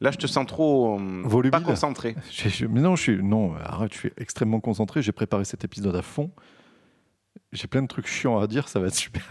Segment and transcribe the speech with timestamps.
[0.00, 1.50] Là, je te sens trop euh, Volubile.
[1.50, 2.16] pas concentré.
[2.30, 5.02] Je- je- mais non, je suis, non, arrête, je suis extrêmement concentré.
[5.02, 6.30] J'ai préparé cet épisode à fond.
[7.52, 9.26] J'ai plein de trucs chiants à dire, ça va être super.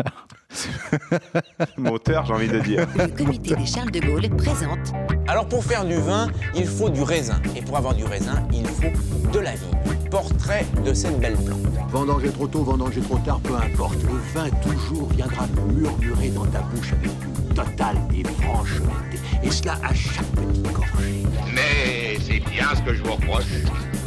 [1.78, 2.88] Moteur, j'ai envie de dire.
[2.98, 4.94] Le comité des Charles de Gaulle présente
[5.28, 7.42] Alors pour faire du vin, il faut du raisin.
[7.56, 9.99] Et pour avoir du raisin, il faut de la vigne.
[10.10, 11.60] Portrait de cette belle plante.
[11.90, 14.02] Vendanger trop tôt, vendanger trop tard, peu importe.
[14.04, 19.20] Le vin toujours viendra murmurer dans ta bouche avec une totale et franche honnêteté.
[19.44, 21.24] Et cela à chaque petite gorgée.
[21.54, 23.46] Mais c'est bien ce que je vous reproche.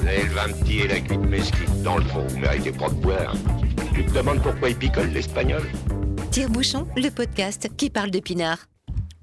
[0.00, 1.82] Vous avez le vin petit et la cuite mesquite.
[1.82, 3.34] Dans le fond, vous méritez pas de boire.
[3.94, 5.62] Tu te demandes pourquoi il picole l'espagnol?
[6.30, 8.58] Tire-bouchon, le podcast qui parle de pinard.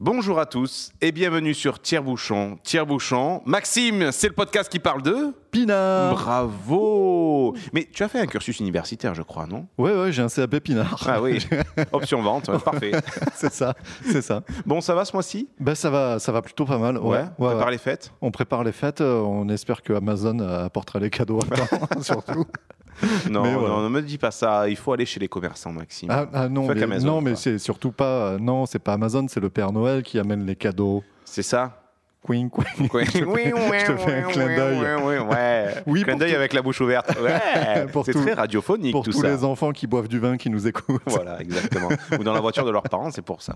[0.02, 2.58] Bonjour à tous et bienvenue sur Tire-Bouchon.
[2.63, 3.41] Tire-Bouchon.
[3.45, 8.62] Maxime, c'est le podcast qui parle de Pinard Bravo Mais tu as fait un cursus
[8.62, 9.67] universitaire, je crois, non?
[9.77, 11.03] Ouais, ouais, j'ai un CAP Pinard.
[11.05, 11.45] Ah oui,
[11.91, 12.91] option vente, ouais, parfait.
[13.35, 13.73] c'est ça,
[14.09, 14.41] c'est ça.
[14.66, 15.49] Bon, ça va ce mois-ci?
[15.59, 16.97] Ben, ça va, ça va plutôt pas mal.
[16.97, 18.13] Ouais, Ouais, ouais, prépare les fêtes?
[18.22, 19.02] On prépare les fêtes.
[19.02, 22.45] On espère que Amazon euh, apportera les cadeaux à temps, surtout.
[23.30, 23.75] Non, Mais voilà.
[23.75, 26.09] non, ne me dis pas ça, il faut aller chez les commerçants, Maxime.
[26.11, 28.31] Ah, ah non, mais, Amazon, non, mais c'est surtout pas.
[28.33, 31.03] euh, Non, c'est pas Amazon, c'est le Père Noël qui amène les cadeaux.
[31.25, 31.78] C'est ça
[32.22, 32.89] Queen, queen.
[32.94, 34.78] Oui, je, te fais, je te fais un clin d'œil.
[35.03, 35.66] Oui, ouais.
[35.88, 37.09] Oui, clin d'œil avec la bouche ouverte.
[37.22, 37.88] Ouais.
[38.06, 39.30] C'est très radiophonique Pour tout tous ça.
[39.30, 41.02] les enfants qui boivent du vin qui nous écoutent.
[41.06, 41.90] Voilà, exactement.
[42.20, 43.56] Ou dans la voiture de leurs parents, c'est pour ça.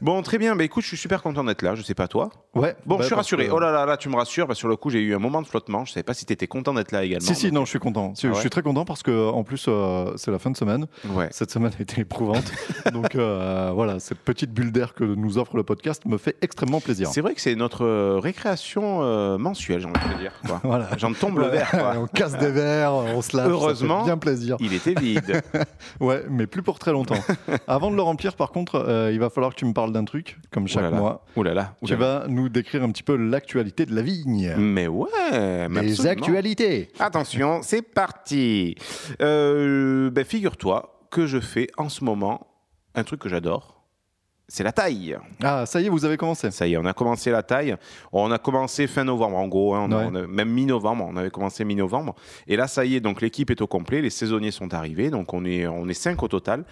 [0.00, 0.56] Bon, très bien.
[0.56, 1.74] Bah, écoute, je suis super content d'être là.
[1.74, 2.30] Je sais pas toi.
[2.54, 2.74] Ouais.
[2.86, 3.46] Bon, bah, je suis rassuré.
[3.46, 4.46] que- Oh là là, là, tu me rassures.
[4.48, 5.84] Que sur le coup, j'ai eu un moment de flottement.
[5.84, 7.26] Je savais pas si tu étais content d'être là également.
[7.26, 8.12] Si, si, Donc, non, je suis content.
[8.18, 10.50] Je, Ah ouais je suis très content parce que, en plus, euh, c'est la fin
[10.50, 10.86] de semaine.
[11.10, 11.28] Ouais.
[11.30, 12.50] Cette semaine a été éprouvante.
[12.92, 16.80] Donc, euh, voilà, cette petite bulle d'air que nous offre le podcast me fait extrêmement
[16.80, 17.08] plaisir.
[17.08, 20.32] C'est vrai que c'est notre euh, récréation euh, mensuelle, j'ai envie de dire.
[20.46, 20.60] quoi.
[20.64, 20.88] Voilà.
[20.98, 21.70] J'en tombe le verre.
[21.70, 21.94] quoi.
[21.98, 23.50] on casse des verres, on se lave.
[23.50, 23.98] Heureusement.
[23.98, 24.56] ça fait bien plaisir.
[24.60, 25.42] Il était vide.
[26.00, 27.18] Ouais, mais plus pour très longtemps.
[27.66, 30.04] Avant de le remplir, par contre, euh, il va falloir que tu me parles d'un
[30.04, 31.24] truc, comme chaque mois.
[31.36, 31.74] Ouh là là.
[31.82, 34.54] ouh Tu vas nous décrire un petit peu l'actualité de la vigne.
[34.58, 35.08] Mais ouais,
[35.68, 36.12] mais Les absolument.
[36.12, 36.88] actualités.
[36.98, 38.74] Attention, c'est parti.
[39.22, 42.46] Euh, ben, figure-toi que je fais en ce moment
[42.94, 43.73] un truc que j'adore.
[44.46, 45.16] C'est la taille.
[45.42, 46.50] Ah, ça y est, vous avez commencé.
[46.50, 47.76] Ça y est, on a commencé la taille.
[48.12, 49.74] On a commencé fin novembre, en gros.
[49.74, 49.86] hein.
[49.88, 51.06] On a- on a- même mi-novembre.
[51.08, 52.14] On avait commencé mi-novembre.
[52.46, 54.02] Et là, ça y est, donc l'équipe est au complet.
[54.02, 55.08] Les saisonniers sont arrivés.
[55.10, 56.64] Donc on est, on est cinq au total.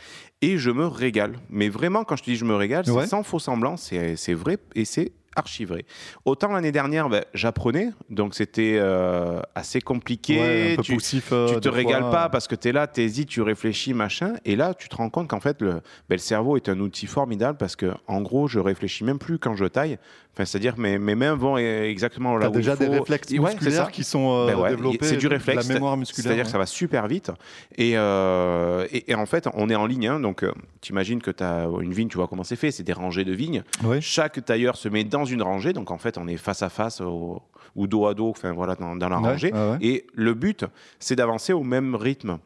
[0.43, 1.33] Et je me régale.
[1.49, 3.05] Mais vraiment, quand je te dis je me régale, Ouais.
[3.05, 3.77] c'est sans faux semblant.
[3.79, 5.85] C'est c'est vrai et c'est archi vrai.
[6.25, 7.91] Autant l'année dernière, ben, j'apprenais.
[8.11, 10.39] Donc c'était euh, assez compliqué.
[10.41, 11.31] Ouais, un peu Tu- poussif.
[11.33, 12.11] euh, tu te régales fois.
[12.11, 14.35] pas parce que tu es là, tu hésites, tu réfléchis, machin.
[14.45, 17.07] Et là, tu te rends compte qu'en fait, le, ben, le cerveau est un outil
[17.07, 19.99] formidable parce que, en gros, je réfléchis même plus quand je taille.
[20.35, 22.85] Enfin, c'est-à-dire, mes, mes mains vont euh, exactement là où déjà il faut.
[22.91, 23.91] des réflexes Ouais, musculaires ça.
[23.91, 24.99] qui sont euh, Ben ouais, développés.
[25.05, 25.69] c'est du réflexe.
[25.69, 26.25] La mémoire musculaire.
[26.25, 27.31] C'est-à-dire que ça va super vite.
[27.77, 30.09] Et, euh, et, et en fait, on est en ligne.
[30.09, 30.43] hein, donc,
[30.81, 32.71] tu imagines que tu as une vigne, tu vois comment c'est fait.
[32.71, 33.63] C'est des rangées de vignes.
[34.01, 35.75] Chaque tailleur se met dans une rangée.
[35.75, 37.43] Donc, en fait, on est face à face au-
[37.77, 39.53] ou dos à dos, enfin, voilà, dans, dans la rangée.
[39.83, 40.65] Et le but,
[40.99, 42.39] c'est d'avancer au même rythme.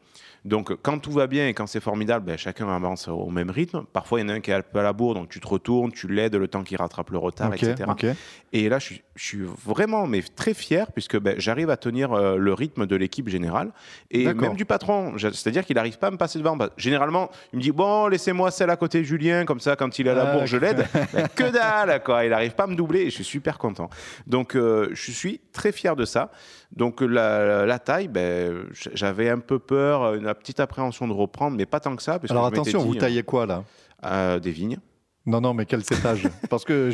[0.45, 3.85] Donc, quand tout va bien et quand c'est formidable, ben, chacun avance au même rythme.
[3.91, 5.39] Parfois, il y en a un qui est un peu à la bourre, donc tu
[5.39, 7.75] te retournes, tu l'aides le temps qu'il rattrape le retard, etc.
[8.53, 12.13] Et là, je suis, je suis vraiment mais très fier puisque ben, j'arrive à tenir
[12.13, 13.71] euh, le rythme de l'équipe générale
[14.11, 15.17] et même du patron.
[15.17, 16.55] C'est-à-dire qu'il n'arrive pas à me passer devant.
[16.55, 19.99] Bah, généralement, il me dit Bon, laissez-moi celle à côté de Julien, comme ça, quand
[19.99, 20.87] il est à la Ah, bourre, je l'aide.
[21.13, 22.23] Mais que dalle, quoi.
[22.23, 23.89] Il n'arrive pas à me doubler et je suis super content.
[24.25, 26.31] Donc, euh, je suis très fier de ça.
[26.71, 31.65] Donc, la, la taille, ben, j'avais un peu peur, une petite appréhension de reprendre, mais
[31.65, 32.19] pas tant que ça.
[32.19, 33.63] parce Alors attention, dit, vous taillez quoi là?
[34.05, 34.77] euh, Des vignes.
[35.25, 36.25] Non, non, mais quel cépage?
[36.49, 36.89] Parce que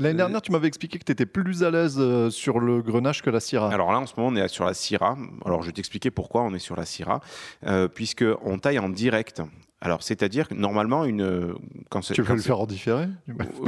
[0.00, 3.22] l'année dernière, tu m'avais expliqué que tu étais plus à l'aise euh, sur le grenache
[3.22, 3.72] que la Syrah.
[3.72, 5.16] Alors là, en ce moment, on est sur la Syrah.
[5.44, 7.20] Alors, je vais t'expliquer pourquoi on est sur la Syrah.
[7.66, 9.40] Euh, puisque on taille en direct.
[9.82, 11.54] Alors, c'est-à-dire que normalement, une,
[11.88, 13.06] quand tu quand le faire en différé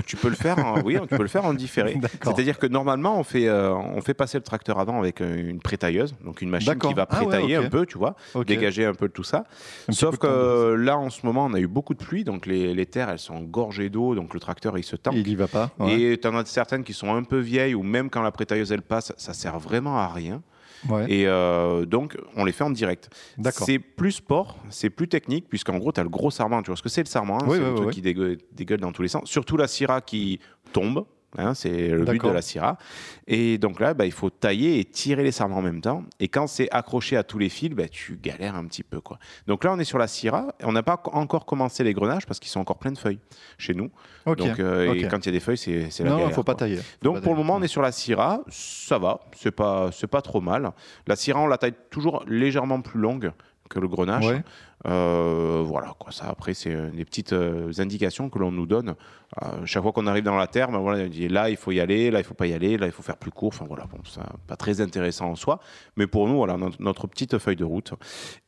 [0.06, 1.98] tu peux le faire, en, oui, tu peux le faire en différé.
[2.22, 5.60] C'est-à-dire que normalement, on fait, euh, on fait passer le tracteur avant avec euh, une
[5.60, 8.14] prétailleuse, donc une machine qui va Ah ouais, prétailler un peu, tu vois,
[8.46, 9.44] dégager un peu de tout ça.
[9.88, 12.74] Un Sauf que là, en ce moment, on a eu beaucoup de pluie, donc les,
[12.74, 15.12] les terres, elles sont gorgées d'eau, donc le tracteur, il se tend.
[15.12, 15.70] Il y va pas.
[15.78, 15.98] ouais.
[15.98, 18.70] Et tu en as certaines qui sont un peu vieilles, ou même quand la prétailleuse
[18.72, 20.42] elle passe, ça sert vraiment à rien.
[20.88, 21.10] Ouais.
[21.10, 23.10] Et euh, donc, on les fait en direct.
[23.52, 26.62] C'est plus sport, c'est plus technique, puisqu'en gros, tu as le gros sarment.
[26.62, 28.38] Tu vois ce que c'est le sarment hein Oui, C'est oui, le truc qui dégueule,
[28.52, 29.28] dégueule dans tous les sens.
[29.28, 30.40] Surtout la syrah qui
[30.72, 31.04] tombe.
[31.38, 32.78] Hein, c'est le but de la syrah.
[33.26, 36.04] Et donc là, bah, il faut tailler et tirer les sarments en même temps.
[36.20, 39.00] Et quand c'est accroché à tous les fils, bah, tu galères un petit peu.
[39.00, 39.18] Quoi.
[39.46, 40.54] Donc là, on est sur la syrah.
[40.62, 43.20] On n'a pas co- encore commencé les grenages parce qu'ils sont encore pleins de feuilles
[43.58, 43.90] chez nous.
[44.26, 44.38] Ok.
[44.38, 46.34] Donc, euh, Et quand il y a des feuilles, c'est c'est la non, il galère.
[46.34, 46.60] faut pas quoi.
[46.60, 46.76] tailler.
[46.76, 49.90] Faut Donc pas pour le moment, on est sur la Syrah, ça va, c'est pas,
[49.92, 50.70] c'est pas trop mal.
[51.06, 53.32] La Syrah, on la taille toujours légèrement plus longue
[53.72, 54.24] que le grenache.
[54.24, 54.42] Ouais.
[54.86, 56.13] Euh, voilà, quoi.
[56.13, 58.95] Ça, après, c'est euh, des petites euh, indications que l'on nous donne.
[59.42, 61.72] Euh, chaque fois qu'on arrive dans la terre, ben voilà, on dit là, il faut
[61.72, 63.53] y aller, là, il faut pas y aller, là, il faut faire plus court.
[63.54, 65.60] Enfin, voilà, bon, ça, pas très intéressant en soi.
[65.97, 67.95] Mais pour nous, voilà, notre, notre petite feuille de route.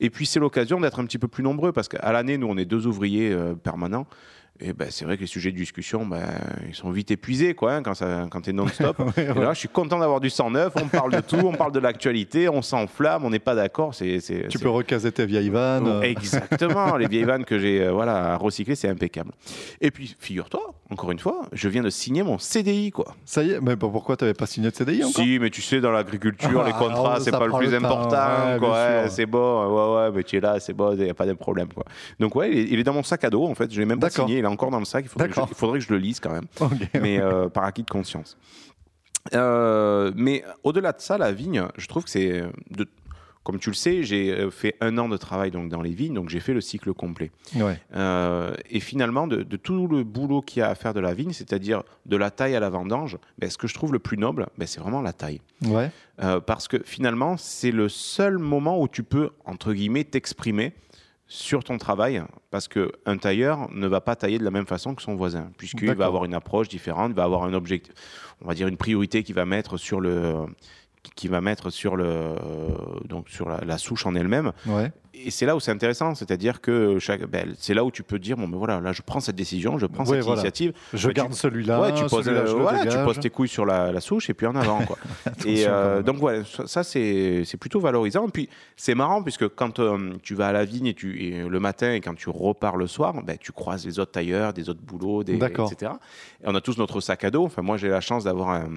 [0.00, 2.56] Et puis, c'est l'occasion d'être un petit peu plus nombreux parce qu'à l'année, nous, on
[2.56, 4.06] est deux ouvriers permanents.
[4.60, 6.22] Et ben, c'est vrai que les sujets de discussion, ben,
[6.68, 8.96] ils sont vite épuisés quoi, hein, quand, ça, quand tu es non-stop.
[9.16, 9.42] Ouais, ouais.
[9.44, 10.72] là, je suis content d'avoir du 109.
[10.80, 13.94] On parle de tout, on parle de l'actualité, on s'enflamme, on n'est pas d'accord.
[13.94, 15.88] C'est, c'est, Tu c'est- peux recaser tes vieilles vannes.
[15.88, 19.32] euh, Exactement, les vieilles vannes que j'ai euh, voilà, recyclées, c'est impeccable.
[19.80, 22.92] Et puis, figure-toi, encore une fois, je viens de signer mon CDI.
[22.92, 23.06] Quoi.
[23.24, 25.24] Ça y est, mais pourquoi tu n'avais pas signé de CDI encore?
[25.24, 27.76] Si, mais tu sais, dans l'agriculture, Ah, les contrats, alors, c'est pas le plus le
[27.78, 28.52] important.
[28.52, 29.02] ouais, quoi.
[29.02, 29.10] sûr.
[29.12, 31.32] c'est bon, ouais, ouais, mais tu es là, c'est bon, il n'y a pas de
[31.32, 31.68] problème.
[31.74, 31.84] Quoi.
[32.20, 33.72] Donc, ouais, il est, il est dans mon sac à dos, en fait.
[33.72, 35.04] Je l'ai même pas signé, il est encore dans le sac.
[35.04, 35.48] Il faudrait, que je, D'accord.
[35.50, 36.46] il faudrait que je le lise quand même.
[37.00, 38.36] Mais euh, par acquis de conscience.
[39.32, 42.30] Euh, mais au-delà de ça, la vigne, je trouve que c'est.
[42.42, 42.86] euh, de-
[43.42, 46.28] Comme tu le sais, j'ai fait un an de travail donc, dans les vignes, donc
[46.28, 47.30] j'ai fait le cycle complet.
[47.56, 47.78] Ouais.
[47.94, 51.14] Euh, et finalement, de, de tout le boulot qu'il y a à faire de la
[51.14, 54.18] vigne, c'est-à-dire de la taille à la vendange, ben, ce que je trouve le plus
[54.18, 55.40] noble, ben, c'est vraiment la taille.
[55.66, 55.90] Ouais.
[56.22, 60.74] Euh, parce que finalement, c'est le seul moment où tu peux, entre guillemets, t'exprimer
[61.34, 62.22] sur ton travail,
[62.52, 65.92] parce qu'un tailleur ne va pas tailler de la même façon que son voisin, puisqu'il
[65.94, 67.92] va avoir une approche différente, il va avoir un objectif,
[68.40, 70.46] on va dire une priorité qu'il va mettre sur le
[71.16, 72.36] qui va mettre sur le
[73.04, 74.92] donc sur la, la souche en elle-même Ouais.
[75.26, 78.18] Et c'est là où c'est intéressant c'est-à-dire que chaque ben, c'est là où tu peux
[78.18, 80.40] dire bon ben voilà là je prends cette décision je prends Ouais, cette voilà.
[80.42, 81.80] initiative Je tu- garde celui-là.
[81.80, 84.34] ouais, tu poses, euh, le voilà, tu poses tes couilles sur la, la souche et
[84.34, 84.80] puis en avant.
[84.84, 84.98] Quoi.
[85.46, 88.26] et euh, donc voilà, ça, c'est c'est plutôt valorisant.
[88.28, 91.48] Et puis c'est marrant puisque quand euh, tu vas à la vigne et tu, et
[91.48, 94.68] le matin et quand tu repars le soir, ben, tu croises les autres tailleurs, des
[94.68, 95.92] autres boulots, des, etc.
[96.42, 97.44] Et on a tous notre sac à dos.
[97.44, 98.68] Enfin, moi j'ai la chance d'avoir un,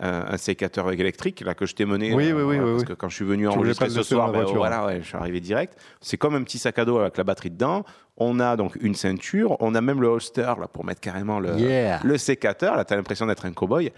[0.00, 2.14] un, un sécateur électrique là que je t'ai mené.
[2.14, 4.44] Oui, oui, oui, voilà, oui, parce que quand je suis venu enregistrer ce soir, ben,
[4.44, 5.77] voilà, ouais, je suis arrivé direct.
[6.00, 7.84] C'est comme un petit sac à dos avec la batterie dedans.
[8.20, 11.56] On a donc une ceinture, on a même le holster là pour mettre carrément le,
[11.56, 12.00] Yeah.
[12.02, 12.76] le sécateur.
[12.76, 13.92] Là, tu as l'impression d'être un cow-boy.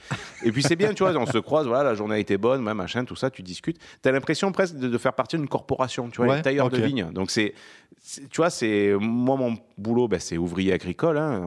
[0.44, 2.66] Et puis c'est bien, tu vois, on se croise, voilà, la journée a été bonne,
[2.66, 3.78] ouais, machin, tout ça, tu discutes.
[4.02, 6.68] Tu as l'impression presque de, de faire partie d'une corporation, tu vois, Ouais, les tailleurs
[6.70, 7.06] de vigne.
[7.12, 7.54] Donc c'est,
[8.30, 11.40] tu vois, c'est moi mon boulot, ben, c'est ouvrier agricole, hein,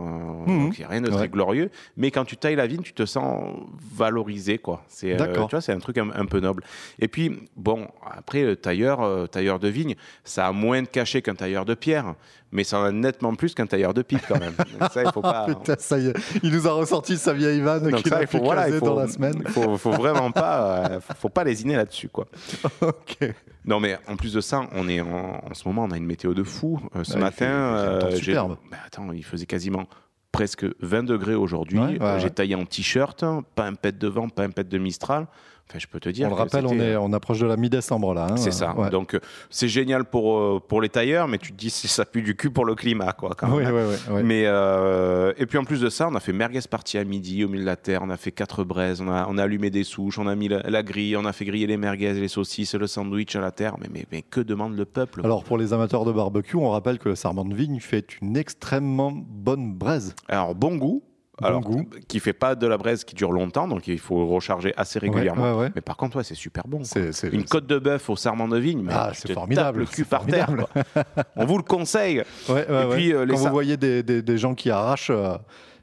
[0.47, 0.63] euh, Mhm.
[0.65, 1.29] donc il n'y a rien de très Ouais.
[1.29, 1.69] glorieux.
[1.95, 3.53] Mais quand tu tailles la vigne, tu te sens
[3.95, 4.83] valorisé, quoi.
[4.87, 6.63] C'est, euh, tu vois, c'est un truc un, un peu noble.
[6.99, 11.21] Et puis bon, après le tailleur, euh, tailleur de vigne, ça a moins de cachet
[11.21, 12.15] qu'un tailleur de pierre,
[12.53, 14.53] mais ça en a nettement plus qu'un tailleur de pipe quand même.
[14.79, 15.45] Donc ça, il faut pas.
[15.47, 16.13] Putain, ça y est,
[16.43, 18.85] il nous a ressorti sa vieille vanne qu'il a faut, fait voilà, caser il faut,
[18.85, 19.35] dans la semaine.
[19.45, 22.27] il faut, faut vraiment pas, euh, faut, faut pas lésiner là-dessus, quoi.
[22.81, 23.17] ok.
[23.65, 26.05] Non, mais en plus de ça, on est en, en ce moment, on a une
[26.05, 26.79] météo de fou.
[26.95, 29.45] Euh, ce Ouais, il matin, fait- il fait un temps euh, bah, attends, il faisait
[29.45, 29.85] quasiment
[30.31, 31.79] presque 20 degrés aujourd'hui.
[31.79, 33.23] Ouais, ouais, J'ai taillé en t-shirt,
[33.55, 35.27] pas un pet de vent, pas un pet de Mistral.
[35.73, 36.27] Enfin, je peux te dire.
[36.27, 38.27] On le rappelle, on, est, on approche de la mi-décembre là.
[38.29, 38.37] hein.
[38.37, 38.75] C'est ça.
[38.77, 38.91] Ouais.
[38.91, 42.21] Donc, euh, c'est génial pour, euh, pour les tailleurs, mais tu te dis, ça pue
[42.21, 43.31] du cul pour le climat, quoi.
[43.35, 44.23] Quand Oui, même.
[44.23, 47.43] Mais euh, et puis en plus de ça, on a fait merguez partie à midi
[47.43, 48.01] au milieu de la terre.
[48.03, 49.01] On a fait quatre braises.
[49.01, 50.19] On a, on a allumé des souches.
[50.19, 51.17] On a mis la, la grille.
[51.17, 53.75] On a fait griller les merguez, les saucisses, le sandwich à la terre.
[53.81, 56.99] Mais, mais, mais que demande le peuple Alors pour les amateurs de barbecue, on rappelle
[56.99, 60.13] que le Sarment de Vigne fait une extrêmement bonne braise.
[60.27, 61.01] Alors bon goût.
[61.41, 61.85] Bon Alors, goût.
[62.07, 65.43] qui fait pas de la braise qui dure longtemps, donc il faut recharger assez régulièrement.
[65.43, 65.71] Ouais, ouais, ouais.
[65.73, 66.83] Mais par contre, ouais, c'est super bon.
[66.83, 69.85] C'est, Une côte de bœuf au sarment de vigne, mais Ah, c'est te formidable, le
[69.87, 70.47] cul par terre.
[70.55, 71.03] quoi.
[71.35, 72.19] On vous le conseille.
[72.49, 75.35] Et puis, euh, les Quand vous voyez des, des- des gens qui arrachent, euh,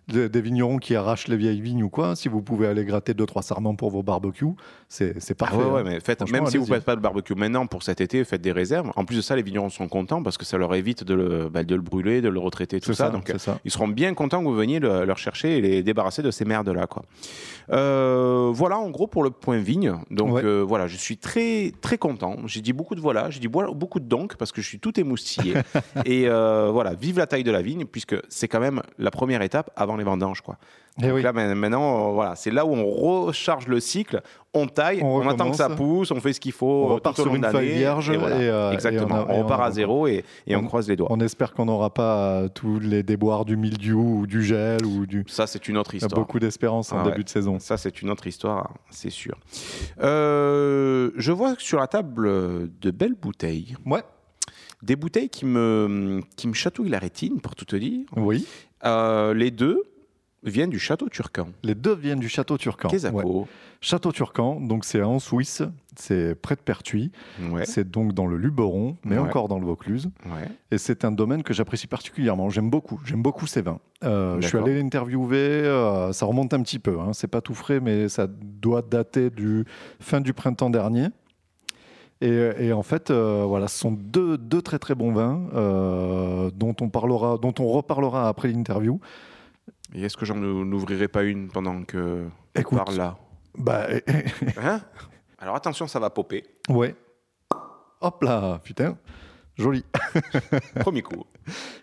[0.08, 3.14] des, des vignerons qui arrachent les vieilles vignes ou quoi, si vous pouvez aller gratter
[3.14, 4.46] deux trois sarments pour vos barbecues,
[4.88, 5.56] c'est, c'est Ah parfait.
[5.56, 5.84] ouais, ouais, hein.
[5.86, 8.24] mais faites, Franchement, même si vous ne faites pas de barbecue maintenant pour cet été,
[8.24, 8.90] faites des réserves.
[8.96, 11.48] En plus de ça, les vignerons sont contents parce que ça leur évite de le,
[11.48, 13.06] bah, de le brûler, de le retraiter, tout ça.
[13.06, 13.58] ça, Donc, ça.
[13.64, 16.44] ils seront bien contents que vous veniez le- leur chercher et les débarrasser de ces
[16.44, 16.86] merdes-là.
[16.86, 17.04] Quoi.
[17.72, 19.94] Euh, voilà, en gros, pour le point vigne.
[20.10, 20.44] Donc, Ouais.
[20.44, 22.36] euh, voilà, je suis très, très content.
[22.46, 24.98] J'ai dit beaucoup de voilà, j'ai dit beaucoup de donc parce que je suis tout
[24.98, 25.54] émoustillé.
[26.04, 29.42] et euh, voilà, vive la taille de la vigne puisque c'est quand même la première
[29.42, 30.40] étape avant les vendanges.
[30.40, 30.56] Quoi.
[30.98, 31.22] Donc oui.
[31.22, 34.20] là, ma- maintenant, euh, voilà, c'est là où on recharge le cycle,
[34.52, 36.66] on taille, On on, attend que ça pousse, on fait ce qu'il faut.
[36.66, 38.36] On euh, repart tout au sur une feuille vierge et voilà.
[38.42, 40.56] et, euh, Exactement, et on a- on, et on repart a- à zéro et, et
[40.56, 41.06] on, croise les doigts.
[41.10, 45.24] On espère qu'on n'aura pas tous les déboires du mildiou ou du gel ou du.
[45.28, 46.12] Ça, c'est une autre histoire.
[46.20, 47.58] beaucoup d'espérance en Ah début de saison.
[47.60, 49.36] Ça, c'est une autre histoire, c'est sûr.
[50.02, 52.28] Euh, je vois sur la table
[52.80, 53.76] de belles bouteilles.
[53.86, 54.02] Ouais.
[54.82, 58.00] Des bouteilles qui me, qui me chatouillent la rétine, pour tout te dire.
[58.16, 58.46] Oui.
[58.84, 59.82] Euh, les deux
[60.42, 61.48] viennent du château Turcan.
[61.62, 62.88] Les deux viennent du château Turcan.
[62.88, 63.44] Ouais.
[63.82, 65.62] Château Turcan, donc c'est en Suisse,
[65.96, 67.12] c'est près de Pertuis,
[67.50, 69.22] Ouais, c'est donc dans le Luberon, mais Ouais.
[69.28, 70.10] encore dans le Vaucluse.
[70.70, 72.50] Et c'est un domaine que j'apprécie particulièrement.
[72.50, 73.78] J'aime beaucoup, j'aime beaucoup ces vins.
[74.04, 76.98] Euh, je suis allé l'interviewer, euh, ça remonte un petit peu.
[77.00, 77.12] Hein.
[77.14, 79.64] C'est pas tout frais, mais ça doit dater du
[79.98, 81.06] fin du printemps dernier.
[82.22, 86.50] Et, et en fait, euh, voilà, ce sont deux, deux très très bons vins euh,
[86.54, 89.00] dont on parlera, dont on reparlera après l'interview.
[89.94, 92.78] Et est-ce que j'en ouvrirai pas une pendant que tu Écoute.
[92.78, 93.16] parles là?
[93.58, 93.86] Bah,
[94.62, 94.80] Hein?
[95.38, 96.44] Alors attention, ça va popper.
[96.68, 96.94] ouais.
[98.02, 98.96] Hop là, putain,
[99.58, 99.84] joli.
[100.80, 101.24] Premier coup.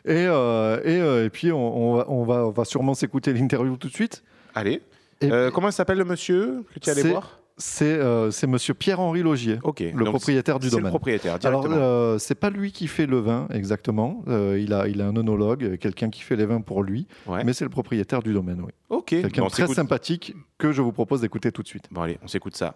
[0.04, 3.34] Et, euh, et, euh, et puis on, on va, on, va, on va sûrement s'écouter
[3.34, 4.24] l'interview tout de suite.
[4.56, 4.82] Allez.
[5.24, 7.40] Euh, comment s'appelle le monsieur que tu es allé voir?
[7.60, 10.92] C'est euh, Monsieur Pierre-Henri Logier, le propriétaire du c'est le domaine.
[10.92, 14.24] propriétaire, Alors, euh, c'est pas lui qui fait le vin exactement.
[14.28, 17.44] Euh, il, a, il a un onologue, quelqu'un qui fait les vins pour lui, Ouais.
[17.44, 18.62] mais c'est le propriétaire du domaine.
[18.62, 18.72] Oui.
[18.90, 19.06] Ok.
[19.08, 21.86] Quelqu'un Bon, très sympathique que je vous propose d'écouter tout de suite.
[21.92, 22.76] Bon, allez, on s'écoute ça.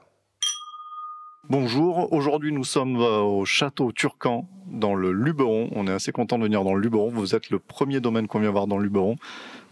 [1.52, 5.70] Bonjour, aujourd'hui nous sommes euh, au château Turcan dans le Luberon.
[5.76, 7.10] On est assez content de venir dans le Luberon.
[7.10, 9.18] Vous êtes le premier domaine qu'on vient voir dans le Luberon.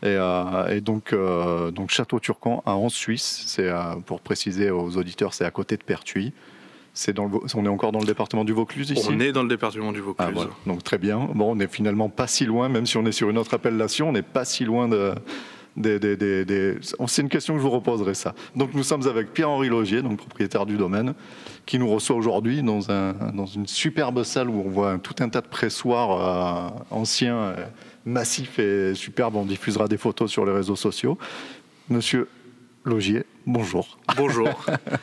[0.04, 3.46] Et, euh, et donc, euh, donc château Turcan à en Suisse.
[3.48, 6.34] C'est euh, pour préciser aux auditeurs, c'est à côté de Pertuis.
[7.16, 9.08] Dans le, on est encore dans le département du Vaucluse ici?
[9.10, 10.28] On est dans le département du Vaucluse.
[10.30, 10.52] Ah, voilà.
[10.68, 11.30] Donc très bien.
[11.34, 14.10] Bon, on n'est finalement pas si loin, même si on est sur une autre appellation,
[14.10, 15.14] on n'est pas si loin de.
[15.80, 18.36] Des, des- des- des- C'est une question que je vous reposerai ça.
[18.56, 21.14] Donc nous sommes avec Pierre-Henri Logier, donc propriétaire du domaine,
[21.66, 25.30] qui nous reçoit aujourd'hui dans, un, dans une superbe salle où on voit tout un
[25.30, 27.66] tas de pressoirs euh, anciens, euh,
[28.06, 29.38] massifs et superbes.
[29.38, 31.18] On diffusera des photos sur les réseaux sociaux.
[31.90, 32.28] Monsieur
[32.86, 33.98] Logier, bonjour.
[34.18, 34.50] Bonjour.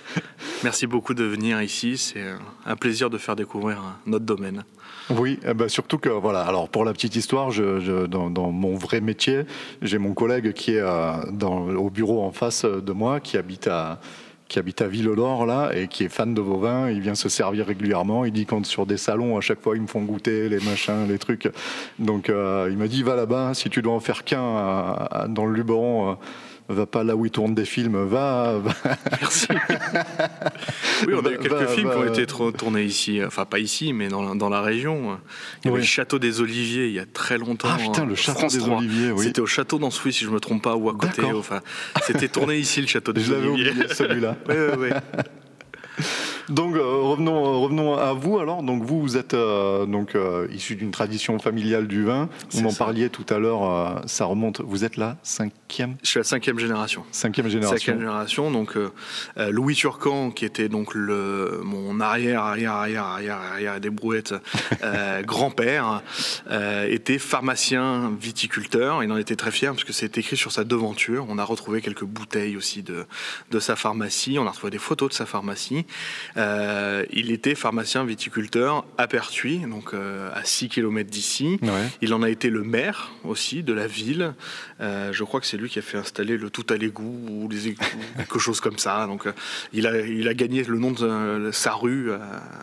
[0.62, 1.96] Merci beaucoup de venir ici.
[1.98, 4.64] C'est euh, un plaisir de faire découvrir notre domaine.
[5.10, 6.40] Oui, eh ben surtout que voilà.
[6.42, 9.42] Alors pour la petite histoire, je, je- dans, dans mon vrai métier,
[9.82, 13.68] j'ai mon collègue qui est euh, dans, au bureau en face de moi, qui habite
[13.68, 14.00] à
[14.48, 16.88] qui habite à Ville-d'Or là et qui est fan de vos vins.
[16.88, 18.24] Il vient se servir régulièrement.
[18.24, 21.06] Il dit quand sur des salons à chaque fois ils me font goûter les machins,
[21.08, 21.48] les trucs.
[21.98, 23.54] Donc euh, il m'a dit va là-bas.
[23.54, 26.10] Si tu dois en faire qu'un à- dans le Luberon.
[26.10, 26.14] euh,
[26.68, 28.72] Va pas là où ils tournent des films, va, va-
[29.20, 29.46] Merci.
[31.06, 33.20] oui, on a eu quelques films qui ont été tournés ici.
[33.24, 35.16] Enfin, pas ici, mais dans la, dans la région.
[35.62, 35.80] Il y avait Oui.
[35.82, 37.68] le château des Oliviers il y a très longtemps.
[37.70, 38.78] Ah putain, le château France des 3.
[38.78, 39.24] Oliviers, oui.
[39.26, 41.22] C'était au château d'Ansouis, si je me trompe pas, ou à côté.
[41.24, 41.60] Enfin,
[42.02, 43.70] c'était tourné ici, le château des Je l'avais Oliviers.
[43.70, 44.36] oublié celui-là.
[44.48, 45.20] Oui, oui, oui.
[46.48, 48.62] Donc euh, revenons, revenons à vous alors.
[48.62, 52.28] Donc vous, vous êtes euh, donc euh, issu d'une tradition familiale du vin.
[52.52, 52.78] Vous ça.
[52.84, 53.64] parliez tout à l'heure.
[53.70, 54.60] euh, ça remonte.
[54.60, 57.04] Vous êtes là, cinquième, Je suis la cinquième génération.
[57.10, 57.76] cinquième génération.
[57.78, 58.90] Cinquième génération, donc euh,
[59.38, 64.34] euh, Louis Turcan, qui était donc le, mon arrière, arrière, arrière, arrière, arrière des brouettes,
[64.84, 66.02] euh, grand-père,
[66.50, 69.02] euh, était pharmacien viticulteur.
[69.02, 71.26] Il en était très fier parce que c'est écrit sur sa devanture.
[71.28, 73.04] On a retrouvé quelques bouteilles aussi de,
[73.50, 74.38] de sa pharmacie.
[74.38, 75.86] On a retrouvé des photos de sa pharmacie.
[76.36, 81.58] Euh, il était pharmacien viticulteur à Pertuis, donc euh, à 6 km d'ici.
[81.62, 81.70] Ouais.
[82.02, 84.34] Il en a été le maire aussi de la ville.
[84.80, 87.48] Euh, je crois que c'est lui qui a fait installer le tout à l'égout ou
[87.48, 87.84] les égouts,
[88.18, 89.06] quelque chose comme ça.
[89.06, 89.32] Donc, euh,
[89.72, 92.10] il a, il a gagné le nom de euh, sa rue.
[92.10, 92.18] euh,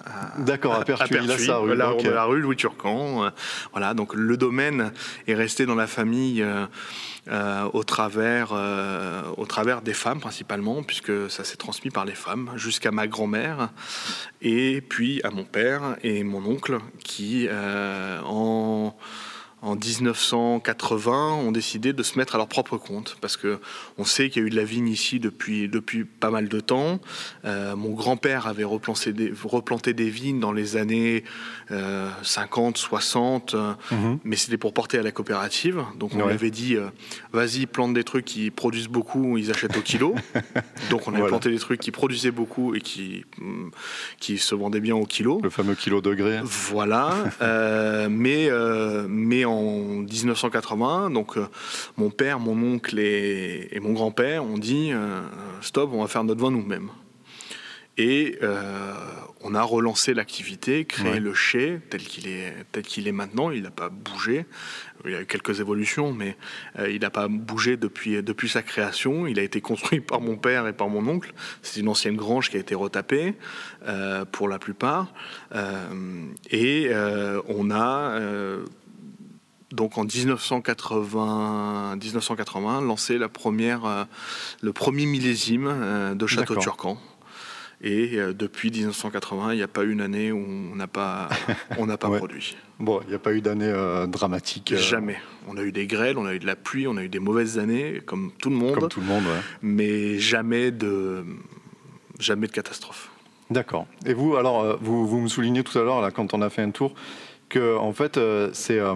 [0.06, 2.02] à- D'accord, à Pertuis, il a sa rue, Voilà, ok.
[2.06, 3.32] on a la rue Louis Turcan.
[3.72, 4.92] voilà, donc le domaine
[5.28, 6.46] est resté dans la famille.
[7.30, 12.16] Euh, au travers, euh, au travers des femmes principalement, puisque ça s'est transmis par les
[12.16, 13.70] femmes jusqu'à ma grand-mère
[14.42, 18.94] et puis à mon père et mon oncle qui euh, en
[19.64, 23.60] en 1980 ont décidé de se mettre à leur propre compte parce que
[23.98, 26.60] on sait qu'il y a eu de la vigne ici depuis depuis pas mal de
[26.60, 27.00] temps.
[27.46, 31.24] Euh, mon grand-père avait replanté des, replanté des vignes dans les années
[31.72, 34.20] euh, 50, 60, euh, Mhm.
[34.24, 35.84] mais c'était pour porter à la coopérative.
[35.98, 36.26] Donc on Ouais.
[36.28, 36.88] lui avait dit euh,
[37.32, 40.14] vas-y plante des trucs qui produisent beaucoup, ils achètent au kilo.
[40.90, 41.28] Donc on avait Voilà.
[41.30, 43.72] planté des trucs qui produisaient beaucoup et qui hum,
[44.20, 45.40] qui se vendaient bien au kilo.
[45.42, 46.40] Le fameux kilo degré.
[46.44, 51.48] Voilà, euh, mais, euh, mais en 1980, donc euh,
[51.98, 55.22] mon père, mon oncle et, et mon grand-père ont dit euh,
[55.62, 56.90] stop, on va faire notre vin nous-mêmes.
[57.96, 58.92] Et euh,
[59.42, 61.20] on a relancé l'activité, créé Ouais.
[61.20, 63.52] le chai tel qu'il est, tel qu'il est maintenant.
[63.52, 64.48] Il n'a pas bougé.
[65.06, 66.36] Il y a eu quelques évolutions, mais
[66.80, 69.28] euh, il n'a pas bougé depuis, depuis sa création.
[69.28, 71.34] Il a été construit par mon père et par mon oncle.
[71.62, 73.36] C'est une ancienne grange qui a été retapée
[73.86, 75.14] euh, pour la plupart.
[76.50, 76.90] Et
[77.48, 78.20] on a
[79.74, 84.04] donc en 1980, 1980 lancé la première, euh,
[84.62, 86.56] le premier millésime euh, de Château.
[86.56, 86.98] Turcan.
[87.86, 90.38] Et euh, depuis 1980, il n'y a pas une année où
[90.72, 91.28] on n'a pas,
[91.78, 92.18] on n'a pas Ouais.
[92.18, 92.56] produit.
[92.80, 94.72] Bon, il n'y a pas eu d'année euh, dramatique.
[94.72, 95.18] euh, Jamais.
[95.48, 97.20] On a eu des grêles, on a eu de la pluie, on a eu des
[97.20, 99.42] mauvaises années, comme tout le monde, Comme tout le monde, ouais.
[99.62, 101.26] mais jamais de,
[102.20, 103.10] jamais de catastrophe.
[103.50, 103.86] D'accord.
[104.06, 106.62] Et vous, alors, vous, vous me soulignez tout à l'heure, là, quand on a fait
[106.62, 106.94] un tour,
[107.54, 108.96] que en fait, euh, c'est euh,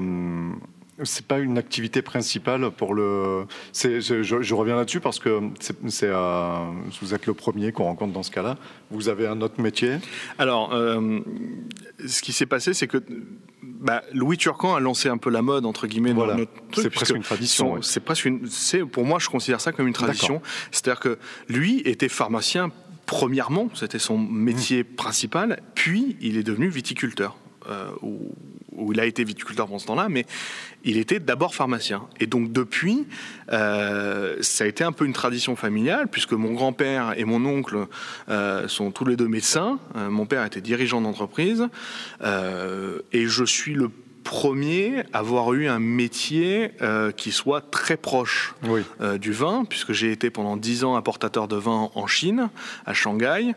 [1.04, 3.46] c'est pas une activité principale pour le.
[3.74, 6.58] Je, reviens là-dessus parce que c'est, euh,
[7.02, 8.58] vous êtes le premier qu'on rencontre dans ce cas-là.
[8.90, 9.98] Vous avez un autre métier?
[10.40, 11.20] Alors, euh,
[12.06, 12.98] ce qui s'est passé, c'est que
[13.62, 16.34] bah, Louis Turcan a lancé un peu la mode entre guillemets Voilà.
[16.34, 16.84] dans notre truc.
[16.84, 17.80] C'est presque une tradition, son- ouais.
[17.84, 18.48] C'est presque une.
[18.50, 20.42] C'est pour moi, je considère ça comme une tradition.
[20.72, 22.72] C'est-à-dire que lui était pharmacien.
[23.06, 24.96] Premièrement, c'était son métier Mmh.
[24.96, 25.62] principal.
[25.76, 27.38] Puis, il est devenu viticulteur.
[27.68, 28.34] Euh, où,
[28.76, 30.26] où il a été viticulteur pendant ce temps-là, mais
[30.84, 32.08] il était d'abord pharmacien.
[32.20, 33.06] Et donc depuis,
[33.52, 37.88] euh, ça a été un peu une tradition familiale, puisque mon grand-père et mon oncle
[38.30, 39.80] euh, sont tous les deux médecins.
[39.96, 41.68] Mon père était dirigeant d'entreprise,
[42.24, 43.90] et je suis le
[44.28, 48.82] premier à avoir eu un métier euh, qui soit très proche Oui.
[49.00, 52.50] euh, du vin, puisque j'ai été pendant dix ans importateur de vin en Chine,
[52.86, 53.54] à Shanghai.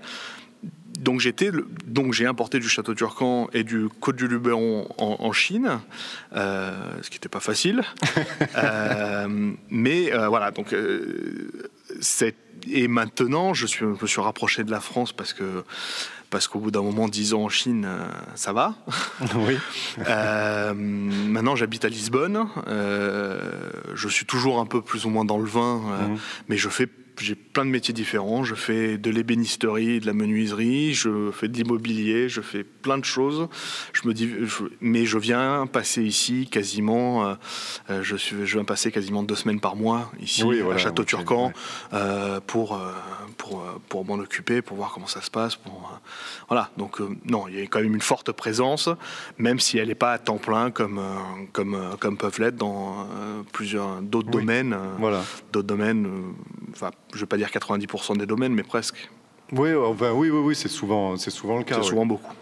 [1.01, 1.51] Donc j'étais,
[1.87, 5.81] donc j'ai importé du Château Turcan et du Côte du Luberon en, en Chine,
[6.37, 7.83] euh, ce qui n'était pas facile.
[8.57, 10.75] Euh, mais euh, voilà, donc
[12.01, 12.35] c'est
[12.71, 15.65] et maintenant je suis, je me suis rapproché de la France parce que
[16.31, 17.89] parce qu'au bout d'un moment, 10 ans en Chine,
[18.37, 18.75] ça va.
[19.35, 19.59] Oui.
[20.07, 22.47] Euh, maintenant, j'habite à Lisbonne.
[22.69, 23.41] Euh,
[23.95, 26.19] je suis toujours un peu plus ou moins dans le vin, euh, Mhm.
[26.49, 26.87] mais je fais
[27.21, 28.45] j'ai plein de métiers différents.
[28.45, 33.05] Je fais de l'ébénisterie, de la menuiserie, je fais de l'immobilier, je fais plein de
[33.05, 33.49] choses.
[33.93, 37.27] Je me dis, je- mais je viens passer ici quasiment.
[37.27, 37.35] euh,
[37.91, 41.05] euh, je suis, je viens passer quasiment deux semaines par mois ici Oui, à Château
[41.05, 41.53] Turcan ouais.
[41.95, 42.81] euh, pour
[43.37, 45.57] pour pour m'en occuper, pour voir comment ça se passe.
[45.57, 45.99] Pour,
[46.49, 46.71] voilà.
[46.77, 48.89] Donc non, il y a quand même une forte présence,
[49.39, 51.01] même si elle n'est pas à temps plein comme
[51.53, 53.07] comme comme peuvent l'être dans
[53.53, 54.41] plusieurs d'autres Oui.
[54.41, 54.77] domaines.
[54.99, 55.23] Voilà.
[55.53, 56.07] D'autres domaines,
[56.73, 59.11] enfin, je vais pas dire 90% des domaines, mais presque.
[59.53, 61.77] Oui, enfin, oui, oui, oui, c'est souvent, c'est souvent le cas.
[61.77, 61.89] C'est oui.
[61.89, 62.35] souvent beaucoup.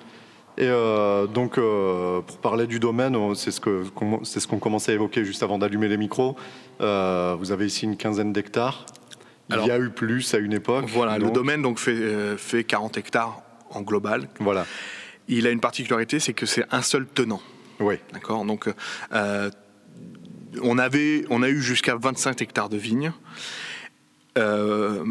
[0.59, 3.85] Et euh, donc, euh, pour parler du domaine, c'est ce que
[4.25, 6.37] c'est ce qu'on commençait à évoquer juste avant d'allumer les micros.
[6.81, 8.85] Euh, vous avez ici une quinzaine d'hectares.
[9.51, 10.87] Il y a eu plus à une époque.
[10.89, 14.29] Voilà, le domaine donc fait euh, fait 40 hectares en global.
[14.41, 14.67] Voilà.
[15.29, 17.41] Il a une particularité, c'est que c'est un seul tenant.
[17.81, 17.97] Oui.
[18.13, 18.69] D'accord Donc,
[19.13, 19.51] euh,
[20.63, 23.13] on, avait, on a eu jusqu'à 25 hectares de vignes.
[24.39, 25.05] Euh,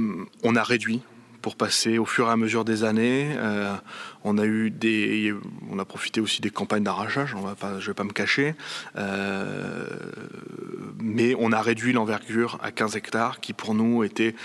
[0.44, 1.02] on a réduit
[1.42, 3.30] pour passer au fur et à mesure des années.
[3.38, 3.76] Euh,
[4.24, 7.36] on a profité aussi des campagnes d'arrachage.
[7.80, 8.56] Je vais pas me cacher,
[8.98, 9.86] Euh,
[11.00, 14.36] mais on a réduit l'envergure à 15 hectares, qui pour nous était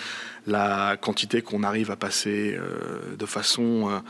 [0.47, 2.59] la quantité qu'on arrive à passer
[3.19, 4.03] de façon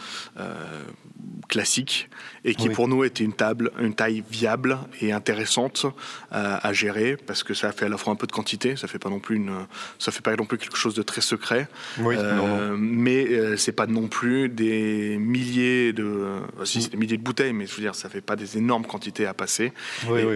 [1.49, 2.09] classique
[2.45, 2.75] et qui Oui.
[2.75, 5.87] pour nous était une table, une taille viable et intéressante
[6.33, 8.89] euh, à gérer parce que ça fait à la fois un peu de quantité, ça
[8.89, 9.53] fait pas non plus une,
[9.99, 11.69] ça fait pas non plus quelque chose de très secret,
[12.01, 12.77] Oui, Euh, non, non.
[12.79, 17.23] mais euh, c'est pas non plus des milliers de, euh, si c'est des milliers de
[17.23, 19.73] bouteilles, mais je veux dire ça fait pas des énormes quantités à passer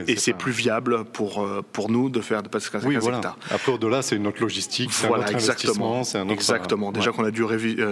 [0.07, 3.19] et, c'est plus viable pour pour nous de faire de passer 15 Oui, 15 voilà.
[3.19, 3.39] hectares.
[3.51, 5.99] Après, au-delà, c'est une autre logistique, c'est un Voilà, autre exactement.
[5.99, 6.33] investissement, c'est un autre.
[6.33, 6.93] Exactement.
[6.93, 7.17] Déjà ouais.
[7.17, 7.85] qu'on a dû réviser.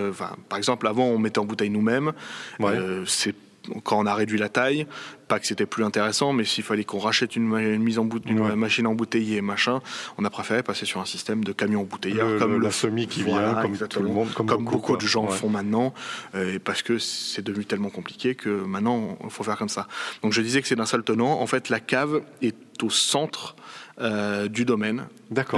[0.49, 2.13] par exemple, avant, on mettait en bouteille nous-mêmes.
[2.59, 2.73] Ouais.
[2.85, 3.35] Euh, c'est
[3.83, 4.87] quand on a réduit la taille,
[5.27, 8.21] pas que c'était plus intéressant, mais s'il fallait qu'on rachète une, une mise en bout-
[8.27, 8.55] une Ouais.
[8.57, 9.81] machine embouteillée machin,
[10.19, 13.07] on a préféré passer sur un système de camion embouteilleur Le- comme le- la semi
[13.07, 14.03] qui Voilà, vient, comme exactement.
[14.03, 15.33] tout le monde, comme comme beaucoup, de gens Ouais.
[15.35, 15.95] font maintenant,
[16.35, 19.89] euh, et parce que c'est devenu tellement compliqué que maintenant il faut faire comme ça.
[20.23, 21.41] Donc je disais que c'est d'un seul tenant.
[21.41, 23.57] En fait, la cave est au centre
[24.01, 25.07] euh, du domaine.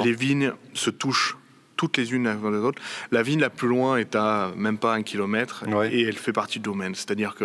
[0.04, 1.36] Les vignes se touchent
[1.76, 2.80] toutes les unes avant les autres.
[3.10, 5.92] La vigne la plus loin est à même pas un kilomètre Ouais.
[5.94, 6.94] et elle fait partie du domaine.
[6.94, 7.44] C'est-à-dire que,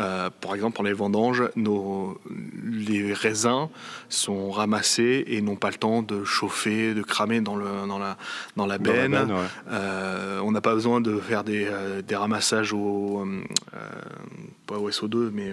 [0.00, 2.18] euh, par exemple, pour les vendanges, nos,
[2.64, 3.68] les raisins
[4.08, 8.16] sont ramassés et n'ont pas le temps de chauffer, de cramer dans, le, dans, la,
[8.56, 9.14] dans la Dans la benne.
[9.32, 9.38] ouais.
[9.70, 13.24] Euh, on n'a pas besoin de faire des, euh, des ramassages au,
[14.66, 15.52] pas au SO2, mais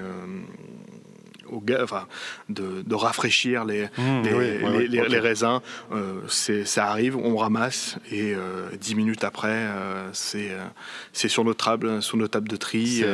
[1.52, 2.08] au enfin,
[2.50, 5.10] de, de rafraîchir les, Mmh, les, oui, les- les- ok.
[5.10, 5.60] les raisins.
[5.92, 6.22] Euh,
[6.66, 10.52] ça arrive, on ramasse et euh, dix minutes après, euh, c'est
[11.14, 12.88] c'est sur notre table, sur notre table de tri.
[12.98, 13.06] C'est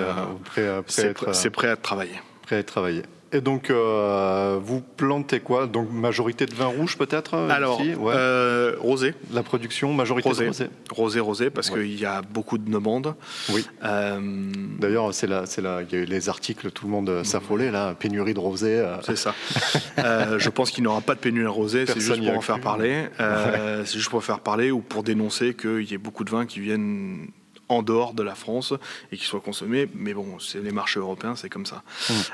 [0.45, 1.01] prêt, à- prêt
[1.49, 2.19] prêt à travailler.
[2.43, 3.01] prêt à être travaillé.
[3.33, 5.67] Et donc, euh, vous plantez quoi?
[5.67, 7.93] Donc, majorité de vin rouge peut-être euh, Alors, ici?
[7.95, 8.13] Ouais.
[8.15, 10.69] euh, rosé, La production, majorité rosé, de rosé.
[10.91, 11.81] rosé, rosé, parce Ouais.
[11.81, 13.15] qu'il y a beaucoup de demandes.
[13.49, 13.65] Oui.
[13.83, 14.19] Euh,
[14.79, 17.69] D'ailleurs, c'est là, c'est là, il y a eu les articles, tout le monde s'affolait
[17.71, 18.81] là, pénurie de rosé.
[19.03, 19.33] C'est ça.
[19.97, 22.61] Je pense qu'il n'y aura pas de pénurie rosée, c'est Personne juste pour en faire
[22.61, 23.07] parler.
[23.85, 26.59] C'est juste pour faire parler ou pour dénoncer qu'il y ait beaucoup de vins qui
[26.59, 27.27] viennent
[27.69, 28.73] en dehors de la France
[29.11, 29.87] et qui soient consommés.
[29.93, 31.83] Mais bon, c'est les marchés européens, c'est comme ça.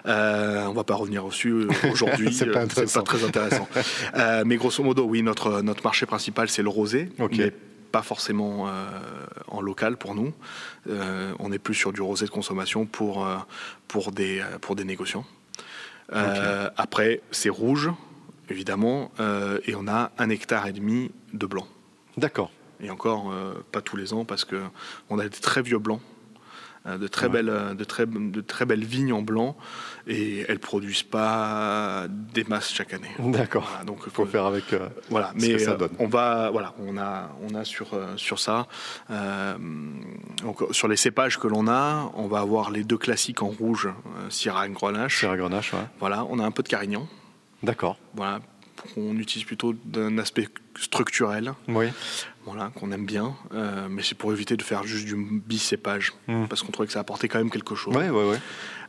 [0.06, 2.34] Euh, on va pas revenir dessus euh, aujourd'hui.
[2.34, 3.04] C'est pas euh, intéressant.
[3.04, 3.67] très intéressant.
[4.15, 7.10] Euh, mais grosso modo, oui, notre, notre marché principal, c'est le rosé.
[7.19, 7.38] Ok.
[7.38, 7.54] Mais
[7.91, 8.72] pas forcément euh,
[9.48, 10.34] en local pour nous.
[11.39, 13.28] On est plus sur du rosé de consommation pour,
[13.88, 15.26] pour, des, pour des négociants.
[16.12, 17.91] Après, c'est rouge.
[18.50, 19.12] évidemment,
[19.67, 21.67] et on a un hectare et demi de blanc.
[22.17, 22.52] D'accord.
[22.84, 24.62] Et encore, euh, pas tous les ans, parce que
[25.10, 26.02] on a des très vieux blancs,
[26.86, 29.56] euh, de très belles, euh, de très, de très belles vignes en blanc,
[30.06, 33.08] et elles produisent pas des masses chaque année.
[33.19, 33.65] D'accord.
[33.69, 34.65] Voilà, donc Il faut faire avec.
[35.10, 35.91] voilà, ce mais que ça donne.
[35.98, 38.67] on va, voilà, on a, on a sur sur ça,
[39.10, 43.88] donc, sur les cépages que l'on a, on va avoir les deux classiques en rouge,
[44.30, 45.19] Syrah et Grenache.
[45.19, 45.88] Sierra Grenache, ouais.
[46.02, 47.08] Voilà, on a un peu de Carignan.
[47.63, 47.98] D'accord.
[48.13, 48.41] Voilà,
[48.93, 50.48] qu'on utilise plutôt d'un aspect
[50.80, 51.54] structurel.
[51.67, 51.88] Oui.
[52.46, 56.48] Voilà, qu'on aime bien, euh, mais c'est pour éviter de faire juste du bicépage, Mm.
[56.50, 57.96] parce qu'on trouvait que ça apportait quand même quelque chose.
[57.96, 58.39] Ouais, ouais, ouais.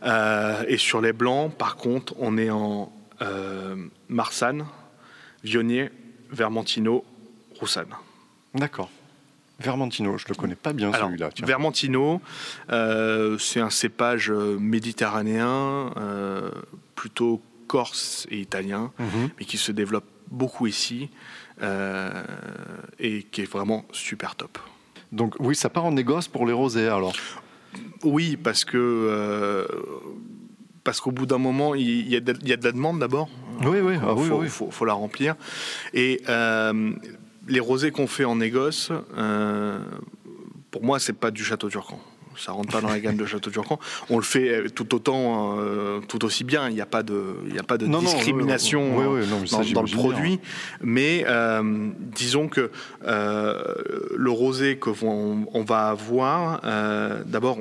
[0.03, 3.77] Euh, et sur les blancs, par contre, on est en euh,
[4.09, 4.67] Marsanne,
[5.45, 5.91] Vionnier,
[6.31, 7.05] Vermentino,
[7.61, 7.95] Roussanne.
[8.55, 8.91] D'accord.
[9.61, 11.31] Vermentino, je le connais pas bien celui-là.
[11.45, 12.21] Vermentino,
[13.39, 15.93] c'est un cépage méditerranéen,
[16.97, 17.41] plutôt
[17.79, 19.31] corse et italien, Mhm.
[19.37, 21.11] mais qui se développe beaucoup ici
[21.61, 22.23] euh,
[23.01, 24.55] et qui est vraiment super top.
[25.11, 27.15] Donc oui, ça part en négoce pour les rosés alors.
[28.05, 29.67] Oui, parce que euh,
[30.85, 32.99] parce qu'au bout d'un moment, il y, a de, il y a de la demande
[33.01, 33.29] d'abord.
[33.71, 34.49] Oui, oui, ah oui, faut, oui.
[34.49, 35.35] faut- faut la remplir.
[35.95, 36.93] Et euh,
[37.49, 39.79] les rosés qu'on fait en négoce, euh,
[40.71, 41.99] pour moi, c'est pas du château turcan.
[42.37, 43.79] Ça rentre pas dans la gamme de château turcan.
[44.11, 46.69] On le fait euh, tout autant, euh, tout aussi bien.
[46.69, 49.21] Il n'y a pas de, il y a pas de Non, non, discrimination oui, oui,
[49.23, 50.41] oui, non, mais ça, dans, dans le produit.
[50.83, 52.71] Mais euh, disons que
[53.07, 53.63] euh,
[54.17, 56.61] le rosé que on va avoir,
[57.27, 57.59] d'abord,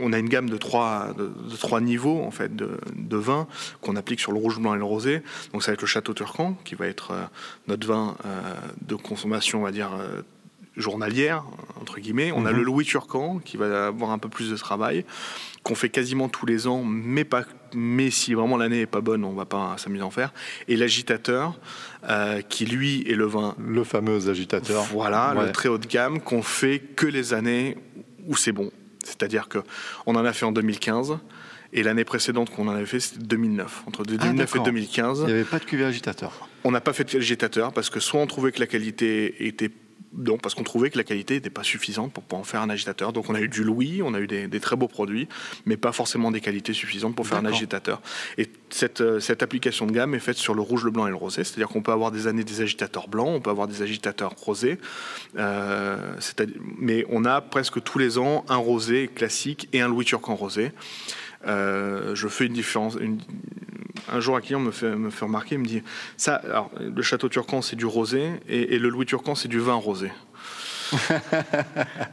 [0.00, 3.46] on- a une gamme de trois, de, de trois niveaux en fait de, de vin
[3.82, 5.22] qu'on applique sur le rouge, blanc et le rosé.
[5.52, 7.12] Donc ça va être le Château Turcan qui va être
[7.66, 8.16] notre vin
[8.86, 9.90] de consommation, on va dire.
[10.78, 11.44] Journalière
[11.80, 12.56] entre guillemets on a Mhm.
[12.58, 15.04] le Louis Turcan qui va avoir un peu plus de travail
[15.62, 19.24] qu'on fait quasiment tous les ans mais pas mais si vraiment l'année est pas bonne
[19.24, 20.32] on va pas s'amuser à en faire
[20.68, 21.58] et l'agitateur
[22.08, 24.84] euh, qui lui est le vin Le fameux agitateur.
[24.84, 25.46] voilà, Ouais.
[25.46, 27.76] le très haut de gamme qu'on fait que les années
[28.26, 28.70] où c'est bon.
[29.04, 29.58] C'est-à-dire que
[30.06, 31.18] on en a fait en 2015
[31.72, 33.82] et l'année précédente qu'on en avait fait c'était 2009.
[33.86, 34.64] Entre 2009 et Ah, d'accord.
[34.64, 36.48] 2015, Il n'y avait pas de cuvée agitateur.
[36.64, 39.70] on n'a pas fait de agitateur parce que soit on trouvait que la qualité était
[40.16, 42.70] non, parce qu'on trouvait que la qualité n'était pas suffisante pour pouvoir en faire un
[42.70, 43.12] agitateur.
[43.12, 45.28] Donc on a eu du Louis, on a eu des, des très beaux produits,
[45.64, 48.00] mais pas forcément des qualités suffisantes pour faire un agitateur.
[48.36, 51.10] Et cette, euh, cette application de gamme est faite sur le rouge, le blanc et
[51.10, 51.44] le rosé.
[51.44, 54.78] C'est-à-dire qu'on peut avoir des années des agitateurs blancs, on peut avoir des agitateurs rosés.
[55.36, 56.14] Euh,
[56.78, 60.72] mais on a presque tous les ans un rosé classique et un Louis Turcan rosé.
[61.46, 62.96] Euh, je fais une différence.
[63.00, 63.20] une-
[64.12, 65.82] un jour, un client me fait, me fait remarquer, il me dit
[66.16, 66.36] ça.
[66.36, 69.74] Alors, le château turcan, c'est du rosé, et, et le Louis turcan, c'est du vin
[69.74, 70.10] rosé.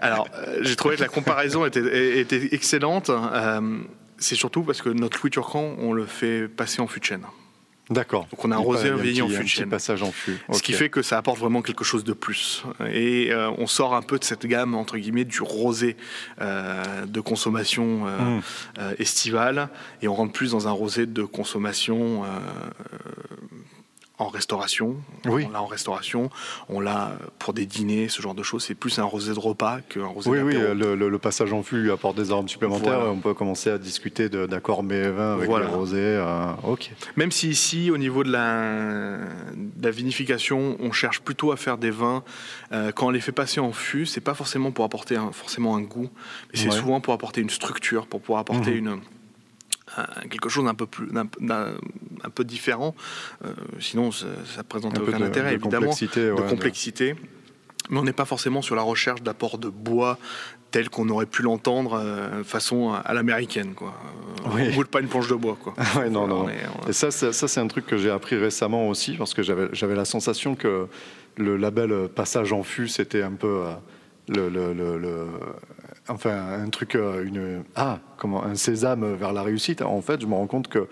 [0.01, 3.09] alors, euh, j'ai trouvé que la comparaison était, était excellente.
[3.09, 3.79] Euh,
[4.17, 7.25] c'est surtout parce que notre Louis turcan, on le fait passer en fût de chêne.
[7.91, 8.27] D'accord.
[8.31, 9.69] Donc on a un rosé, un vieilli en fût de chêne.
[9.69, 10.37] passage en fût.
[10.51, 12.63] Ce qui fait que ça apporte vraiment quelque chose de plus.
[12.91, 15.95] Et euh, on sort un peu de cette gamme, entre guillemets, du rosé
[16.41, 18.41] euh, de consommation euh, Mm.
[18.79, 19.69] euh, estivale,
[20.01, 22.23] et on rentre plus dans un rosé de consommation
[24.17, 24.95] en restauration.
[25.25, 25.45] Oui.
[25.47, 26.29] On l'a en restauration,
[26.69, 28.63] on l'a pour des dîners, ce genre de choses.
[28.63, 30.73] C'est plus un rosé de repas qu'un rosé Oui, oui, d'apéro.
[30.73, 32.99] le, le- le passage en fût lui apporte des armes supplémentaires.
[32.99, 33.11] Voilà.
[33.11, 35.65] On peut commencer à discuter d'accords mets et vins avec Voilà.
[35.67, 35.97] les rosés.
[35.99, 36.91] euh, ok.
[37.17, 39.17] Même si ici, au niveau de la,
[39.53, 42.23] de la vinification, on cherche plutôt à faire des vins,
[42.71, 45.75] euh, quand on les fait passer en fût, c'est pas forcément pour apporter un- forcément
[45.75, 46.09] un goût,
[46.53, 46.75] mais c'est Ouais.
[46.75, 48.77] souvent pour apporter une structure, pour pouvoir apporter Mhm.
[48.77, 48.99] une un-
[50.29, 51.27] quelque chose d'un peu plus d'un-
[52.23, 52.95] un peu différent.
[53.43, 55.87] Euh, sinon ça, ça présente Un peu aucun de- intérêt de évidemment.
[55.87, 57.15] complexité, ouais, de complexité.
[57.89, 60.17] Mais on n'est pas forcément sur la recherche d'apport de bois
[60.71, 63.93] tel qu'on aurait pu l'entendre euh, façon à l'américaine quoi.
[64.45, 64.61] Euh, Oui.
[64.71, 65.73] on roule pas une planche de bois quoi.
[65.95, 66.45] Ouais, non, non.
[66.45, 69.13] On est- on- Et ça, ça, ça, c'est un truc que j'ai appris récemment aussi,
[69.17, 70.87] parce que j'avais j'avais la sensation que
[71.37, 73.73] le label passage en fût, c'était un peu euh,
[74.29, 75.27] le, le- le- le-
[76.07, 79.81] enfin un truc, euh, une ah comment un sésame vers la réussite.
[79.81, 80.87] En fait, je me rends compte que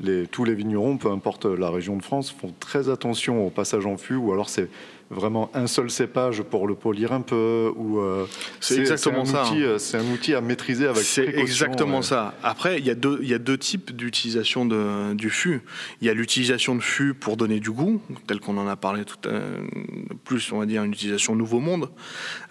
[0.00, 3.86] les, tous les vignerons, peu importe la région de France, font très attention au passage
[3.86, 4.68] en fût, ou alors c'est
[5.10, 8.26] vraiment un seul cépage pour le polir un peu, ou euh,
[8.60, 9.76] C'est exactement un ça, outil, hein.
[9.78, 12.34] C'est un outil à maîtriser avec C'est exactement ça.
[12.42, 15.62] Après, il y, a deux- il y a deux types d'utilisation de- du fût.
[16.02, 19.06] Il y a l'utilisation de fût pour donner du goût, tel qu'on en a parlé
[19.06, 19.40] tout à,
[20.24, 21.88] plus, on va dire, une utilisation nouveau monde.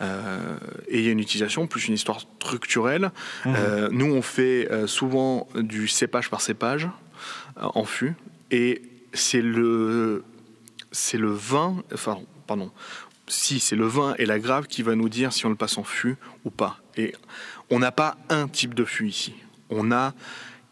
[0.02, 0.58] Euh,
[0.88, 3.12] et il y a une utilisation plus une histoire structurelle.
[3.46, 3.54] Mmh.
[3.56, 6.90] Euh, nous, on fait souvent du cépage par cépage
[7.62, 8.15] en fût.
[8.52, 8.82] Et
[9.13, 10.24] c'est le,
[10.91, 12.17] c'est le vin, enfin,
[12.48, 12.72] pardon,
[13.28, 15.78] si c'est le vin et la grave qui va nous dire si on le passe
[15.78, 16.15] en fût
[16.46, 16.78] ou pas.
[16.96, 17.13] Et
[17.70, 19.34] on n'a pas un type de fût ici.
[19.70, 20.13] On a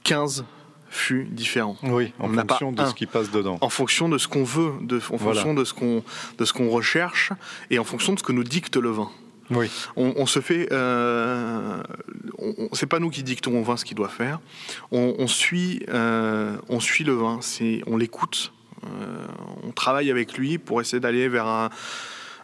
[0.04, 0.46] 15
[0.90, 1.76] fûts différents.
[1.84, 2.90] Oui, en On n'a pas fonction de un.
[2.90, 3.58] ce qui passe dedans.
[3.60, 5.42] En fonction de ce qu'on veut, de, en Voilà.
[5.42, 6.04] fonction de ce qu'on
[6.38, 7.34] de ce qu'on recherche
[7.70, 9.12] et en fonction de ce que nous dicte le vin.
[9.52, 11.82] Oui, On, on se fait, euh,
[12.74, 14.40] c'est pas nous qui dictons au vin ce qu'il doit faire.
[14.92, 17.40] On, on suit, euh, on suit le vin,
[17.86, 18.54] on l'écoute,
[18.84, 18.88] euh,
[19.64, 21.70] on travaille avec lui pour essayer d'aller vers un,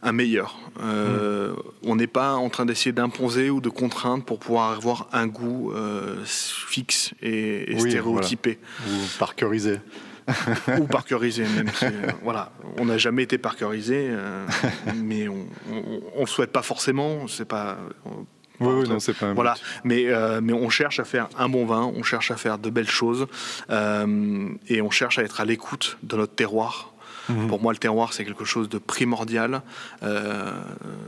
[0.03, 0.57] un meilleur.
[0.81, 5.27] Euh, On n'est pas en train d'essayer d'imposer ou de contraindre pour pouvoir avoir un
[5.27, 9.79] goût euh, fixe et, et Oui, stéréotypé ou parkerisé.
[10.79, 11.69] ou parkerisé même.
[11.73, 11.91] c'est-
[12.23, 14.45] voilà, on n'a jamais été parkerisé, euh,
[14.95, 15.45] mais on,
[16.19, 17.27] le souhaite pas forcément.
[17.27, 17.77] C'est pas.
[18.59, 19.63] Oui, oui, non, c'est pas un Voilà, but.
[19.83, 22.69] mais, euh, mais on cherche à faire un bon vin, on cherche à faire de
[22.69, 23.25] belles choses,
[23.71, 26.90] euh, et on cherche à être à l'écoute de notre terroir.
[27.31, 27.47] Mhm.
[27.47, 29.61] Pour moi, le terroir, c'est quelque chose de primordial.
[30.03, 30.51] Euh,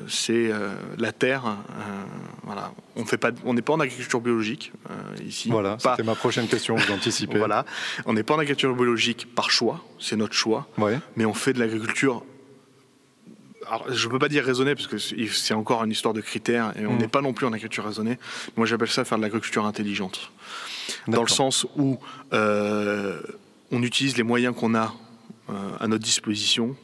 [0.07, 1.45] c'est euh, la terre.
[1.45, 2.03] euh,
[2.43, 4.71] voilà, on fait pas, on n'est pas en agriculture biologique
[5.25, 5.49] ici.
[5.49, 7.37] Voilà, Pas- c'était ma prochaine question, vous anticipez.
[7.45, 7.65] voilà,
[8.05, 10.99] on n'est pas en agriculture biologique par choix, c'est notre choix, Ouais.
[11.15, 12.23] mais on fait de l'agriculture.
[13.67, 16.73] Alors, je ne peux pas dire raisonnée parce que c'est encore une histoire de critères
[16.77, 16.97] et on Mm.
[16.97, 18.19] n'est pas non plus en agriculture raisonnée.
[18.57, 20.31] Moi, j'appelle ça faire de l'agriculture intelligente,
[21.07, 21.97] dans le sens où
[22.33, 23.21] euh,
[23.71, 24.93] on utilise les moyens qu'on a
[25.79, 26.75] à notre disposition.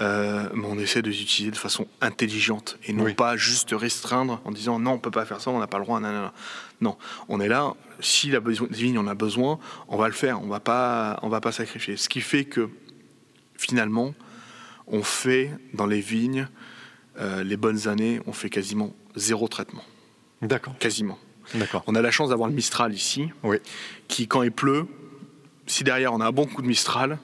[0.00, 3.14] euh, mais on essaie de les utiliser de façon intelligente et non Oui.
[3.14, 5.84] pas juste restreindre en disant non on peut pas faire ça on n'a pas le
[5.84, 6.32] droit nanana.
[6.80, 6.96] non
[7.28, 10.46] on est là si la besoin- vigne en a besoin on va le faire on
[10.46, 12.68] va pas on va pas sacrifier ce qui fait que
[13.56, 14.14] finalement
[14.86, 16.46] on fait dans les vignes
[17.18, 19.82] euh, les bonnes années on fait quasiment zéro traitement
[20.42, 21.18] D'accord, quasiment
[21.54, 21.82] d'accord.
[21.88, 23.56] on a la chance d'avoir le Mistral ici Oui,
[24.06, 24.86] qui quand il pleut
[25.66, 27.18] si derrière on a un bon coup de Mistral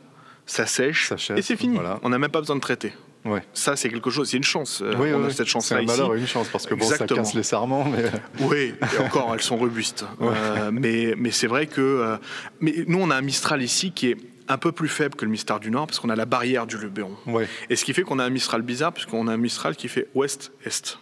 [0.46, 1.98] ça sèche Ça et c'est fini voilà.
[2.02, 2.92] on n'a même pas besoin de traiter
[3.24, 3.42] ouais.
[3.54, 5.74] ça c'est quelque chose c'est une chance Euh, oui, on oui, a cette chance C'est
[5.74, 8.04] un malheur et une chance, parce que bon, ça casse les sarments, mais...
[8.40, 10.04] oui, et encore, elles sont robustes.
[10.20, 11.80] Euh, mais mais c'est vrai que.
[11.80, 12.16] euh,
[12.60, 14.16] mais nous, on a un Mistral ici qui est
[14.48, 16.76] un peu plus faible que le Mistral du Nord, parce qu'on a la barrière du
[16.78, 17.16] Luberon.
[17.26, 17.48] Ouais.
[17.70, 20.08] Et ce qui fait qu'on a un Mistral bizarre, puisqu'on a un Mistral qui fait
[20.14, 20.98] ouest-est.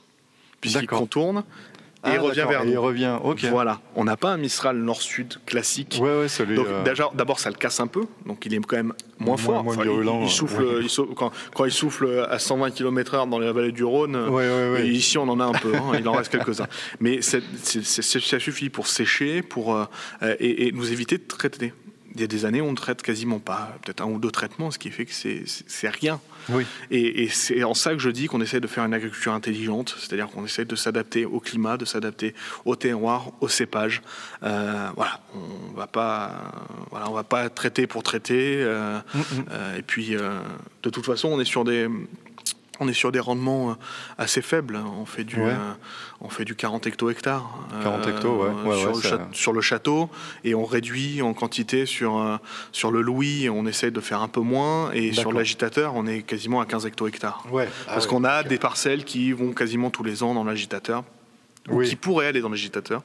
[0.61, 1.45] Puisqu'il contourne
[2.05, 2.83] et Ah, il revient d'accord, vers et il nous.
[2.83, 3.45] revient, ok.
[3.45, 3.81] Voilà.
[3.95, 5.99] On n'a pas un Mistral nord-sud classique.
[6.01, 6.57] Ouais, ouais, celui...
[6.57, 6.83] Donc euh,
[7.15, 9.62] d'abord, ça le casse un peu, donc il est quand même moins, Moins- fort.
[9.65, 10.81] moins Enfin, il- euh, souffle, ouais.
[10.83, 14.19] il sau- quand, quand il souffle à 120 km/h dans la vallée du Rhône,
[14.79, 16.67] et ici on en a un peu, hein, il en reste quelques-uns.
[16.99, 17.38] Mais ça
[18.38, 19.85] suffit pour sécher, pour euh,
[20.41, 21.73] et, et nous éviter de traiter.
[22.15, 24.71] Il y a des années, on ne traite quasiment pas, peut-être un ou deux traitements,
[24.71, 26.21] ce qui fait que c'est rien.
[26.49, 29.33] Oui, Et, et c'est en ça que je dis qu'on essaie de faire une agriculture
[29.33, 34.03] intelligente, c'est-à-dire qu'on essaie de s'adapter au climat, de s'adapter au terroir, au cépage.
[34.43, 36.33] Euh, voilà, on va pas,
[36.91, 38.57] voilà, on va pas traiter pour traiter.
[38.63, 38.99] euh,
[39.51, 40.17] euh, et puis,
[40.83, 41.89] de toute façon, on est sur des
[42.83, 43.75] on est sur des rendements euh,
[44.18, 44.77] assez faibles.
[44.77, 44.85] hein.
[45.01, 45.51] On fait du, Ouais.
[45.53, 45.73] euh,
[46.21, 47.49] on fait du 40 hecto-hectares
[47.83, 48.51] 40 hectos, ouais.
[48.71, 50.11] Ouais, sur, le ça- château- sur le château
[50.45, 52.37] et on réduit en quantité sur, euh,
[52.73, 53.49] sur le Louis.
[53.49, 56.87] On essaie de faire un peu moins et sur l'agitateur, on est quasiment à 15
[56.87, 57.45] hecto-hectares.
[57.51, 57.68] ouais.
[57.87, 61.05] Parce qu'on a des parcelles qui vont quasiment tous les ans dans l'agitateur,
[61.71, 61.88] ou Oui.
[61.88, 63.03] qui pourraient aller dans l'agitateur,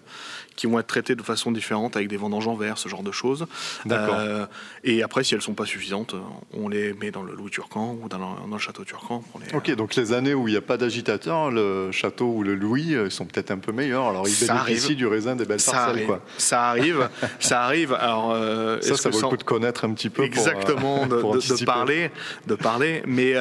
[0.57, 3.11] qui vont être traitées de façon différente avec des vendanges en verre, ce genre de
[3.13, 3.45] choses.
[3.85, 4.15] D'accord.
[4.19, 4.45] Euh,
[4.83, 6.15] et après, si elles sont pas suffisantes,
[6.53, 9.23] on les met dans le Louis Turcan ou dans le, dans le château Turcan.
[9.31, 12.43] pour les- Ok, donc les années où il n'y a pas d'agitateur, le château ou
[12.43, 14.07] le Louis euh, sont peut-être un peu meilleurs.
[14.09, 14.97] Alors ils Ça bénéficient arrive.
[14.97, 16.21] du raisin des belles ça parcelles, arrive, quoi.
[16.39, 17.93] ça arrive, ça arrive.
[17.93, 21.15] Alors, euh, Ça, ça vaut le coup de connaître un petit peu Exactement, pour, euh,
[21.17, 21.65] de, pour de- de anticiper.
[21.65, 22.11] parler,
[22.47, 23.03] de parler.
[23.05, 23.35] Mais,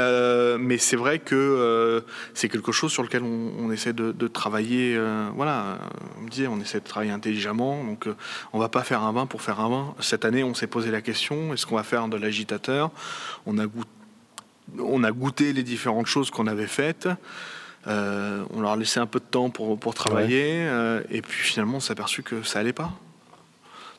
[0.59, 5.01] mais c'est vrai que c'est quelque chose sur lequel on, on essaie de, de travailler.
[5.35, 5.79] voilà,
[6.19, 7.83] on me disait, on essaie de travailler intelligemment.
[7.85, 8.15] Donc, euh,
[8.53, 9.95] on va pas faire un vin pour faire un vin.
[10.01, 12.91] Cette année, on s'est posé la question est-ce qu'on va faire de l'agitateur?
[13.47, 13.89] On a goûté.
[14.81, 17.09] On a goûté les différentes choses qu'on avait faites.
[17.87, 20.67] Euh, on leur a laissé un peu de temps pour, pour travailler.
[20.67, 22.91] euh, et puis finalement, on s'est aperçu que ça allait pas.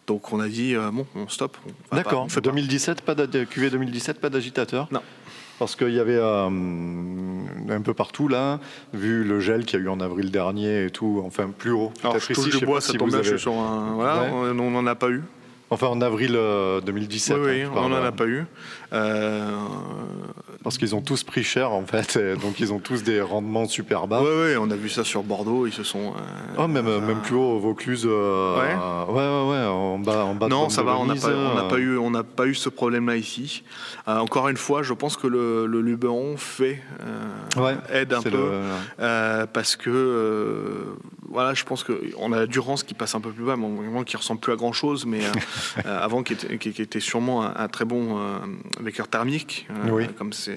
[0.07, 2.23] Donc on a dit, euh, bon, on pas- D'accord.
[2.25, 2.49] on fait pas.
[2.49, 4.87] 2017, pas d'ag- QV 2017, pas d'agitateur?
[4.91, 5.01] Non.
[5.59, 8.59] Parce qu'il y avait euh, un peu partout là,
[8.93, 11.91] vu le gel qu'il y a eu en avril dernier et tout, enfin plus haut.
[12.03, 13.37] Alors je touche ici, du bois, ça si tombe bien, je avez.
[13.37, 13.93] suis sur un...
[13.95, 14.49] Voilà, Ouais.
[14.51, 15.23] on n'en a pas eu.
[15.69, 17.37] Enfin en avril euh, 2017.
[17.37, 18.45] oui, oui, hein, on n'en euh, a pas eu.
[18.93, 19.51] Euh,
[20.67, 24.05] Parce qu'ils ont tous pris cher en fait, donc ils ont tous des rendements super
[24.05, 24.21] bas.
[24.21, 26.13] ouais, ouais, on a vu ça sur Bordeaux, ils se sont...
[26.17, 28.03] euh, Oh, même, euh, même plus haut, au Vaucluse.
[28.05, 29.13] euh, Ouais.
[29.13, 31.55] ouais, ouais, ouais, en bas, en bas Non, ça va, on n'a Venise, pas, on
[31.55, 33.63] n'a euh, pas eu, on n'a pas eu ce problème-là ici.
[34.07, 36.81] Encore une fois, je pense que le, le Luberon fait
[37.55, 38.29] Ouais, aide un peu.
[38.31, 40.97] le- parce que
[41.29, 43.67] voilà, je pense que on a la Durance qui passe un peu plus bas, mais
[43.69, 45.19] vraiment qui ressemble plus à grand chose, mais
[45.85, 48.37] avant qui était, qui, qui était sûrement un, un très bon euh,
[48.81, 50.07] vecteur thermique, Oui.
[50.17, 50.56] comme c'est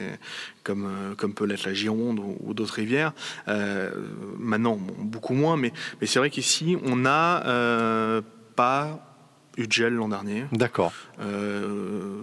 [0.65, 3.13] comme euh, comme peut l'être la Gironde ou, ou d'autres rivières.
[3.49, 3.91] Euh,
[4.39, 8.21] maintenant, bon, beaucoup moins, mais mais c'est vrai qu'ici on n'a euh,
[8.57, 8.99] pas
[9.57, 10.45] eu de gel l'an dernier.
[10.53, 10.93] D'accord.
[11.21, 12.23] Euh,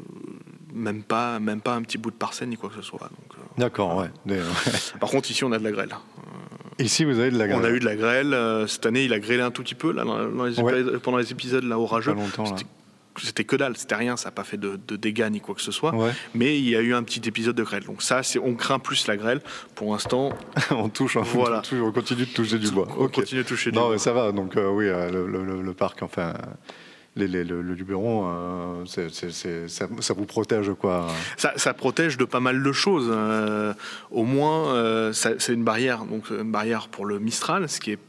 [0.74, 3.00] même, pas, même pas un petit bout de parcelle ni quoi que ce soit.
[3.10, 4.40] Donc, euh, D'accord, ouais.
[5.00, 5.90] Par contre, ici, on a de la grêle.
[6.80, 7.76] Ici, vous avez de la On a grêle.
[7.76, 8.68] eu de la grêle.
[8.68, 11.00] cette année, il a grêlé un tout petit peu là, dans- les Ouais.
[11.02, 12.13] pendant les épisodes là, orageux.
[12.46, 12.66] C'était-
[13.22, 15.62] C'était que dalle, c'était rien, ça n'a pas fait de, de dégâts ni quoi que
[15.62, 15.94] ce soit.
[15.96, 16.12] Ouais.
[16.36, 17.84] Mais il y a eu un petit épisode de grêle.
[17.86, 19.42] Donc ça, c'est, on craint plus la grêle.
[19.76, 20.34] Pour l'instant,
[20.72, 21.62] on touche, on, Voilà.
[21.62, 22.88] touche- on continue de toucher du bois.
[22.98, 23.92] on continue de toucher du Non, bois.
[23.94, 24.32] mais ça va.
[24.32, 26.34] Donc euh, oui, euh, le, le- parc, enfin,
[27.16, 31.08] les- les- le, le Luberon, euh, ça, ça vous protège quoi.
[31.38, 33.10] Ça, ça protège de pas mal de choses.
[33.12, 33.74] Euh,
[34.12, 37.92] au moins, euh, ça- c'est une barrière, donc une barrière pour le Mistral, ce qui
[37.92, 38.00] est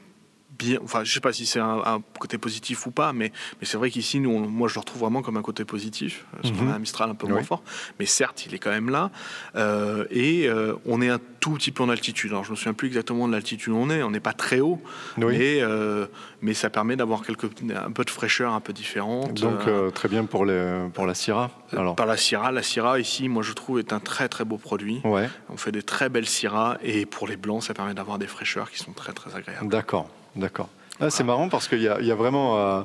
[0.58, 0.78] bien.
[0.82, 3.76] Enfin, je sais pas si c'est un, un côté positif ou pas, mais, mais c'est
[3.76, 6.68] vrai qu'ici, nous, on- moi, je le retrouve vraiment comme un côté positif, parce qu'on
[6.68, 7.62] a un Mistral un peu moins fort.
[7.98, 9.10] Mais certes, il est quand même là,
[9.56, 12.30] Euh, et euh, on est un tout petit peu en altitude.
[12.32, 14.02] Alors, je me souviens plus exactement de l'altitude où on est.
[14.02, 14.80] On n'est pas très haut,
[15.16, 15.36] Oui.
[15.38, 16.06] mais euh,
[16.42, 17.44] mais ça permet d'avoir quelques
[17.74, 19.34] un peu de fraîcheur un peu différente.
[19.40, 19.60] Donc
[19.94, 21.50] très bien pour les pour la Syrah.
[21.72, 22.52] Alors par la Syrah.
[22.52, 25.00] La Syrah, ici, moi, je trouve, est un très très beau produit.
[25.04, 28.26] ouais, On fait des très belles Syrahs et pour les blancs, ça permet d'avoir des
[28.26, 29.68] fraîcheurs qui sont très très agréables.
[29.68, 30.68] d'accord, d'accord.
[31.00, 32.82] Ah, c'est marrant parce qu'il y a, vraiment euh,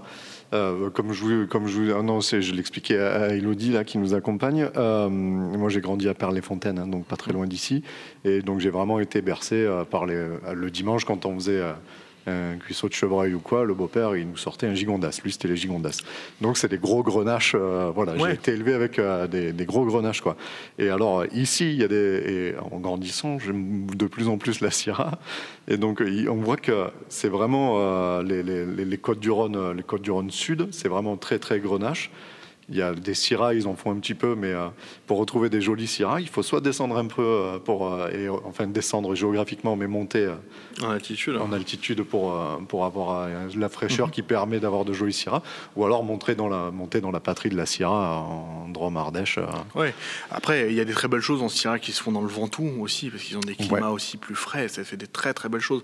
[0.54, 4.70] euh, comme je comme je ah l'expliquais à, Elodie là qui nous accompagne.
[4.78, 7.84] euh, moi, j'ai grandi à Perles-les-Fontaines, hein, donc pas très loin d'ici,
[8.24, 11.64] et donc j'ai vraiment été bercé par le dimanche quand on faisait
[12.28, 15.20] un cuisseau de chevreuil ou quoi, le beau-père il nous sortait un gigondas.
[15.24, 16.00] Lui, c'était les gigondas.
[16.42, 17.56] Donc c'est des gros grenaches.
[17.56, 20.36] euh, voilà, j'ai été élevé avec euh, des, des gros grenaches quoi.
[20.80, 21.96] Et alors ici, il y a des,
[22.56, 25.20] et en grandissant, j'aime de plus en plus la Syrah.
[25.68, 29.56] Et donc, on voit que c'est vraiment euh, les, les, les- les côtes du Rhône,
[29.56, 32.10] euh, les côtes du Rhône Sud, c'est vraiment très très grenache.
[32.70, 34.68] Il y a des Syrahs, ils en font un petit peu, mais euh,
[35.08, 38.30] pour retrouver des jolis Syrahs, il faut soit descendre un peu euh, pour, euh, et,
[38.30, 40.30] enfin descendre géographiquement, mais monter
[40.82, 41.38] En altitude.
[41.38, 42.34] en altitude pour,
[42.68, 45.42] pour avoir la fraîcheur qui permet d'avoir de jolis Syrahs,
[45.76, 49.40] ou alors monter dans la, monter dans la patrie de la Syrah en Drôme Ardèche.
[49.76, 49.94] Ouais.
[50.32, 52.28] Après, il y a des très belles choses en Syrah qui se font dans le
[52.28, 53.88] Ventoux aussi, parce qu'ils ont des climats Ouais.
[53.88, 54.68] aussi plus frais.
[54.68, 55.84] Ça fait des très très belles choses.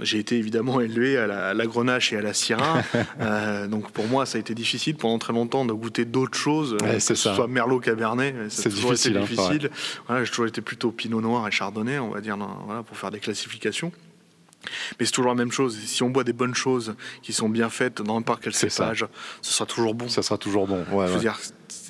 [0.00, 2.82] J'ai été évidemment élevé à la, à la grenache et à la Syrah.
[3.20, 6.74] Euh, donc pour moi, ça a été difficile pendant très longtemps de goûter d'autres choses,
[6.80, 7.34] euh, Ouais, que ce ça.
[7.34, 8.34] soit Merlot, Cabernet.
[8.48, 10.02] C'est toujours été difficile, hein.
[10.06, 12.96] Voilà, j'ai toujours été plutôt Pinot Noir et Chardonnay, on va dire, dans- voilà, pour
[12.96, 13.92] faire des classifications.
[14.98, 15.78] Mais c'est toujours la même chose.
[15.84, 18.84] Si on boit des bonnes choses qui sont bien faites dans n'importe quel C'est ça.
[18.84, 19.06] cépage,
[19.42, 20.08] ce sera toujours bon.
[20.08, 20.78] Ça sera toujours bon.
[20.90, 21.20] Ouais, Je veux ouais.
[21.20, 21.38] dire,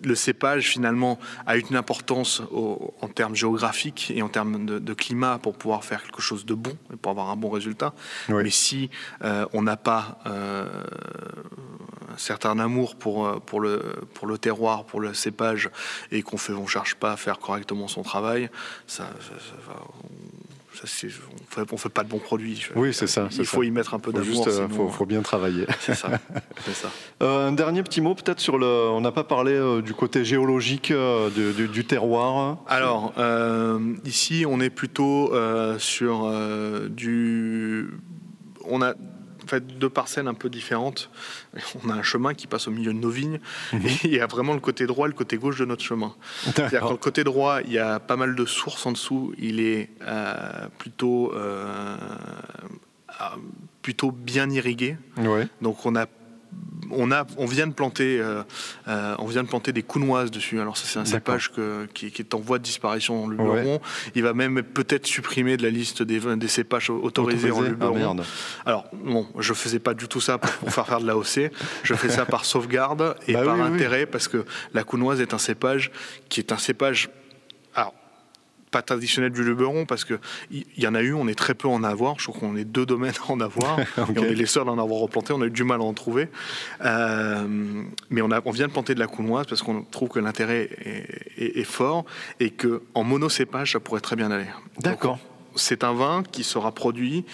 [0.03, 4.93] le cépage finalement a une importance au- en termes géographiques et en termes de, de
[4.93, 7.95] climat pour pouvoir faire quelque chose de bon et pour avoir un bon résultat.
[8.29, 8.43] Oui.
[8.43, 8.91] Mais si
[9.23, 10.67] euh, on n'a pas euh,
[12.17, 13.81] certain amour pour, euh, pour, le,
[14.15, 15.71] pour le terroir, pour le cépage
[16.13, 18.49] et qu'on fait, on cherche pas à faire correctement son travail,
[18.87, 19.81] ça, ça- ça va-
[20.75, 22.67] ça, c'est- on fait, on fait pas de bons produits.
[22.75, 23.67] Oui, c'est ça, Il faut ça.
[23.69, 24.27] y mettre un peu d'amour.
[24.27, 25.67] juste, euh, sinon, faut, faut bien travailler.
[25.81, 26.11] C'est ça.
[27.23, 28.67] Euh, un dernier petit mot peut-être sur le.
[28.67, 32.59] On n'a pas parlé euh, du côté géologique euh, du, du- du terroir.
[32.67, 33.13] Alors,
[34.05, 35.33] ici, on est plutôt
[35.79, 36.29] sur
[36.91, 37.91] du.
[38.67, 38.95] On a
[39.55, 41.11] fait deux parcelles un peu différentes.
[41.85, 43.41] On a un chemin qui passe au milieu de nos vignes
[43.73, 46.15] et il y a vraiment le côté droit et le côté gauche de notre chemin.
[46.45, 49.35] C'est-à-dire que le côté droit, il y a pas mal de sources en dessous.
[49.39, 51.97] Il est euh, plutôt, euh,
[53.09, 53.37] ah,
[53.83, 54.97] plutôt bien irrigué.
[55.19, 55.49] Ouais.
[55.61, 56.07] Donc on a
[56.97, 58.43] on, a, on, vient de planter, euh,
[58.89, 60.61] euh, on vient de planter des counoises dessus.
[60.61, 63.37] Alors ça, c'est un cépage que- qui, qui est en voie de disparition en Ouais.
[63.37, 63.81] Luberon.
[64.15, 67.95] Il va même peut-être supprimer de la liste des, des cépages autorisés en Luberon.
[67.95, 68.25] Ah, merde.
[68.67, 71.51] Alors, bon, je faisais pas du tout ça pour, pour faire faire de l'AOC.
[71.83, 73.75] Je fais ça par sauvegarde et Bah par oui, oui, oui.
[73.77, 75.91] intérêt parce que la counoise est un cépage
[76.29, 77.09] qui est un cépage.
[77.75, 77.95] Alors,
[78.75, 80.19] pas traditionnel du Luberon parce que
[80.51, 82.19] il y, en a eu, on est très peu en avoir.
[82.19, 83.85] Je trouve qu'on est deux domaines à en avoir et
[84.19, 85.33] on est les seuls à en avoir replanté.
[85.33, 86.29] On a eu du mal à en trouver,
[86.85, 87.47] Euh,
[88.11, 90.69] mais on, a, on vient de planter de la counoise parce qu'on trouve que l'intérêt
[90.85, 92.05] est, est- est fort
[92.41, 94.47] et que en monocépage ça pourrait très bien aller.
[94.81, 95.19] D'accord.
[95.57, 97.25] C'est un vin qui sera produit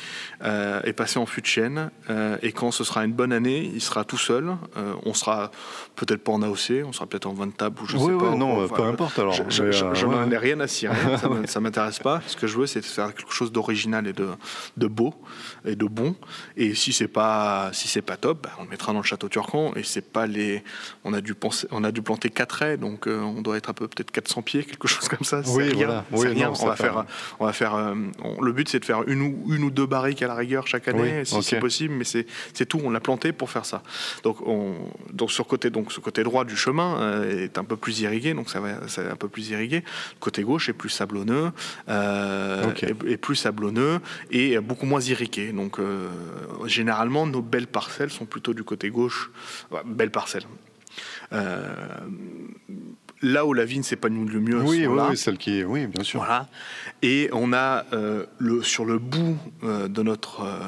[0.43, 1.91] euh, et passé en fût de chêne.
[2.11, 4.57] euh, et quand ce sera une bonne année, il sera tout seul.
[4.77, 5.51] Euh, on sera
[5.97, 8.13] peut-être pas en AOC, on sera peut-être en vin de table ou je Oui, sais
[8.13, 8.35] oui, pas.
[8.37, 9.33] non, Enfin, peu importe, alors.
[9.33, 10.15] Je, je- je- euh, je ouais.
[10.15, 10.97] n'en ai rien à cirer.
[11.19, 12.21] Ça ça m'intéresse pas.
[12.27, 14.29] Ce que je veux, c'est de faire quelque chose d'original et de,
[14.77, 15.15] de beau
[15.65, 16.15] et de bon.
[16.57, 19.29] Et si c'est pas si c'est pas top, bah, on le mettra dans le château
[19.29, 19.73] turcan.
[19.77, 20.63] Et c'est pas les.
[21.05, 23.71] On a dû penser, on a dû planter 4 haies, donc euh, on doit être
[23.71, 25.43] un peu peut-être 400 pieds, quelque chose comme ça.
[25.43, 25.75] C'est Oui, rien.
[25.87, 26.05] voilà.
[26.13, 26.49] Oui, rien.
[26.49, 27.05] non, on va faire
[27.39, 27.75] on va faire
[28.23, 30.67] on- le but, c'est de faire une ou, une ou deux barriques à la rigueur
[30.67, 32.81] chaque année, Oui, si c'est possible, mais c'est tout.
[32.83, 33.83] On l'a planté pour faire ça.
[34.23, 34.75] Donc, on,
[35.13, 38.35] donc sur côté, donc ce côté droit du chemin euh, est un peu plus irrigué,
[38.35, 39.79] donc ça va, c'est un peu plus irrigué.
[39.79, 41.51] Le côté gauche est plus sablonneux,
[41.89, 42.83] euh, Ok.
[42.85, 44.01] est, est plus sablonneux
[44.31, 45.53] et beaucoup moins irrigué.
[45.53, 46.09] Donc, euh,
[46.67, 49.31] généralement, nos belles parcelles sont plutôt du côté gauche.
[49.87, 50.45] Belles parcelles.
[51.33, 51.69] Euh,
[53.23, 55.65] là où la vigne s'épanouit le mieux, Oui, oui, oui, celle qui est.
[55.65, 56.21] Oui, bien sûr.
[56.21, 56.49] Voilà.
[57.03, 60.59] Et on a euh, le, sur le bout euh, de, notre, euh,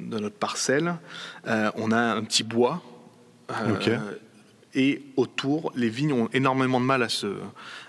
[0.00, 0.96] de notre parcelle,
[1.46, 2.82] on a un petit bois.
[3.50, 3.90] euh, Ok.
[4.76, 7.28] Et autour, les vignes ont énormément de mal à se,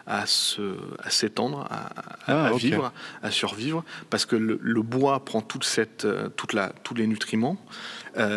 [0.05, 1.89] à se, à s'étendre, à,
[2.27, 6.69] Ah, à vivre, à survivre, parce que le, le bois prend toute cette, toute la,
[6.83, 7.57] tous les nutriments.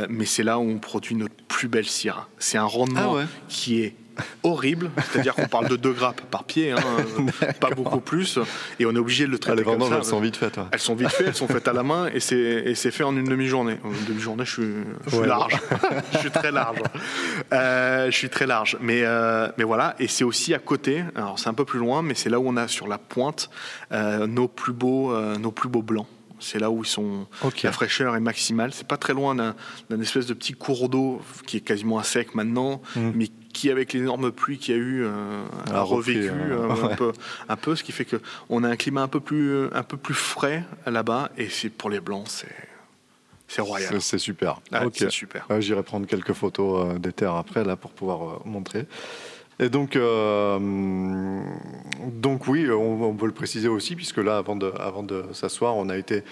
[0.08, 2.28] mais c'est là où on produit notre plus belle cire.
[2.38, 3.24] C'est un rendement Ah ouais.
[3.48, 3.94] qui est
[4.42, 6.76] horrible, c'est-à-dire qu'on parle de 2 grappes par pied, hein,
[7.60, 8.38] pas beaucoup plus,
[8.78, 9.96] et on est obligé de le Ah, traiter les comme vendanges, ça.
[9.98, 10.56] elles sont vite faites.
[10.56, 10.64] ouais.
[10.72, 13.24] Elles sont vite faites, elles sont faites à la main, et c'est fait en une
[13.24, 13.78] demi-journée.
[13.84, 14.74] En une demi-journée, je suis,
[15.06, 15.26] je suis Ouais.
[15.26, 15.54] large,
[16.12, 16.78] je suis très large,
[17.52, 18.76] Euh, je suis très large.
[18.80, 21.04] Mais euh, mais voilà, et c'est aussi à côté.
[21.14, 23.50] Alors c'est un peu plus loin, mais c'est là où on a sur la pointe
[23.92, 26.06] euh, nos plus beaux nos plus beaux blancs.
[26.40, 27.26] C'est là où ils sont.
[27.64, 28.70] La fraîcheur est maximale.
[28.72, 29.54] C'est pas très loin d'un
[30.00, 33.10] espèce de petit cours d'eau qui est quasiment à sec maintenant, Mm.
[33.14, 33.28] mais
[33.58, 35.42] qui, avec l'énorme pluie qu'il y a eu, euh,
[35.72, 37.12] A revécu euh, euh, un, peu,
[37.48, 38.16] un peu, ce qui fait que
[38.48, 41.90] on a un climat un peu plus, un peu plus frais là-bas, et c'est pour
[41.90, 42.54] les blancs, c'est
[43.50, 44.00] c'est royal.
[44.00, 44.60] C'est- super.
[44.72, 44.84] Ah.
[44.92, 45.46] C'est super.
[45.58, 48.86] J'irai prendre quelques photos euh, des terres après là pour pouvoir montrer.
[49.58, 50.58] Et donc, euh,
[52.06, 55.76] donc oui, on, on peut le préciser aussi puisque là, avant de, avant de s'asseoir,
[55.76, 56.22] on a été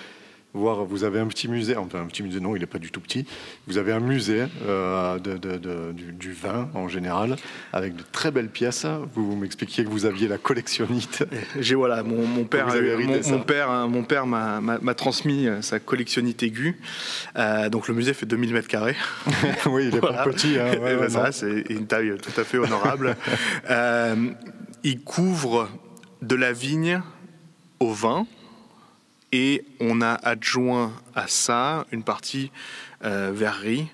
[0.57, 0.84] voir.
[0.84, 3.00] Vous avez un petit musée, enfin un petit musée, non, il n'est pas du tout
[3.00, 3.26] petit.
[3.66, 7.36] Vous avez un musée euh, de, de- de- du, du vin en général
[7.72, 8.86] avec de très belles pièces.
[9.14, 11.24] Vous, vous m'expliquiez que vous aviez la collectionnite.
[11.61, 15.62] J'ai voilà, mon, mon père, mon, père, hein, mon père m'a- m'a m'a transmis euh,
[15.62, 16.78] sa collectionnite aiguë.
[17.36, 18.96] Euh, donc le musée fait 2000 mètres carrés.
[19.66, 20.24] oui, il est Voilà.
[20.24, 20.59] pas petit.
[20.59, 23.16] hein, ouais, ben ça, c'est une taille tout à fait honorable.
[23.70, 24.14] Euh,
[24.84, 25.68] il couvre
[26.22, 27.00] de la vigne
[27.80, 28.26] au vin
[29.33, 32.51] et on a adjoint à ça une partie
[33.05, 33.87] euh, verrerie.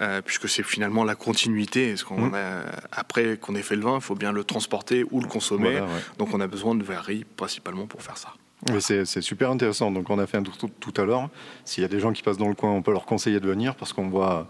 [0.00, 1.90] euh, puisque c'est finalement la continuité.
[1.90, 2.34] Parce qu'on Mm.
[2.34, 5.70] a- après qu'on ait fait le vin, il faut bien le transporter ou le consommer.
[5.70, 6.00] Voilà, ouais.
[6.18, 8.30] Donc on a besoin de verrerie principalement pour faire ça.
[8.72, 9.92] Mais c'est super intéressant.
[9.92, 11.28] Donc, on a fait un tour tout, tout à l'heure.
[11.64, 13.46] S'il y a des gens qui passent dans le coin, on peut leur conseiller de
[13.46, 14.48] venir parce qu'on voit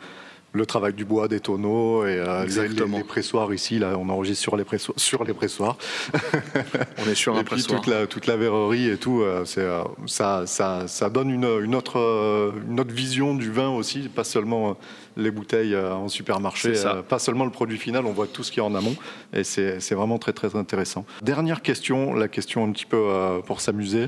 [0.54, 2.96] le travail du bois, des tonneaux et euh, les, Exactement.
[2.96, 3.78] les- les pressoirs ici.
[3.80, 4.98] Là, on enregistre sur les pressoirs.
[4.98, 5.76] Sur les pressoirs.
[7.04, 9.20] On est sur un et puis toute la, toute la verrerie et tout.
[9.22, 13.50] euh, c'est, euh, ça, ça, ça donne une, une autre, euh, une autre vision du
[13.50, 14.76] vin aussi, pas seulement
[15.16, 16.72] les bouteilles en supermarché,
[17.08, 18.96] pas seulement le produit final, on voit tout ce qu'il y a en amont
[19.32, 21.04] et c'est, vraiment très très intéressant.
[21.22, 23.00] Dernière question, la question un petit peu
[23.46, 24.06] pour s'amuser.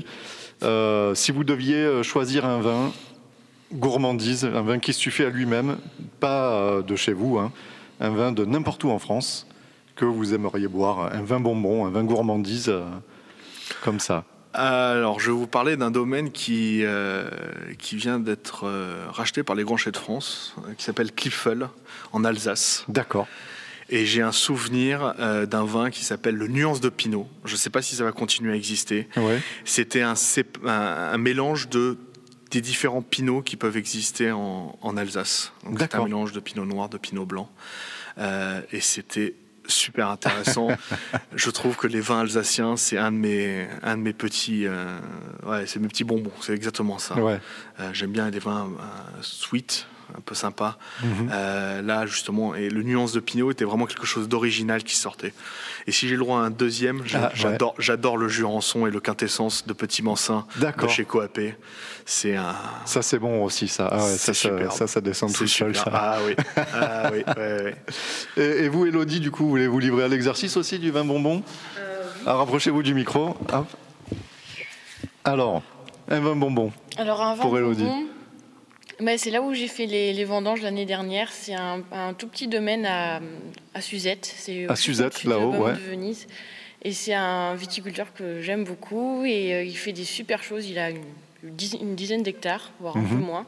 [0.61, 2.91] Si vous deviez choisir un vin
[3.73, 5.77] gourmandise, un vin qui suffit à lui-même,
[6.19, 7.51] pas euh, de chez vous, hein,
[7.99, 9.47] un vin de n'importe où en France
[9.95, 12.85] que vous aimeriez boire, un vin bonbon, un vin gourmandise euh,
[13.83, 14.23] comme ça.
[14.53, 17.29] Alors, je vais vous parler d'un domaine qui, euh,
[17.77, 21.67] qui vient d'être euh, racheté par les Grands Chais de France, qui s'appelle Kliffel,
[22.11, 22.85] en Alsace.
[22.87, 23.27] D'accord.
[23.89, 27.27] Et j'ai un souvenir euh, d'un vin qui s'appelle le Nuance de Pinot.
[27.45, 29.07] Je ne sais pas si ça va continuer à exister.
[29.15, 29.41] Ouais.
[29.63, 31.97] C'était un, cép- un, un mélange de
[32.51, 35.51] des différents pinots qui peuvent exister en, en Alsace.
[35.63, 37.49] Donc c'est un mélange de pinot noir, de pinot blanc.
[38.17, 39.35] Euh, et c'était
[39.67, 40.69] super intéressant.
[41.35, 44.97] Je trouve que les vins alsaciens, c'est un de mes, un de mes petits, euh,
[45.45, 46.31] ouais, c'est mes petits bonbons.
[46.41, 47.19] C'est exactement ça.
[47.19, 47.39] Ouais.
[47.79, 48.69] Euh, J'aime bien des vins
[49.21, 50.77] sweet, un peu sympa.
[51.03, 51.29] Mhm.
[51.31, 55.33] Euh, là, justement, et le nuance de Pinot était vraiment quelque chose d'original qui sortait.
[55.87, 57.29] Et si j'ai le droit à un deuxième, Ah, ouais.
[57.33, 60.89] j'adore, j'adore le Jurançon et le Quintessence de Petit Mansin de D'accord.
[60.89, 61.55] chez Coapé.
[62.05, 62.55] C'est un.
[62.85, 63.89] Ça c'est bon aussi, ça.
[63.91, 64.71] Ah ouais, ça, ça, superbe.
[64.71, 65.75] ça, ça descend tout seul.
[65.75, 65.89] ça.
[65.93, 66.35] Ah oui.
[66.73, 67.23] Ah oui.
[67.37, 67.75] ouais, ouais.
[68.37, 71.43] Et, et vous, Elodie, du coup, voulez vous livrer à l'exercice aussi du vin bonbon?
[72.25, 73.35] Ah, Rapprochez-vous du micro.
[73.51, 73.67] Hop.
[75.23, 75.61] Alors,
[76.09, 76.71] un vin bonbon.
[76.97, 77.83] Alors un vin Pour Élodie.
[77.83, 78.05] bonbon,
[78.99, 81.31] bah, c'est là où j'ai fait les, les vendanges l'année dernière.
[81.31, 83.21] C'est un, un tout petit domaine à,
[83.73, 84.25] à Suzette.
[84.37, 85.73] C'est À Suzette, là-haut, ouais.
[85.73, 86.27] de Venise.
[86.83, 90.67] Et c'est un viticulteur que j'aime beaucoup et euh, il fait des super choses.
[90.69, 91.01] Il a une,
[91.43, 93.21] une dizaine- d'hectares, voire un peu Mhm.
[93.25, 93.45] moins.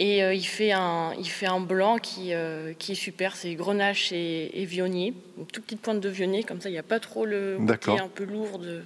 [0.00, 3.34] Et euh, il, fait un, il fait un blanc qui, euh, qui est super.
[3.36, 5.12] C'est grenache et, et vionnier.
[5.38, 7.98] Une toute petite pointe de vionnier, comme ça il n'y a pas trop le côté
[8.00, 8.82] un peu lourd de,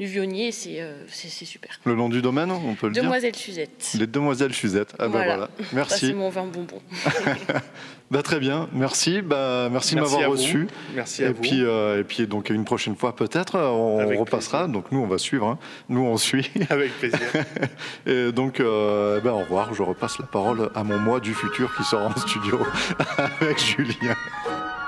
[0.00, 0.52] du Vionnier.
[0.52, 1.78] C'est euh, c'est- super.
[1.84, 3.92] Le nom du domaine, on peut le dire Demoiselle Suzette.
[3.98, 4.94] Les Demoiselles Suzette.
[4.98, 5.48] Ah ben Voilà.
[5.72, 6.06] Merci.
[6.08, 6.80] c'est mon vin bonbon.
[8.10, 8.68] Bah, très bien.
[8.72, 9.22] Merci.
[9.22, 10.68] Bah, merci de m'avoir reçu.
[10.94, 11.40] Merci à et vous.
[11.40, 14.58] puis, euh, et puis donc une prochaine fois peut-être, on Avec repassera.
[14.64, 14.72] plaisir.
[14.74, 15.46] Donc nous on va suivre.
[15.48, 15.58] hein.
[15.88, 16.48] Nous on suit.
[16.70, 17.18] Avec plaisir.
[18.06, 19.72] Et donc euh, ben, au revoir.
[19.74, 22.60] Je repasse la parole à mon moi du futur qui sera en studio
[23.40, 24.14] avec Julien.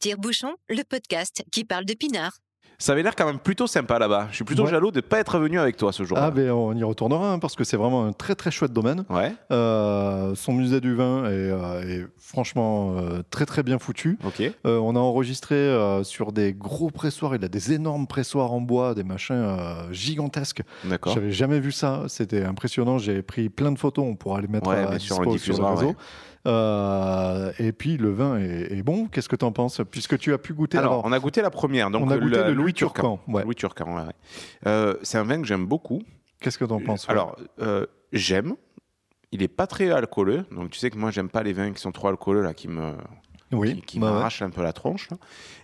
[0.00, 2.32] Tire-bouchon, le podcast qui parle de pinard.
[2.78, 4.28] Ça avait l'air quand même plutôt sympa là-bas.
[4.30, 4.70] Je suis plutôt Ouais.
[4.70, 6.24] jaloux de ne pas être venu avec toi ce jour-là.
[6.24, 9.04] Ah ben on y retournera hein, parce que c'est vraiment un très très chouette domaine.
[9.10, 14.18] Ouais, Euh, son musée du vin est, euh, est franchement euh, très très bien foutu.
[14.24, 14.40] ok.
[14.64, 17.34] Euh, on a enregistré euh, sur des gros pressoirs.
[17.36, 20.62] Il a des énormes pressoirs en bois, des machins euh, gigantesques.
[20.84, 21.12] D'accord.
[21.12, 22.04] J'avais jamais vu ça.
[22.08, 22.96] C'était impressionnant.
[22.96, 24.06] J'ai pris plein de photos.
[24.08, 25.94] On pourra les mettre Ouais, à sur le diffusera, réseau.
[26.46, 29.06] Euh, et puis le vin est, est bon.
[29.08, 30.78] Qu'est-ce que tu en penses Puisque tu as pu goûter.
[30.78, 31.90] Alors, on a goûté la première.
[31.90, 33.16] Donc on a goûté le Louis Turcan.
[33.16, 33.32] Turcan.
[33.32, 33.44] Ouais.
[33.44, 34.12] Louis Turcan, ouais, ouais.
[34.66, 36.02] Euh, c'est un vin que j'aime beaucoup.
[36.40, 37.08] Qu'est-ce que tu en penses.
[37.10, 38.54] Alors, euh, j'aime.
[39.32, 40.44] Il est pas très alcooleux.
[40.50, 42.66] Donc, tu sais que moi, j'aime pas les vins qui sont trop alcooleux, là, qui
[42.66, 42.94] me,
[43.52, 45.08] oui, qui, qui bah m'arrachent un peu la tronche.
[45.10, 45.18] là.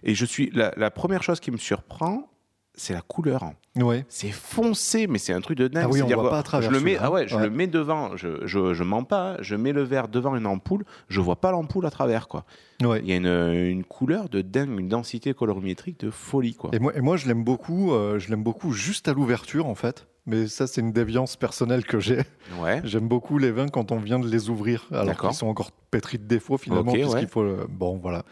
[0.04, 0.50] Et je suis.
[0.52, 2.28] La, la première chose qui me surprend,
[2.76, 3.42] c'est la couleur.
[3.76, 4.04] Ouais.
[4.08, 5.84] C'est foncé, mais c'est un truc de dingue.
[5.86, 7.42] Ah oui, on voit pas à travers Je le mets, ah ouais, je ouais.
[7.42, 8.16] le mets devant.
[8.16, 9.32] Je, je, je mens pas.
[9.32, 9.36] hein.
[9.40, 10.84] Je mets le verre devant une ampoule.
[11.08, 12.44] Je vois pas l'ampoule à travers, quoi.
[12.82, 13.00] Ouais.
[13.02, 16.70] Il y a une, une couleur de dingue, une densité colorimétrique de folie, quoi.
[16.72, 17.92] Et moi, et moi, je l'aime beaucoup.
[17.92, 20.06] euh, je l'aime beaucoup juste à l'ouverture, en fait.
[20.28, 22.18] Mais ça, c'est une déviance personnelle que j'ai.
[22.60, 22.80] Ouais.
[22.84, 26.18] J'aime beaucoup les vins quand on vient de les ouvrir, alors qu'ils sont encore pétris
[26.18, 27.42] de défauts finalement, puisqu'il faut.
[27.42, 28.24] euh, Bon, voilà.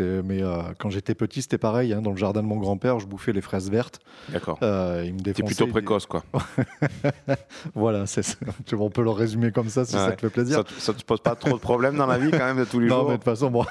[0.00, 1.92] Mais euh, quand j'étais petit, c'était pareil.
[1.92, 4.00] hein, dans le jardin de mon grand-père, je bouffais les fraises vertes.
[4.28, 4.58] D'accord.
[4.62, 6.22] Euh, il me T'es plutôt précoce, quoi.
[7.74, 8.04] Voilà,
[8.78, 10.58] on peut le résumer comme ça si ça te fait plaisir.
[10.58, 12.80] Ça, ça te pose pas trop de problèmes dans la vie, quand même, de tous
[12.80, 13.64] les non, jours mais de toute façon, bon,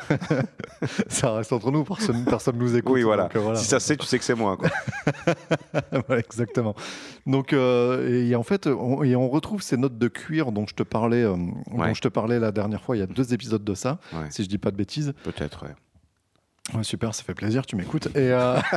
[1.07, 1.84] ça reste entre nous.
[1.84, 2.93] Personne, personne nous écoute.
[2.93, 3.24] Oui, voilà.
[3.24, 3.59] donc, euh, voilà.
[3.59, 4.70] Si ça sait, tu sais que c'est moi, quoi.
[6.07, 6.76] Voilà, exactement.
[7.26, 10.74] Donc, euh, et en fait, on, et on retrouve ces notes de cuir dont je
[10.74, 11.88] te parlais, Ouais.
[11.89, 12.95] dont je te parlais la dernière fois.
[12.95, 14.28] Il y a deux épisodes de ça, Ouais.
[14.30, 15.13] si je dis pas de bêtises.
[15.24, 15.76] Peut-être, ouais.
[16.74, 18.07] Ouais, super, ça fait plaisir, tu m'écoutes.
[18.07, 18.57] Et, euh,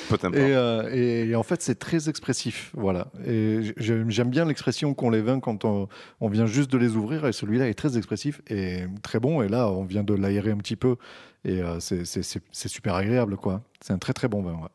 [0.34, 2.70] et, euh, et- et en fait, c'est très expressif.
[2.74, 3.08] Voilà.
[3.24, 5.88] Et j'ai- j'aime bien l'expression qu'ont les vins quand on,
[6.20, 7.26] on vient juste de les ouvrir.
[7.26, 9.40] Et celui-là est très expressif et très bon.
[9.42, 10.96] Et là, on vient de l'aérer un petit peu.
[11.44, 12.04] Et euh, c'est-
[12.52, 13.62] super agréable, quoi.
[13.80, 14.54] C'est un très très bon vin.
[14.54, 14.68] ouais.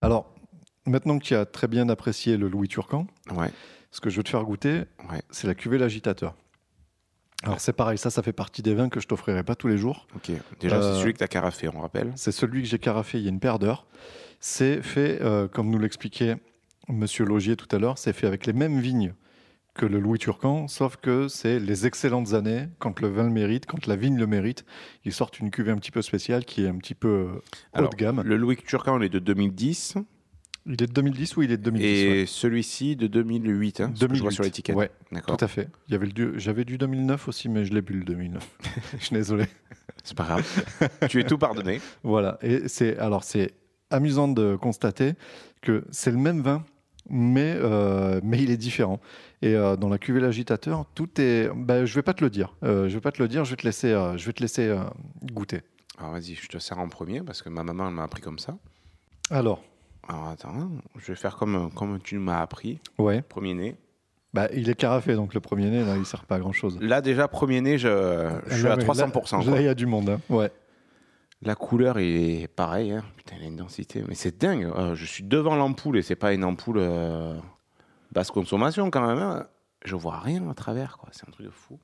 [0.00, 0.32] Alors,
[0.86, 3.50] maintenant que tu as très bien apprécié le Louis Turcan, Ouais,
[3.90, 4.82] ce que je veux te faire goûter,
[5.30, 6.34] c'est la cuvée l'agitateur.
[7.42, 9.78] Alors c'est pareil, ça, ça fait partie des vins que je t'offrirai pas tous les
[9.78, 10.06] jours.
[10.14, 10.30] ok.
[10.60, 12.12] Déjà, Euh, c'est celui que t'as carafé, on rappelle.
[12.14, 13.86] C'est celui que j'ai carafé il y a une paire d'heures.
[14.40, 16.36] C'est fait, euh, comme nous l'expliquait
[16.88, 19.14] Monsieur Logier tout à l'heure, c'est fait avec les mêmes vignes
[19.74, 23.64] que le Louis Turcan, sauf que c'est les excellentes années, quand le vin le mérite,
[23.66, 24.64] quand la vigne le mérite,
[25.04, 27.40] ils sortent une cuvée un petit peu spéciale qui est un petit peu euh, haut
[27.72, 28.22] Alors, de gamme.
[28.22, 29.94] Le Louis Turcan, il est de 2010.
[30.66, 32.26] Il est de 2010 ou il est de 2010 et ouais.
[32.26, 34.76] celui-ci de 2008, hein, ce que je vois 2008, sur l'étiquette.
[34.76, 35.36] Ouais, D'accord.
[35.36, 35.68] tout à fait.
[35.88, 38.58] Il y avait le J'avais du 2009 aussi, mais je l'ai bu le 2009.
[38.98, 39.46] je suis désolé.
[40.04, 40.64] C'est pas grave.
[41.08, 41.80] tu es tout pardonné.
[42.04, 42.38] Voilà.
[42.42, 43.54] Et c'est alors c'est
[43.90, 45.14] amusant de constater
[45.62, 46.64] que c'est le même vin,
[47.10, 49.00] mais euh, mais il est différent.
[49.42, 51.50] Et euh, dans la cuvée l'agitateur, tout est.
[51.54, 52.54] Ben, je vais pas te le dire.
[52.62, 53.44] Euh, je vais pas te le dire.
[53.44, 53.90] Je vais te laisser.
[54.16, 54.76] je vais te laisser
[55.24, 55.62] goûter.
[55.98, 58.38] Alors vas-y, je te sers en premier parce que ma maman elle m'a appris comme
[58.38, 58.56] ça.
[59.30, 59.62] Alors,
[60.08, 62.80] Alors attends, je vais faire comme, comme tu m'as appris.
[62.98, 63.22] ouais.
[63.22, 63.76] Premier nez.
[64.34, 66.78] Bah, il est carafé, donc le premier nez là, il sert pas à grand chose.
[66.80, 69.38] Là déjà, premier nez, je, je suis à 300%.
[69.38, 69.60] Là, quoi.
[69.60, 70.08] il y a du monde.
[70.08, 70.20] hein.
[70.30, 70.50] Ouais.
[71.42, 72.92] La couleur est pareille.
[72.92, 73.02] Hein.
[73.16, 74.02] Putain, il a une densité.
[74.08, 74.64] Mais c'est dingue.
[74.76, 77.36] Euh, je suis devant l'ampoule et c'est pas une ampoule euh,
[78.12, 79.18] basse consommation quand même.
[79.18, 79.46] hein.
[79.84, 80.96] Je vois rien à travers.
[80.98, 81.08] quoi.
[81.12, 81.78] C'est un truc de fou.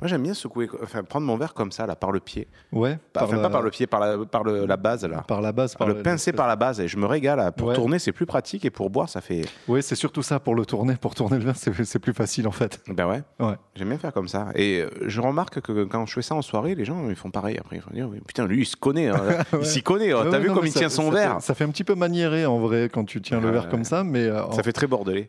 [0.00, 2.46] Moi, j'aime bien secouer, enfin, prendre mon verre comme ça, là, par le pied.
[2.72, 2.98] Ouais.
[3.12, 5.24] Pas- enfin, la- pas par le pied, par la, par le- la base, là.
[5.26, 5.74] Par la base.
[5.74, 6.80] Par le pincer par la base.
[6.80, 7.38] Et je me régale.
[7.38, 7.50] là.
[7.52, 7.74] Pour Ouais.
[7.74, 8.64] tourner, c'est plus pratique.
[8.64, 9.42] Et pour boire, ça fait.
[9.66, 10.94] Oui, c'est surtout ça pour le tourner.
[11.00, 12.80] Pour tourner le vin, c'est plus facile en fait.
[12.88, 13.22] Ben ouais.
[13.40, 13.54] Ouais.
[13.74, 14.48] J'aime bien faire comme ça.
[14.54, 17.30] Et euh, je remarque que quand je fais ça en soirée, les gens ils font
[17.30, 17.58] pareil.
[17.58, 19.08] Après, ils vont dire Putain, lui, il se connaît.
[19.08, 19.20] hein.
[19.52, 19.58] Ouais.
[19.60, 20.12] Il s'y connaît.
[20.12, 20.26] hein.
[20.30, 21.84] T'as vu non, comme il ça- tient son ça verre fait- Ça fait un petit
[21.84, 24.62] peu maniéré en vrai quand tu tiens le verre comme ça, mais euh, Ça en-
[24.62, 25.28] fait très bordelais.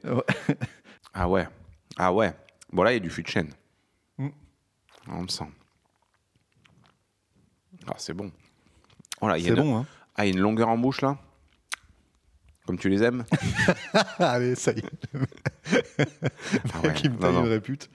[1.14, 1.48] Ah ouais.
[1.98, 2.34] Ah ouais.
[2.72, 3.48] Bon, là, il y a du fût de chêne.
[5.12, 5.46] On le sent.
[7.88, 8.32] Ah, c'est bon.
[9.20, 9.64] Voilà, il y a c'est une...
[9.64, 9.78] bon.
[9.78, 9.86] Hein.
[10.16, 11.18] Ah, il y a une longueur en bouche, là?
[12.66, 13.26] comme tu les aimes?
[14.20, 14.84] Allez, ça y est.
[16.72, 17.90] Ah ouais, qui me non, une répute.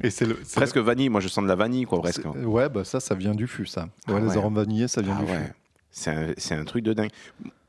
[0.00, 0.38] Et c'est le.
[0.44, 2.22] c'est Presque vanille, moi je sens de la vanille, quoi, presque.
[2.22, 3.88] c'est- Ouais, bah ça, ça vient du fût, ça.
[4.06, 4.36] Ah Ouais, les ouais.
[4.36, 5.46] arômes vanillés, ça vient Ah du ouais.
[5.46, 5.52] fût.
[5.90, 7.10] C'est un, c'est un truc de dingue.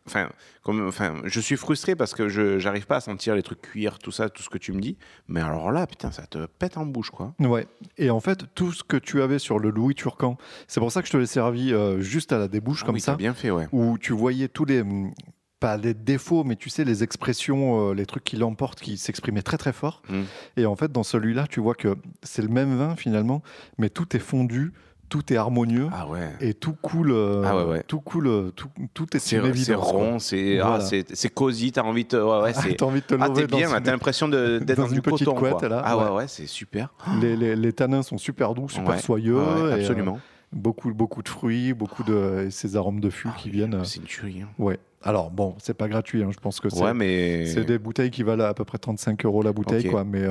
[0.10, 0.30] Enfin,
[0.64, 4.00] comme, enfin, je suis frustré parce que je j'arrive pas à sentir les trucs cuir,
[4.00, 4.98] tout ça, tout ce que tu me dis.
[5.28, 7.36] Mais alors là, putain, ça te pète en bouche, quoi.
[7.40, 7.68] Ouais.
[8.00, 10.36] Et en fait, tout ce que tu avais sur le Louis Turcan,
[10.68, 12.96] c'est pour ça que je te l'ai servi euh, juste à la débouche Ah comme
[12.96, 13.68] oui, ça, bien fait, ouais.
[13.72, 15.14] où tu voyais tous les hum,
[15.60, 19.42] pas les défauts, mais tu sais les expressions, euh, les trucs qui l'emportent, qui s'exprimaient
[19.42, 20.02] très très fort.
[20.10, 20.22] Mm.
[20.58, 23.44] Et en fait, dans celui-là, tu vois que c'est le même vin finalement,
[23.78, 24.74] mais tout est fondu,
[25.10, 25.88] tout est harmonieux.
[25.92, 26.30] Ah ouais.
[26.40, 27.84] Et tout coule, euh, Ah ouais, ouais.
[27.88, 30.84] tout coule, euh, tout, tout est C'est c'est rond, c'est ah, Voilà.
[30.86, 32.20] c'est c'est cosy, t'as envie de.
[32.22, 32.76] Ouais, c'est.
[32.76, 34.84] T'as envie de te Ah, lever t'es dans bien, une- t'as l'impression de- d'être dans
[34.84, 35.38] dans, une du petite coton.
[35.40, 35.70] couette, quoi.
[35.70, 36.28] là, Ah ouais, ouais.
[36.28, 36.94] c'est super.
[37.22, 39.38] les, les- les tanins sont super doux, super soyeux.
[39.40, 40.20] euh, absolument.
[40.54, 43.84] beaucoup, beaucoup de fruits, beaucoup de et ces arômes de fût Ah qui oui, viennent.
[43.86, 44.42] C'est une tuerie.
[44.44, 44.50] hein.
[44.58, 44.80] Ouais.
[45.04, 46.24] Alors bon, c'est pas gratuit.
[46.24, 47.46] hein, Je pense que c'est Ouais, mais.
[47.46, 50.04] c'est des bouteilles qui valent à peu près 35 euros la bouteille, quoi.
[50.04, 50.28] Mais.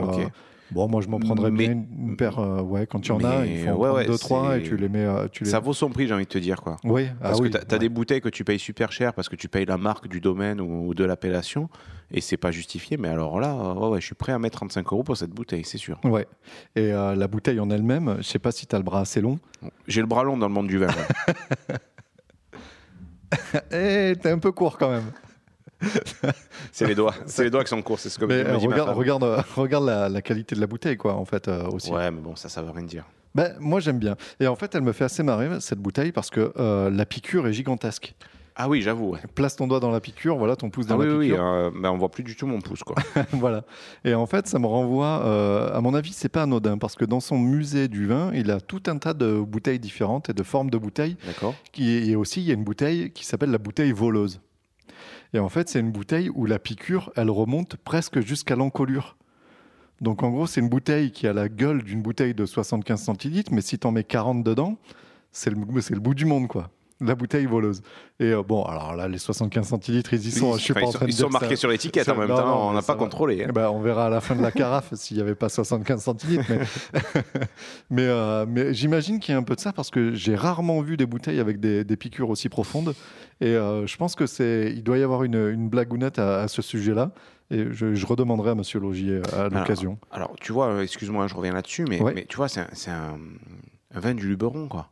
[0.70, 2.38] Bon, moi je m'en prendrais Mais- bien une, paire.
[2.38, 4.76] euh, ouais, quand tu en as, il faut en ouais, ouais, deux, trois et tu
[4.76, 5.04] les mets.
[5.04, 5.50] euh, tu les...
[5.50, 6.76] Ça vaut son prix, j'ai envie de te dire, quoi.
[6.84, 7.78] Oui, ah Parce oui, que tu as, ouais.
[7.78, 10.60] des bouteilles que tu payes super cher parce que tu payes la marque du domaine
[10.60, 11.68] ou, ou de l'appellation
[12.10, 12.96] et c'est pas justifié.
[12.96, 15.78] Mais alors là, ouais, je suis prêt à mettre 35 euros pour cette bouteille, c'est
[15.78, 16.00] sûr.
[16.04, 16.26] Ouais.
[16.76, 19.20] Et euh, la bouteille en elle-même, je sais pas si tu as le bras assez
[19.20, 19.38] long.
[19.86, 20.88] J'ai le bras long dans le monde du vin.
[23.72, 25.04] Eh, t'es un peu court quand même.
[26.72, 27.14] C'est les doigts.
[27.26, 27.98] C'est les doigts qui sont courts.
[28.00, 30.66] C'est ce que Mais me dit ma regarde, euh, regarde la, la qualité de la
[30.66, 31.90] bouteille, quoi, en fait, euh, aussi.
[31.92, 33.04] Ouais, mais bon, ça, ça veut rien dire.
[33.34, 34.16] Ben, moi, j'aime bien.
[34.40, 37.46] Et en fait, elle me fait assez marrer, cette bouteille, parce que euh, la piqûre
[37.46, 38.14] est gigantesque.
[38.60, 39.10] Ah oui, j'avoue.
[39.10, 39.20] ouais.
[39.36, 41.44] Place ton doigt dans la piqûre, voilà ton pouce Ah dans oui, la oui, piqûre.
[41.44, 42.96] euh, mais on voit plus du tout mon pouce, quoi.
[43.30, 43.62] voilà.
[44.04, 47.04] Et en fait, ça me renvoie, euh, à mon avis, c'est pas anodin, parce que
[47.04, 50.42] dans son musée du vin, il a tout un tas de bouteilles différentes et de
[50.42, 51.16] formes de bouteilles.
[51.24, 51.54] D'accord.
[51.70, 54.40] Qui, et aussi, il y a une bouteille qui s'appelle la bouteille voleuse.
[55.34, 59.16] Et en fait, c'est une bouteille où la piqûre, elle remonte presque jusqu'à l'encolure.
[60.00, 63.52] Donc en gros, c'est une bouteille qui a la gueule d'une bouteille de 75 centilitres,
[63.52, 64.78] mais si t'en mets 40 dedans,
[65.32, 66.70] c'est le, c'est le bout du monde, quoi.
[67.00, 67.80] La bouteille voleuse.
[68.18, 70.54] Et euh, bon, alors là, les 75 centilitres, ils y sont.
[70.54, 71.68] Ils- je suis pas en ils sont- train de ils dire sont marqués ça- sur
[71.70, 72.98] l'étiquette en même non, temps, non, on n'a pas va.
[72.98, 73.46] contrôlé, hein.
[73.50, 76.02] Eh ben, on verra à la fin de la carafe s'il n'y avait pas 75
[76.02, 76.44] centilitres.
[76.48, 76.58] Mais,
[77.90, 80.80] mais, euh, mais j'imagine qu'il y a un peu de ça parce que j'ai rarement
[80.80, 82.94] vu des bouteilles avec des, des piqûres aussi profondes.
[83.40, 86.48] Et euh, je pense que c'est, il doit y avoir une, une blagounette à, à
[86.48, 87.12] ce sujet-là.
[87.50, 89.98] Et je, je redemanderai à Monsieur Logier à l'occasion.
[90.10, 92.12] Alors, tu vois, excuse-moi, je reviens là-dessus, mais, Ouais.
[92.14, 93.18] mais tu vois, c'est un, c'est un-
[93.94, 94.90] un vin du Luberon, quoi.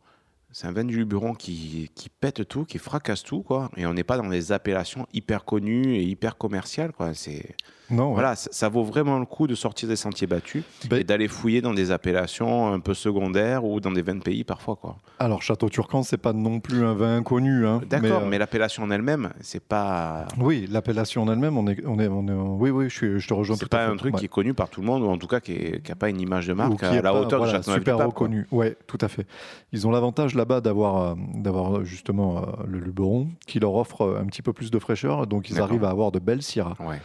[0.59, 3.71] C'est un vin du Luberon qui, qui pète tout, qui fracasse tout, quoi.
[3.77, 7.13] Et on n'est pas dans des appellations hyper connues et hyper commerciales, quoi.
[7.13, 7.55] C'est
[7.91, 8.15] Non, ouais.
[8.15, 11.29] voilà, ça, ça vaut vraiment le coup de sortir des sentiers battus Ben- et d'aller
[11.29, 14.97] fouiller dans des appellations un peu secondaires ou dans des vins de pays parfois, quoi.
[15.19, 17.67] Alors, Château Turcan, c'est pas non plus un vin inconnu.
[17.67, 21.79] hein, D'accord, mais, euh, l'appellation en elle-même, c'est pas Oui, l'appellation en elle-même, on est,
[21.87, 23.93] on est, on est- oui, oui, je, suis- je te rejoins c'est à pas fait.
[23.93, 24.21] un truc Ouais.
[24.21, 25.57] qui est connu par tout le monde ou en tout cas qui
[25.89, 27.97] n'a pas une image de marque qui à la pas, hauteur voilà, de Châteauneuf super
[27.97, 28.05] quoi.
[28.07, 28.47] reconnu.
[28.51, 29.27] Ouais, tout à fait.
[29.73, 34.21] Ils ont l'avantage là-bas d'avoir euh, d'avoir justement euh, le Luberon qui leur offre euh,
[34.21, 36.77] un petit peu plus de fraîcheur, donc ils arrivent à avoir de belles syrahs.
[36.81, 37.01] Ouais.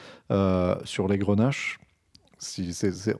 [0.83, 1.79] Sur les grenaches,
[2.37, 2.73] si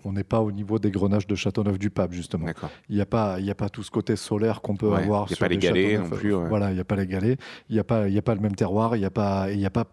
[0.04, 2.48] on n'est pas au niveau des grenaches de Châteauneuf du Pape justement.
[2.90, 5.28] Il n'y a pas y a pas tout ce côté solaire qu'on peut Ouais, avoir.
[5.28, 6.50] il y a sur pas les galets non plus, ouais.
[6.50, 7.40] Voilà, il n'y a pas les galets.
[7.70, 8.96] Il n'y a pas y a pas le même terroir.
[8.96, 9.86] Il n'y a pas y a pas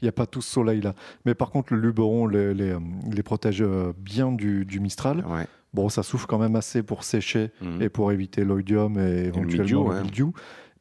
[0.00, 0.94] il y a pas tout ce soleil là.
[1.26, 2.74] Mais par contre le Luberon les, les,
[3.12, 5.24] les protège euh, bien du, du Mistral.
[5.26, 5.46] Ouais.
[5.74, 7.82] Bon, ça souffle quand même assez pour sécher Mhm.
[7.82, 10.32] et pour éviter l'oïdium et éventuellement le mildiou.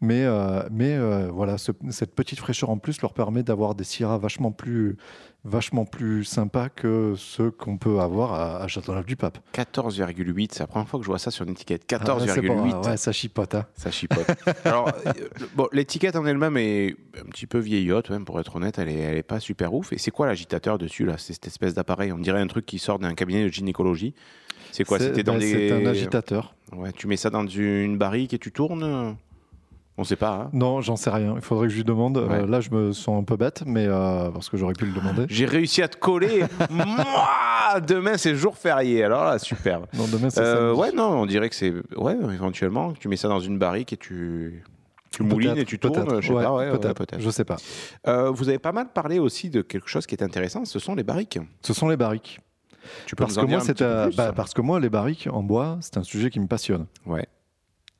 [0.01, 3.83] Mais, euh, mais euh, voilà, ce- cette petite fraîcheur en plus leur permet d'avoir des
[3.83, 4.95] syrahs vachement plus,
[5.45, 9.37] vachement plus sympas que ceux qu'on peut avoir à, à Châteauneuf-du-Pape.
[9.53, 11.83] 14,8, c'est la première fois que je vois ça sur une étiquette.
[11.93, 12.47] Ah, c'est 14,8.
[12.81, 13.55] pas- ouais, ça chipote.
[13.55, 13.65] hein.
[13.75, 14.25] Ça chipote.
[14.65, 15.11] Alors, euh,
[15.55, 18.99] bon, l'étiquette en elle-même est un petit peu vieillotte, même, pour être honnête, elle est,
[18.99, 19.93] elle est pas super ouf.
[19.93, 21.15] Et c'est quoi l'agitateur dessus, là?
[21.17, 24.13] C'est cette espèce d'appareil, on dirait un truc qui sort d'un cabinet de gynécologie.
[24.71, 24.99] C'est quoi?
[24.99, 25.47] C'est C'était dans ben, des...
[25.51, 26.53] c'est un agitateur.
[26.73, 29.15] Ouais, tu mets ça dans une barrique et tu tournes?
[30.01, 31.33] On sait pas, hein Non, j'en sais rien.
[31.35, 32.17] Il faudrait que je lui demande.
[32.17, 34.93] Euh, là, je me sens un peu bête, mais euh, parce que j'aurais pu le
[34.93, 35.25] demander.
[35.27, 36.45] J'ai réussi à te coller.
[36.69, 39.03] Moi Demain, c'est jour férié.
[39.03, 39.81] Alors là, super.
[39.93, 41.73] Non, demain, c'est Euh, ouais, non, on dirait que c'est.
[41.97, 44.63] Ouais, éventuellement, tu mets ça dans une barrique et tu.
[45.11, 47.19] Tu moulines et tu tournes, je sais Ouais, pas, ouais, ouais, peut-être.
[47.19, 47.57] Je sais pas.
[48.07, 50.95] Euh, vous avez pas mal parlé aussi de quelque chose qui est intéressant, ce sont
[50.95, 51.39] les barriques.
[51.61, 52.39] Ce sont les barriques.
[53.05, 54.15] Tu peux Parce nous en que, dire moi, un c'est petit peu un- plus?
[54.15, 56.85] bah, parce que moi, les barriques en bois, c'est un sujet qui me passionne.
[57.05, 57.27] Ouais.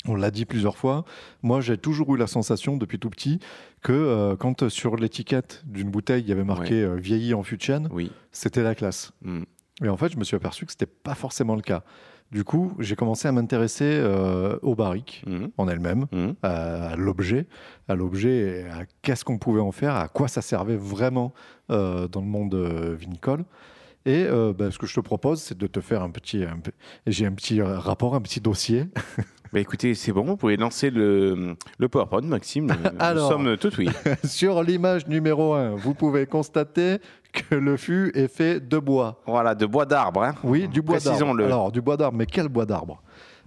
[0.08, 1.04] On l'a dit plusieurs fois.
[1.44, 3.40] Moi, j'ai toujours eu la sensation depuis tout petit
[3.82, 7.44] que euh, quand euh, sur l'étiquette d'une bouteille, il y avait marqué euh, vieilli en
[7.44, 8.12] fût de chêne, Oui.
[8.32, 9.12] c'était la classe.
[9.24, 9.42] Mm.
[9.84, 11.84] Et en fait, je me suis aperçu que c'était pas forcément le cas.
[12.32, 15.50] Du coup, j'ai commencé à m'intéresser euh, aux barriques Mhm.
[15.58, 16.36] en elles-mêmes, Mhm.
[16.44, 17.48] à, l'objet,
[17.88, 21.34] à l'objet, et à qu'est-ce qu'on pouvait en faire, à quoi ça servait vraiment
[21.72, 22.56] euh, dans le monde
[23.00, 23.44] vinicole.
[24.06, 26.60] Et euh, bah, ce que je te propose, c'est de te faire un petit, un
[27.06, 28.86] j'ai un petit rapport, un petit dossier.
[29.52, 32.68] Bah écoutez, c'est bon, vous pouvez lancer le, le PowerPoint, Maxime.
[32.68, 33.30] Nous Alors.
[33.32, 33.90] sommes tout oui.
[34.24, 37.00] Sur l'image numéro 1, vous pouvez constater
[37.34, 39.24] que le fût est fait de bois.
[39.26, 40.22] Voilà, de bois d'arbre.
[40.22, 40.36] Hein.
[40.44, 41.10] Oui, du bois d'arbre.
[41.10, 41.46] Précisons-le.
[41.46, 43.02] Alors, du bois d'arbre, mais quel bois d'arbre?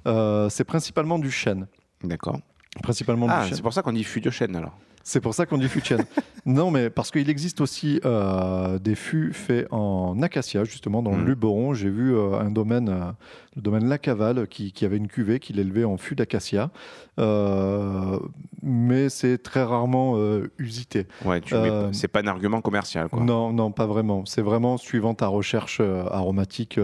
[0.08, 1.68] Euh, C'est principalement du chêne.
[2.02, 2.40] D'accord.
[2.82, 3.56] Principalement Ah, du chêne.
[3.58, 4.76] c'est pour ça qu'on dit fût de chêne alors.
[5.04, 5.82] C'est pour ça qu'on dit fût
[6.46, 11.18] non, mais parce qu'il existe aussi euh, des fûts faits en acacia, justement, dans le
[11.18, 11.26] Mhm.
[11.26, 11.74] Luberon.
[11.74, 13.12] J'ai vu euh, un domaine, euh,
[13.56, 16.70] le domaine Lacaval, qui, qui avait une cuvée qu'il élevait en fût d'acacia.
[17.18, 18.18] Euh,
[18.62, 21.06] mais c'est très rarement euh, usité.
[21.24, 23.20] Ouais, Euh, c'est pas un argument commercial quoi.
[23.22, 24.24] Non, non, pas vraiment.
[24.24, 26.78] C'est vraiment suivant ta recherche aromatique,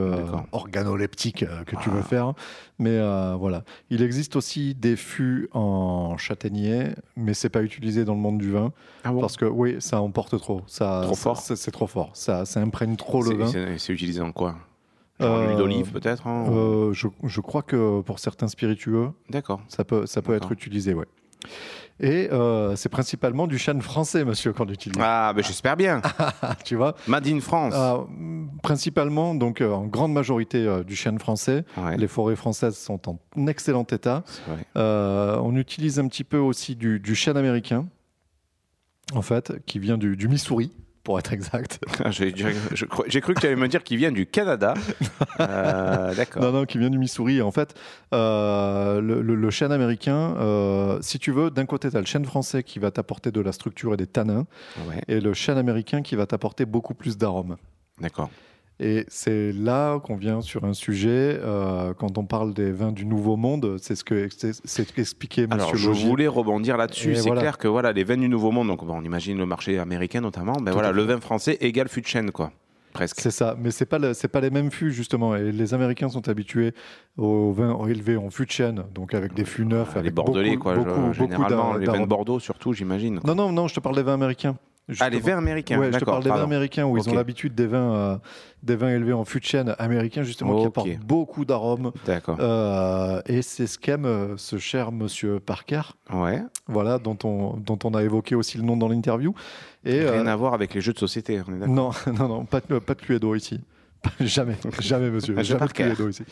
[0.52, 1.94] organoleptique que tu Ah.
[1.94, 2.34] veux faire.
[2.78, 2.98] Mais
[3.38, 3.64] voilà.
[3.90, 8.50] Il existe aussi des fûts en châtaignier, mais c'est pas utilisé dans le monde du
[8.50, 8.72] vin
[9.04, 9.20] Ah bon?
[9.20, 10.62] Parce que oui, ça emporte trop.
[10.66, 11.38] Ça, Trop fort?
[11.40, 12.10] C'est trop fort.
[12.14, 13.50] Ça, ça imprègne trop le vin.
[13.78, 14.56] C'est utilisé en quoi?
[15.20, 19.60] Genre Euh, l'huile d'olive peut-être hein, Euh, je, je crois que pour certains spiritueux, D'accord.
[19.68, 21.06] ça peut, ça peut être utilisé, ouais.
[22.00, 24.98] Et euh, c'est principalement du chêne français, monsieur, qu'on utilise.
[25.02, 26.00] Ah, ben j'espère bien.
[26.64, 26.94] tu vois?
[27.08, 27.74] Made in France.
[27.76, 27.98] Euh,
[28.62, 31.64] principalement, donc euh, en grande majorité euh, du chêne français.
[31.76, 34.22] Ouais, Les forêts françaises sont en excellent état.
[34.76, 37.86] Euh, on utilise un petit peu aussi du, du chêne américain,
[39.12, 40.70] en fait, qui vient du, du Missouri,
[41.08, 41.80] pour être exact.
[42.04, 42.32] Ah, J'ai
[43.22, 44.74] cru que tu allais me dire qu'il vient du Canada.
[45.40, 46.42] Euh, D'accord.
[46.42, 47.40] Non, non, qui vient du Missouri.
[47.42, 47.74] En fait,
[48.12, 52.06] euh, le, le- le chêne américain, euh, si tu veux, d'un côté, tu as le
[52.06, 54.46] chêne français qui va t'apporter de la structure et des tanins,
[54.88, 57.56] Ouais, et le chêne américain qui va t'apporter beaucoup plus d'arômes.
[58.00, 58.30] d'accord.
[58.80, 63.06] Et c'est là qu'on vient sur un sujet, euh, quand on parle des vins du
[63.06, 66.08] Nouveau Monde, c'est ce que c'est ce qu'expliquait Alors, Monsieur je Logier.
[66.08, 67.16] voulais rebondir là-dessus.
[67.16, 67.40] C'est voilà.
[67.40, 70.20] clair que voilà, les vins du Nouveau Monde, donc bon, on imagine le marché américain
[70.20, 72.52] notamment, ben Tout voilà, le vin français égale fût de chêne, quoi.
[72.92, 73.20] Presque.
[73.20, 75.34] C'est ça, mais c'est pas c'est pas les mêmes fûts justement.
[75.36, 76.72] Et les Américains sont habitués
[77.16, 80.14] aux vins élevés en fût de chêne, donc avec des fûts neufs, Ah, les avec
[80.14, 80.76] bordelais, beaucoup, quoi.
[80.76, 82.06] beaucoup, généralement, les vins de.
[82.06, 83.18] Bordeaux, surtout, j'imagine.
[83.24, 84.56] Non, non, non, je te parle des vins américains.
[85.00, 85.34] Ah, les justement.
[85.34, 85.78] vins américains.
[85.78, 88.16] Ouais, je te parle des vins américains où ils ont l'habitude des vins, euh,
[88.62, 91.92] des vins élevés en fût de chêne américains justement qui apportent beaucoup d'arômes.
[92.06, 92.38] D'accord.
[92.40, 95.82] Euh, et c'est ce qu'aime euh, ce cher Monsieur Parker,
[96.12, 96.42] Ouais.
[96.68, 99.34] voilà, dont on, dont on a évoqué aussi le nom dans l'interview.
[99.84, 101.40] Et Rien euh, à voir avec les jeux de société.
[101.46, 101.74] On est d'accord.
[101.74, 103.60] non, non, non, pas de, pas de Cluedo ici.
[104.20, 105.40] jamais, jamais, monsieur.
[105.42, 105.72] Jamais de.
[105.72, 106.22] Cluedo ici.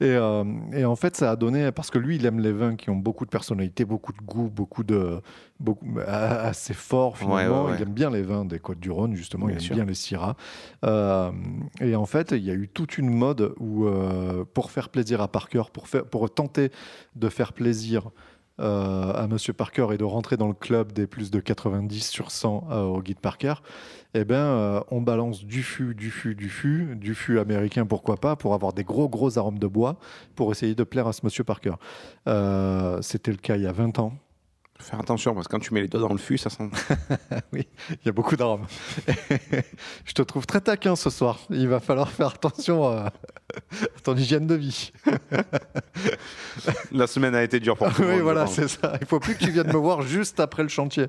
[0.00, 2.76] Et, euh, et en fait, ça a donné, parce que lui, il aime les vins
[2.76, 5.20] qui ont beaucoup de personnalité, beaucoup de goût, beaucoup de.
[5.58, 7.36] Beaucoup, assez fort finalement.
[7.36, 7.76] Ouais, ouais, ouais.
[7.78, 9.46] Il aime bien les vins des Côtes-du-Rhône, justement.
[9.46, 9.74] Bien il aime sûr.
[9.74, 10.36] bien les Syrah.
[10.84, 11.30] Euh,
[11.80, 15.20] et en fait, il y a eu toute une mode où, euh, pour faire plaisir
[15.20, 16.70] à Parker, pour, faire, pour tenter
[17.16, 18.10] de faire plaisir
[18.60, 22.30] euh, à Monsieur Parker et de rentrer dans le club des plus de 90 sur
[22.30, 23.54] 100 euh, au guide Parker,
[24.14, 28.16] eh ben, euh, on balance du fût, du fût, du fût, du fût américain, pourquoi
[28.16, 29.96] pas, pour avoir des gros, gros arômes de bois,
[30.34, 31.74] pour essayer de plaire à ce Monsieur Parker.
[32.28, 34.12] Euh, C'était le cas il y a 20 ans.
[34.80, 36.68] Faire attention, parce que quand tu mets les doigts dans le fût, ça sent.
[37.52, 38.66] oui, il y a beaucoup d'arômes.
[40.04, 41.38] Je te trouve très taquin ce soir.
[41.50, 43.12] Il va falloir faire attention à
[43.96, 44.92] à ton hygiène de vie.
[46.92, 48.96] La semaine a été dure pour le oui, voilà, c'est ça.
[49.00, 51.06] Il faut plus que tu viennes me voir juste après le chantier.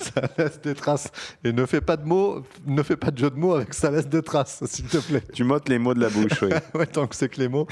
[0.00, 1.10] ça laisse des traces.
[1.44, 3.90] Et ne fais pas de mots, ne fais pas de jeu de mots avec ça
[3.90, 5.22] laisse des traces, s'il te plaît.
[5.32, 6.50] Tu m'ôtes les mots de la bouche, oui.
[6.74, 7.66] ouais, tant que c'est que les mots.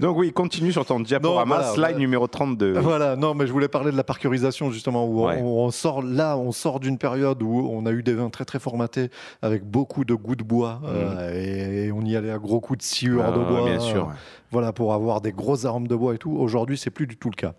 [0.00, 1.98] Donc oui, continue sur ton diaporama, voilà, slide.
[2.06, 2.78] Numéro 32.
[2.78, 5.40] Voilà, non, mais je voulais parler de la parcurisation justement, où on- Ouais.
[5.42, 8.44] on, on sort là, on sort d'une période où on a eu des vins très
[8.44, 9.10] très formatés
[9.42, 12.78] avec beaucoup de goûts de bois euh, et, et on y allait à gros coups
[12.78, 14.08] de sciure Ah, de bois, bien sûr.
[14.08, 14.12] euh,
[14.50, 16.32] voilà, pour avoir des gros arômes de bois et tout.
[16.32, 17.54] Aujourd'hui, c'est plus du tout le cas.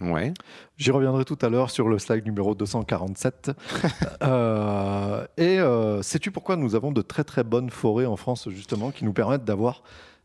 [0.00, 0.34] Ouais.
[0.76, 3.52] J'y reviendrai tout à l'heure sur le slide numéro 247.
[4.22, 8.90] Euh, et euh, sais-tu pourquoi nous avons de très très bonnes forêts en France justement
[8.90, 9.82] qui nous permettent d'avoir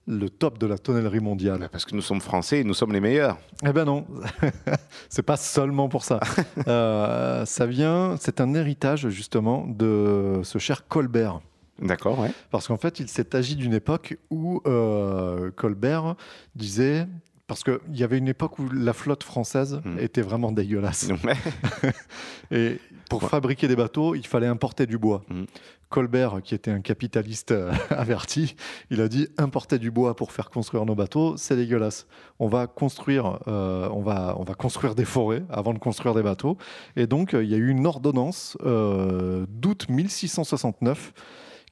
[0.08, 2.99] le top de la tonnellerie mondiale Parce que nous sommes français et nous sommes les
[2.99, 3.38] meilleurs.
[3.66, 4.06] Eh ben non,
[5.10, 6.20] c'est pas seulement pour ça.
[6.68, 11.39] Euh, ça vient, c'est un héritage justement de ce cher Colbert.
[11.82, 12.32] D'accord, ouais.
[12.52, 16.16] Parce qu'en fait, il s'est agi d'une époque où euh, Colbert
[16.56, 17.08] disait.
[17.47, 19.99] Parce qu'il y avait une époque où la flotte française Mm.
[19.99, 21.10] était vraiment dégueulasse.
[21.26, 21.91] Ouais.
[22.52, 22.80] Et
[23.12, 23.30] pour Ouais.
[23.30, 25.22] fabriquer des bateaux, il fallait importer du bois.
[25.30, 25.43] Mm.
[25.89, 28.55] Colbert, qui était un capitaliste euh, averti,
[28.89, 32.07] il a dit importer du bois pour faire construire nos bateaux, c'est dégueulasse.
[32.39, 36.24] On va construire, euh, on va, on va construire des forêts avant de construire des
[36.24, 36.57] bateaux.
[36.95, 41.12] Et donc, euh, il y a eu une ordonnance euh, d'août 1669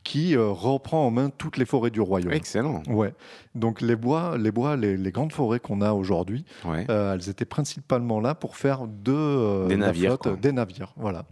[0.04, 2.32] qui euh, reprend en main toutes les forêts du royaume.
[2.34, 2.82] Excellent.
[2.88, 3.14] Ouais.
[3.56, 6.86] Donc les bois, les bois, les, les grandes forêts qu'on a aujourd'hui, Ouais.
[6.90, 10.94] euh, elles étaient principalement là pour faire de euh, Des la navires, flotte, des navires.
[10.96, 11.26] Voilà.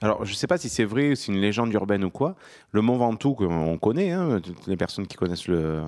[0.00, 2.36] Alors, je ne sais pas si c'est vrai c'est une légende urbaine ou quoi.
[2.72, 5.82] Le Mont Ventoux, qu'on connaît, hein, toutes les personnes qui connaissent le.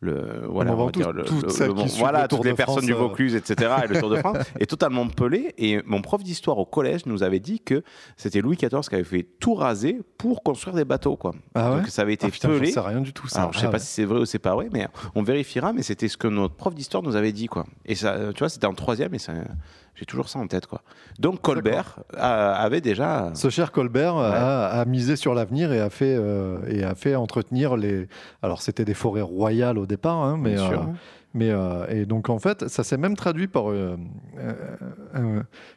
[0.00, 2.74] Le, voilà, Mont on va Ventoux, dire le, toutes le- le voilà, les de personnes
[2.76, 2.96] France, du euh.
[2.96, 3.72] Vaucluse, etc.
[3.84, 5.54] et le Tour de France est totalement pelé.
[5.58, 7.82] Et mon prof d'histoire au collège nous avait dit que
[8.16, 11.32] c'était Louis XIV qui avait fait tout raser pour construire des bateaux, quoi.
[11.56, 12.70] Ah ouais Donc ça avait été Ah putain, pelé.
[12.70, 13.40] sais rien du tout ça.
[13.40, 13.82] Alors, je sais Ah pas ouais.
[13.82, 14.86] si c'est vrai ou c'est pas vrai, mais
[15.16, 15.72] on vérifiera.
[15.72, 17.66] Mais c'était ce que notre prof d'histoire nous avait dit, quoi.
[17.84, 19.32] Et ça, euh, tu vois, c'était en troisième, et ça,
[19.96, 20.82] j'ai toujours ça en tête, quoi.
[21.18, 23.32] Donc Colbert a- avait déjà.
[23.34, 27.16] Ce cher Colbert a, a misé sur l'avenir et a fait euh, et a fait
[27.16, 28.06] entretenir les.
[28.42, 30.82] Alors c'était des forêts royales au départ, hein, mais sûr.
[30.82, 30.92] euh,
[31.34, 33.96] mais euh, et donc en fait ça s'est même traduit par euh,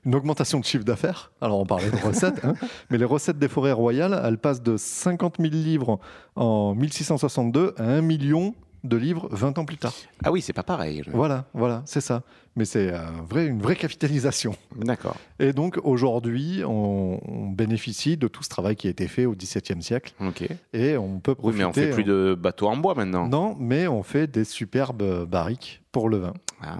[0.05, 1.31] une augmentation de chiffre d'affaires.
[1.41, 2.53] Alors on parlait de recettes, hein,
[2.89, 5.99] mais les recettes des forêts royales, elles passent de 50 000 livres
[6.35, 8.53] en 1662 à 1 million
[8.83, 9.93] de livres 20 ans plus tard.
[10.23, 11.03] Ah oui, c'est pas pareil.
[11.13, 12.23] Voilà, voilà, c'est ça.
[12.55, 14.55] Mais c'est un vrai, une vraie capitalisation.
[14.75, 15.15] D'accord.
[15.39, 19.33] Et donc aujourd'hui, on, on bénéficie de tout ce travail qui a été fait au
[19.35, 20.13] XVIIe siècle.
[20.19, 20.47] Ok.
[20.73, 21.57] Et on peut Oui, profiter.
[21.59, 23.27] mais on fait plus de bateaux en bois maintenant.
[23.27, 26.33] Non, mais on fait des superbes barriques pour le vin.
[26.61, 26.77] Ah.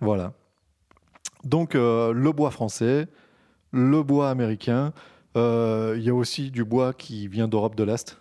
[0.00, 0.32] Voilà.
[1.44, 3.06] Donc euh, le bois français,
[3.72, 4.92] le bois américain.
[5.36, 8.19] euh, Il y a aussi du bois qui vient d'Europe de l'Est,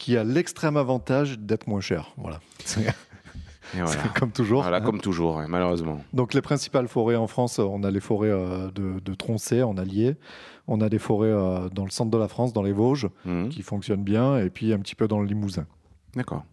[0.00, 2.12] qui a l'extrême avantage d'être moins cher.
[2.16, 2.40] Voilà.
[4.18, 4.62] Comme toujours.
[4.62, 4.80] Voilà, hein.
[4.80, 6.02] comme toujours, malheureusement.
[6.12, 10.16] Donc les principales forêts en France, on a les forêts euh, de, de en Allier,
[10.66, 13.48] on a des forêts euh, dans le centre de la France, dans les Vosges, Mhm.
[13.50, 15.66] qui fonctionnent bien, et puis un petit peu dans le Limousin.
[16.16, 16.44] D'accord.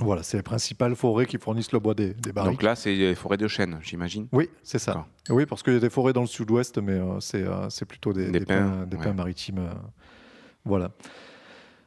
[0.00, 2.32] Voilà, c'est les principales forêts qui fournissent le bois des, des.
[2.32, 4.26] Donc là, c'est les forêts de chêne, j'imagine.
[4.32, 5.06] oui, c'est ça.
[5.28, 8.12] Oui, parce qu'il y a des forêts dans le sud-ouest, mais euh, c'est euh, plutôt
[8.14, 9.04] des, Des des pins, pins, des ouais.
[9.04, 9.58] pins maritimes.
[9.58, 9.72] euh,
[10.64, 10.90] voilà.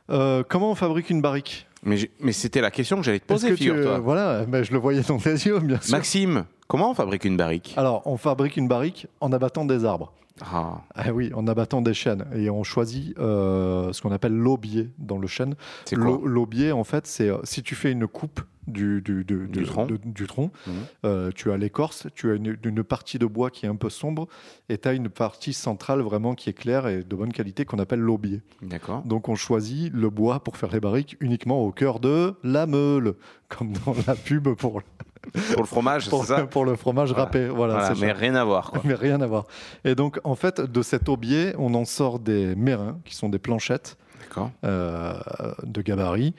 [0.09, 1.97] Euh, comment on fabrique une barrique Mais,
[2.31, 3.99] c'était la question que j'allais te poser, tu- figure-toi.
[3.99, 5.91] Voilà, mais je le voyais dans tes yeux, bien sûr.
[5.91, 10.13] Maxime, comment on fabrique une barrique Alors, on fabrique une barrique en abattant des arbres.
[10.41, 12.25] Ah, Ah oui, en abattant des chênes.
[12.35, 15.55] Et on choisit euh, ce qu'on appelle l'aubier dans le chêne.
[15.85, 19.23] c'est quoi L'au- L'aubier, en fait, c'est euh, si tu fais une coupe du, du,
[19.23, 19.85] du- Du de- tronc.
[19.87, 20.73] de- du tronc, Mhm.
[21.05, 23.89] euh, tu as l'écorce, tu as une, une partie de bois qui est un peu
[23.89, 24.27] sombre,
[24.69, 27.79] et tu as une partie centrale vraiment qui est claire et de bonne qualité qu'on
[27.79, 28.41] appelle l'aubier.
[28.61, 29.01] D'accord.
[29.03, 33.13] Donc on choisit le bois pour faire les barriques uniquement au cœur de la meule,
[33.49, 34.81] comme dans la pub pour,
[35.53, 37.25] Pour le fromage, pour, ça pour le fromage Voilà.
[37.25, 37.47] râpé.
[37.49, 38.13] Voilà, mais ça.
[38.13, 38.81] rien à voir, quoi.
[38.85, 39.45] Mais rien à voir.
[39.83, 43.39] Et donc, en fait, de cet aubier, on en sort des mérins, qui sont des
[43.39, 43.97] planchettes
[44.63, 45.13] euh,
[45.63, 46.33] de gabarit,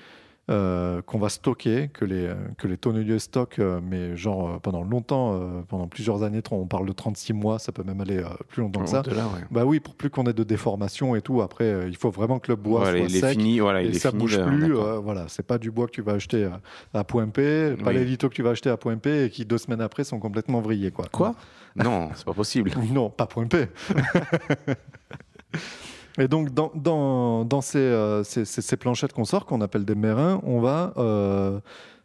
[0.51, 4.83] euh, qu'on va stocker, que les, que les tonneliers stockent, euh, mais genre euh, pendant
[4.83, 5.39] longtemps,
[5.69, 8.89] pendant plusieurs années, on parle de 36 mois, ça peut même aller plus longtemps que
[8.89, 9.03] ça.
[9.07, 9.45] Là, ouais.
[9.51, 12.51] Bah oui, pour plus qu'on ait de déformation et tout, après, il faut vraiment que
[12.51, 13.31] le bois Voilà, soit il est sec.
[13.33, 16.03] fini, voilà, il et ça bouge plus, euh, voilà, c'est pas du bois que tu
[16.03, 16.61] vas acheter à,
[16.99, 17.95] à Point P, pas Oui.
[17.97, 20.19] les litos que tu vas acheter à Point P et qui deux semaines après sont
[20.19, 21.07] complètement vrillés, quoi.
[21.13, 21.35] Quoi?
[21.77, 22.73] Non, c'est pas possible.
[22.93, 23.67] Non, pas point P.
[26.19, 26.71] Et donc, dans,
[27.75, 30.93] euh, ces, planchettes qu'on sort, qu'on appelle des mérins, on va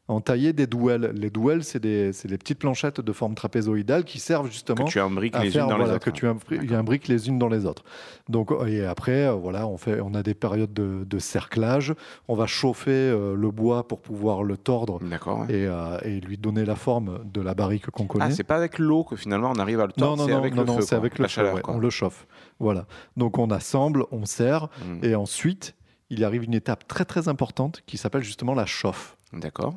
[0.10, 1.12] euh, en tailler des douelles.
[1.16, 5.00] Les douelles, c'est des, les petites planchettes de forme trapézoïdale qui servent justement Que tu
[5.00, 6.06] imbriques à les faire, unes dans voilà, les autres.
[6.06, 7.84] que tu imbri- imbriques les unes dans les autres.
[8.30, 11.94] Donc, et après, euh, voilà, on, fait, on a des périodes de, de cerclage.
[12.28, 15.42] On va chauffer euh, le bois pour pouvoir le tordre D'accord.
[15.42, 15.54] ouais.
[15.54, 18.26] et, euh, et lui donner la forme de la barrique qu'on connaît.
[18.28, 20.38] Ah, c'est pas avec l'eau que finalement on arrive à le tordre, non, c'est non,
[20.38, 20.82] avec non, le non, feu.
[20.82, 22.28] c'est avec La le chaleur, ouais, on le chauffe.
[22.60, 22.86] Voilà.
[23.18, 25.06] Donc on assemble, on serre, Mm.
[25.06, 25.76] et ensuite
[26.10, 29.18] il arrive une étape très très importante qui s'appelle justement la chauffe.
[29.34, 29.76] D'accord.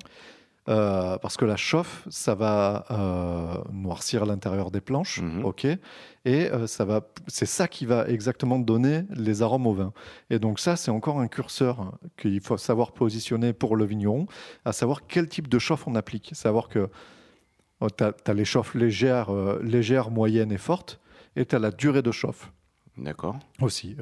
[0.69, 5.45] Euh, parce que la chauffe, ça va euh, noircir l'intérieur des planches, Mhm.
[5.45, 5.79] ok, et
[6.27, 9.93] euh, ça va, c'est ça qui va exactement donner les arômes au vin.
[10.29, 14.27] Et donc ça, c'est encore un curseur qu'il faut savoir positionner pour le vigneron,
[14.65, 16.31] à savoir quel type de chauffe on applique.
[16.35, 16.89] Savoir que
[17.97, 19.31] tu as, les chauffes légères,
[19.63, 20.99] légères, moyennes et fortes,
[21.37, 22.51] et tu as la durée de chauffe
[22.99, 23.37] D'accord.
[23.61, 23.97] aussi,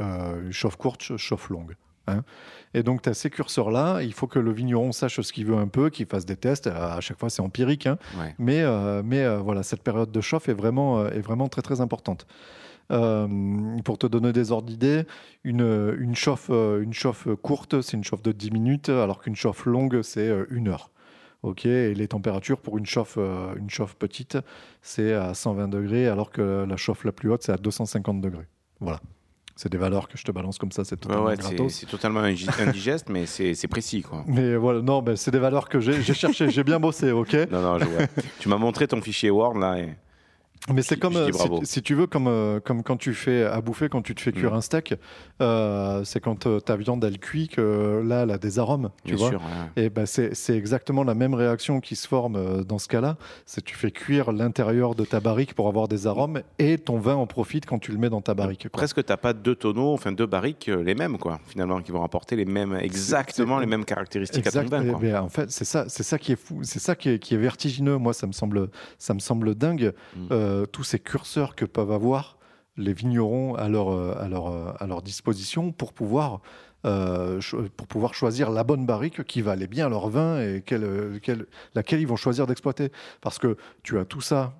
[0.50, 1.74] chauffe courte, chauffe longue.
[2.06, 2.22] Hein.
[2.76, 4.02] Et donc, tu as ces curseurs-là.
[4.02, 6.66] Il faut que le vigneron sache ce qu'il veut un peu, qu'il fasse des tests.
[6.66, 7.86] À chaque fois, c'est empirique.
[7.86, 7.98] hein.
[8.18, 8.34] Ouais.
[8.38, 11.62] Mais, euh, mais euh, voilà, cette période de chauffe est vraiment, euh, est vraiment très,
[11.62, 12.26] très importante.
[12.92, 13.28] Euh,
[13.84, 15.04] pour te donner des ordres d'idée,
[15.44, 19.64] une, une, chauffe, une chauffe courte, c'est une chauffe de 10 minutes, alors qu'une chauffe
[19.66, 20.90] longue, c'est une heure.
[21.42, 23.18] Ok, et les températures pour une chauffe,
[23.56, 24.38] une chauffe petite,
[24.82, 28.46] c'est à 120 degrés, alors que la chauffe la plus haute, c'est à 250 degrés.
[28.80, 29.00] Voilà.
[29.56, 31.54] C'est des valeurs que je te balance comme ça, c'est totalement ouais, c'est
[32.60, 34.24] indigeste, mais c'est précis, quoi.
[34.26, 37.34] Mais voilà, non, ben, c'est des valeurs que j'ai j'ai cherché, j'ai bien bossé, ok?
[37.52, 38.06] Non, non, je vois.
[38.40, 39.94] tu m'as montré ton fichier Word, là, et
[40.72, 41.30] Mais c'est comme, euh,
[41.64, 44.32] si, tu veux, comme, euh, comme quand tu fais à bouffer, quand tu te fais
[44.32, 44.56] cuire Mm.
[44.56, 44.94] un steak,
[45.42, 49.16] euh, c'est quand ta viande elle cuit que là, elle a des arômes, tu Bien
[49.16, 49.28] vois.
[49.30, 49.40] sûr.
[49.76, 49.84] ouais.
[49.84, 53.16] Et ben c'est c'est exactement la même réaction qui se forme dans ce cas-là.
[53.44, 57.14] C'est tu fais cuire l'intérieur de ta barrique pour avoir des arômes et ton vin
[57.14, 58.62] en profite quand tu le mets dans ta barrique.
[58.70, 58.78] quoi.
[58.78, 62.36] Presque, t'as pas deux tonneaux, enfin deux barriques, les mêmes, quoi, finalement, qui vont apporter
[62.36, 64.72] les mêmes, exactement les mêmes caractéristiques Exact.
[64.72, 65.00] à ton vin, Eh quoi.
[65.00, 67.34] ben, en fait, c'est ça, c'est ça qui est fou, c'est ça qui est, qui
[67.34, 67.98] est vertigineux.
[67.98, 69.92] Moi, ça me semble, ça me semble dingue.
[70.16, 70.28] Mm.
[70.54, 72.38] Euh, tous ces curseurs que peuvent avoir
[72.76, 76.40] les vignerons à leur, euh, à leur, euh, à leur disposition pour pouvoir,
[76.86, 77.40] euh,
[77.76, 81.18] pour pouvoir choisir la bonne barrique qui va aller bien à leur vin et quelle,
[81.22, 82.90] quelle- laquelle ils vont choisir d'exploiter.
[83.20, 84.54] Parce que tu as tout ça,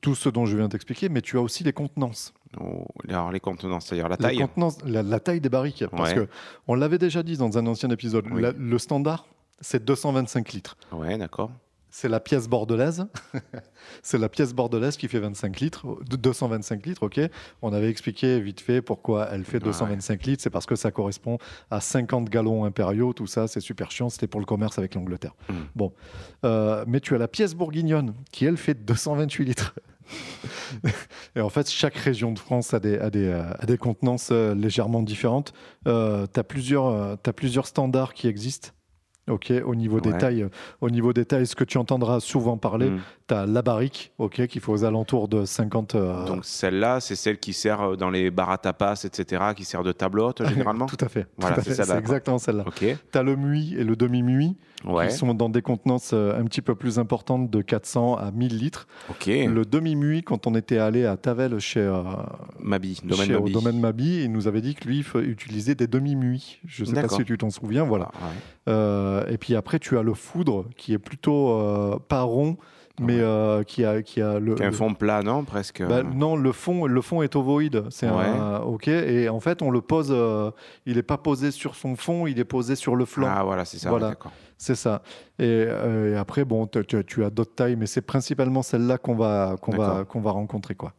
[0.00, 2.34] tout ce dont je viens d'expliquer, mais tu as aussi les contenances.
[2.60, 4.38] Oh, alors, les contenants, c'est-à-dire la Les taille.
[4.38, 5.84] contenances, la, la taille des barriques.
[5.90, 6.16] Parce Ouais.
[6.16, 6.28] que
[6.68, 8.42] on l'avait déjà dit dans un ancien épisode, Oui.
[8.42, 9.24] la- le standard,
[9.60, 10.76] c'est 225 litres.
[10.92, 11.50] Ouais, d'accord.
[11.94, 13.06] C'est la pièce bordelaise.
[14.02, 17.20] c'est la pièce bordelaise qui fait 25 litres, de 225 litres, ok.
[17.60, 20.42] On avait expliqué vite fait pourquoi elle fait 225 litres.
[20.42, 21.36] C'est parce que ça correspond
[21.70, 23.12] à 50 gallons impériaux.
[23.12, 24.08] Tout ça, c'est super chiant.
[24.08, 25.34] C'était pour le commerce avec l'Angleterre.
[25.50, 25.54] Mm.
[25.76, 25.92] Bon.
[26.44, 29.74] Euh, mais tu as la pièce bourguignonne qui, elle, fait 228 litres.
[31.36, 34.30] Et en fait, chaque région de France a des, a des, euh, a des contenances
[34.32, 35.52] euh, légèrement différentes.
[35.86, 38.70] Euh, tu as, plusieurs standards qui existent.
[39.32, 40.18] Ok, au niveau des Ouais.
[40.18, 40.46] tailles,
[40.80, 43.00] au niveau des tailles, ce que tu entendras souvent parler, Mm.
[43.28, 45.94] tu as la barrique, ok, qui fait aux alentours de 50.
[45.94, 49.64] euh, Donc celle-là, c'est celle qui sert euh, dans les bars à tapas, etc., qui
[49.64, 50.42] sert de table haute,
[50.74, 51.26] généralement tout à fait.
[51.38, 51.98] Voilà, c'est quoi.
[51.98, 52.64] exactement celle-là.
[52.66, 56.38] Ok, Tu as le muit et le demi-muit ouais, qui sont dans des contenances euh,
[56.38, 58.86] un petit peu plus importantes de 400 à 1000 litres.
[59.10, 59.26] ok.
[59.26, 62.02] Le demi-muit, quand on était allé à Tavel chez, euh,
[62.60, 65.86] Mabi, domaine chez- au domaine Mabi, il nous avait dit que lui, il utilisait des
[65.86, 66.58] demi-muits.
[66.66, 68.10] Je ne sais pas si tu t'en souviens, voilà.
[68.14, 68.32] Ah, ouais.
[68.68, 72.56] Euh, et puis après, tu as le foudre qui est plutôt euh, pas rond,
[73.00, 74.54] mais euh, qui a, qui a le.
[74.54, 75.82] Qui a un fond plat, non Presque.
[75.86, 77.84] Bah, non, le fond, le fond est ovoïde.
[77.90, 78.24] C'est Ouais.
[78.24, 78.86] un, ok.
[78.88, 80.10] Et en fait, on le pose.
[80.10, 80.50] euh,
[80.86, 83.28] il n'est pas posé sur son fond, il est posé sur le flanc.
[83.30, 83.90] Ah, voilà, c'est ça.
[83.90, 84.10] Voilà.
[84.10, 84.14] ouais.
[84.58, 85.02] C'est ça.
[85.40, 89.56] Et, euh, et après, bon, tu, as d'autres tailles, mais c'est principalement celle-là qu'on va,
[89.60, 90.92] qu'on va, qu'on va rencontrer, quoi.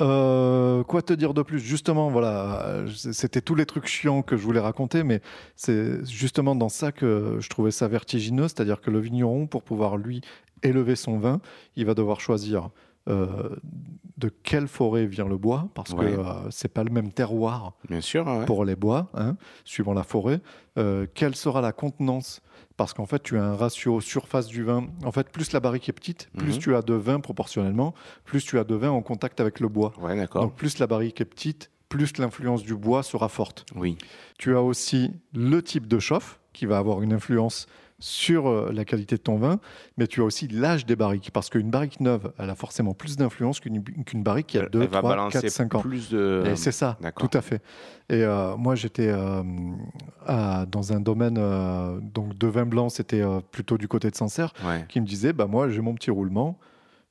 [0.00, 1.58] Euh, quoi te dire de plus?
[1.58, 5.20] Justement, voilà, c'était tous les trucs chiants que je voulais raconter, mais
[5.56, 9.96] c'est justement dans ça que je trouvais ça vertigineux, c'est-à-dire que le vigneron, pour pouvoir
[9.96, 10.20] lui
[10.62, 11.40] élever son vin,
[11.76, 12.70] il va devoir choisir
[13.08, 13.56] euh,
[14.18, 16.04] de quelle forêt vient le bois, parce Ouais.
[16.12, 18.44] que euh, c'est pas le même terroir Bien sûr, ouais.
[18.44, 20.40] pour les bois, hein, suivant la forêt.
[20.78, 22.40] Euh, quelle sera la contenance
[22.78, 24.86] Parce qu'en fait, tu as un ratio surface du vin.
[25.04, 26.58] En fait, plus la barrique est petite, plus Mhm.
[26.60, 27.92] tu as de vin proportionnellement,
[28.24, 29.92] plus tu as de vin en contact avec le bois.
[30.00, 30.26] Ouais.
[30.34, 33.66] Donc, plus la barrique est petite, plus l'influence du bois sera forte.
[33.74, 33.98] Oui.
[34.38, 37.66] Tu as aussi le type de chauffe qui va avoir une influence
[38.00, 39.58] sur euh, la qualité de ton vin,
[39.96, 43.16] mais tu as aussi l'âge des barriques, parce qu'une barrique neuve, elle a forcément plus
[43.16, 43.82] d'influence qu'une
[44.22, 45.80] barrique qui a Elle- 2, elle va 3, balancer 4, 5 ans.
[45.80, 46.44] plus de.
[46.54, 47.60] C'est ça, tout à fait.
[48.08, 49.42] Et euh, moi, j'étais euh,
[50.66, 54.84] dans un domaine euh, donc de vin blanc, c'était plutôt du côté de Sancerre, Ouais.
[54.88, 56.58] qui me disait bah, Moi, j'ai mon petit roulement,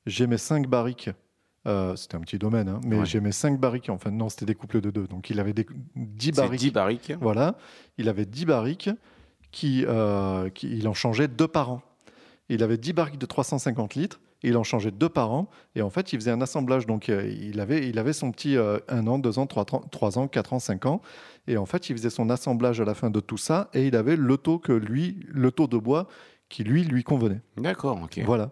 [0.06, 1.10] j'ai mes cinq barriques.
[1.66, 3.04] Euh, c'était un petit domaine, hein, mais Ouais.
[3.04, 3.90] j'ai mes cinq barriques.
[3.90, 5.06] Enfin, non, c'était des couples de deux.
[5.06, 5.66] Donc, il avait des,
[5.96, 6.60] 10 C'est barriques.
[6.60, 7.12] 10 barriques.
[7.20, 7.56] Voilà.
[7.98, 8.88] Il avait 10 barriques,
[9.52, 11.82] qui, euh, qui- il en changeait deux par an.
[12.48, 15.48] Il avait 10 barriques de 350 litres, et il en changeait deux par an.
[15.74, 16.86] Et en fait, il faisait un assemblage.
[16.86, 20.52] Donc, euh, il, avait, il avait son petit 1 an, 2 ans, 3, ans, 4
[20.52, 21.02] ans, 5 ans.
[21.46, 23.96] Et en fait, il faisait son assemblage à la fin de tout ça, et il
[23.96, 26.06] avait le taux que lui, le taux de bois
[26.48, 27.40] qui lui, lui convenait.
[27.56, 28.20] D'accord, ok.
[28.24, 28.50] Voilà.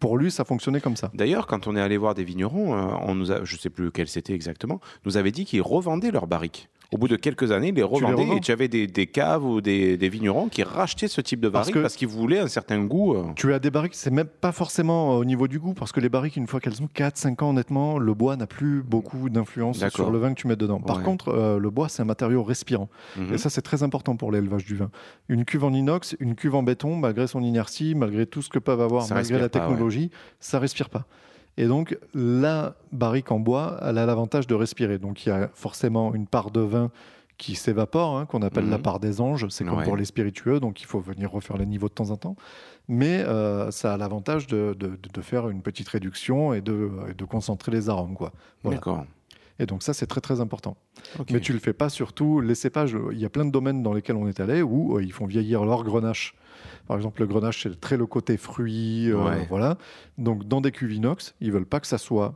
[0.00, 1.10] Pour lui, ça fonctionnait comme ça.
[1.14, 3.90] D'ailleurs, quand on est allé voir des vignerons, euh, on nous a, je sais plus
[3.90, 6.68] quel c'était exactement, nous avait dit qu'ils revendaient leurs barriques.
[6.92, 9.60] Au bout de quelques années, ils les revendaient et tu avais des, des caves ou
[9.62, 12.48] des, des vignerons qui rachetaient ce type de Parce barriques que- parce qu'ils voulaient un
[12.48, 13.14] certain goût.
[13.14, 13.24] euh.
[13.34, 16.10] Tu as des barriques, c'est même pas forcément au niveau du goût, parce que les
[16.10, 20.10] barriques, une fois qu'elles ont 4-5 ans, honnêtement, le bois n'a plus beaucoup d'influence sur
[20.10, 20.80] le vin que tu mets dedans.
[20.80, 21.02] Par Ouais.
[21.02, 22.88] contre, euh, le bois, c'est un matériau respirant.
[23.16, 23.34] Mhm.
[23.34, 24.90] Et ça, c'est très important pour l'élevage du vin.
[25.28, 28.58] Une cuve en inox, une cuve en béton, malgré son inertie, malgré tout ce que
[28.58, 31.06] peuvent avoir, Ça malgré la respire pas, technologie, ça respire pas.
[31.58, 34.98] Et donc, la barrique en bois, elle a l'avantage de respirer.
[34.98, 36.90] Donc, il y a forcément une part de vin
[37.38, 38.70] qui s'évapore, hein, qu'on appelle Mhm.
[38.70, 39.46] la part des anges.
[39.50, 39.84] C'est comme Ouais.
[39.84, 42.36] pour les spiritueux, donc il faut venir refaire les niveaux de temps en temps.
[42.88, 46.88] Mais euh, ça a l'avantage de, de- de faire une petite réduction et de,
[47.28, 48.14] concentrer les arômes.
[48.14, 48.32] Quoi.
[48.62, 48.78] Voilà.
[48.78, 49.04] D'accord.
[49.58, 50.76] Et donc ça, c'est très très important.
[51.30, 52.96] Mais tu le fais pas surtout les cépages.
[53.12, 55.26] Il y a plein de domaines dans lesquels on est allé où euh, ils font
[55.26, 56.34] vieillir leur grenache.
[56.92, 59.08] Par exemple, le grenache, c'est très le côté fruit.
[59.10, 59.46] euh, Ouais.
[59.48, 59.78] Voilà.
[60.18, 62.34] Donc dans des cuves inox, ils veulent pas que ça soit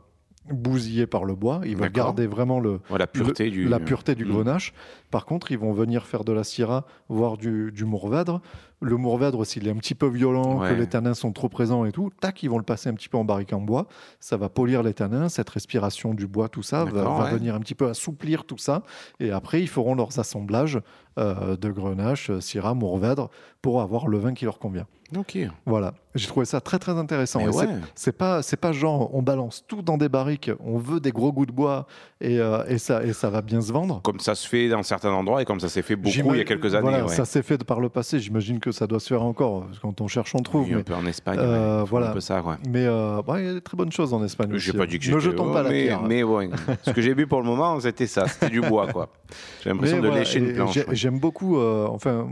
[0.49, 1.61] bousillé par le bois.
[1.63, 3.67] Ils veulent garder vraiment le, Ouais, la pureté le- du.
[3.67, 4.29] la pureté du Mm.
[4.31, 4.73] grenache.
[5.11, 8.41] Par contre, ils vont venir faire de la syrah, voire du, du mourvèdre,
[8.79, 10.69] le Mourvèdre, s'il est un petit peu violent, Ouais.
[10.69, 13.09] que les tanins sont trop présents et tout, tac, ils vont le passer un petit
[13.09, 13.87] peu en barrique en bois.
[14.19, 17.73] Ça va polir les tanins, cette respiration du bois, tout ça, va, venir un petit
[17.75, 18.83] peu assouplir tout ça.
[19.19, 20.79] Et après, ils feront leurs assemblages
[21.17, 23.29] euh, de grenache, syrah, Mourvèdre,
[23.63, 24.85] pour avoir le vin qui leur convient.
[25.17, 25.37] Ok.
[25.65, 27.41] Voilà, j'ai trouvé ça très très intéressant.
[27.47, 27.65] Ouais.
[27.95, 31.31] C'est pas c'est pas genre on balance tout dans des barriques, on veut des gros
[31.31, 31.87] goûts de bois
[32.19, 34.01] et, euh, et ça et ça va bien se vendre.
[34.01, 36.41] Comme ça se fait dans certains endroits et comme ça s'est fait beaucoup il y
[36.41, 36.81] a quelques années.
[36.89, 37.09] Voilà, ouais.
[37.13, 38.19] ça s'est fait par le passé.
[38.19, 39.65] J'imagine que ça doit se faire encore.
[39.65, 40.65] parce que Quand on cherche, on trouve.
[40.67, 41.37] Oui, un mais peu en Espagne.
[41.39, 42.09] euh, voilà.
[42.09, 42.55] Un peu ça, ouais.
[42.69, 44.51] mais euh, ouais, il y a des très bonnes choses en Espagne.
[44.57, 46.01] J'ai pas dit que Ne jetons pas la mais, pierre.
[46.03, 46.49] Mais ouais,
[46.83, 49.09] ce que j'ai bu pour le moment, c'était ça, c'était du bois, quoi.
[49.63, 50.79] J'ai l'impression de lécher une planche.
[50.93, 52.27] J'aime beaucoup, euh, enfin,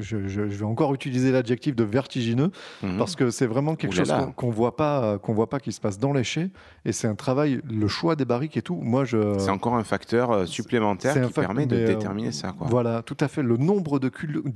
[0.00, 2.50] je, je- je vais encore utiliser l'adjectif de vertigineux
[2.82, 2.98] Mhm.
[2.98, 5.80] parce que c'est vraiment quelque chose qu'on qu'on voit pas, qu'on voit pas qui se
[5.80, 6.50] passe dans les chais
[6.84, 8.74] et c'est un travail, le choix des barriques et tout.
[8.82, 9.38] Moi, je.
[9.38, 12.66] C'est encore un facteur supplémentaire un qui permet de déterminer ça, quoi.
[12.68, 13.42] Voilà, tout à fait.
[13.42, 14.08] Le nombre de,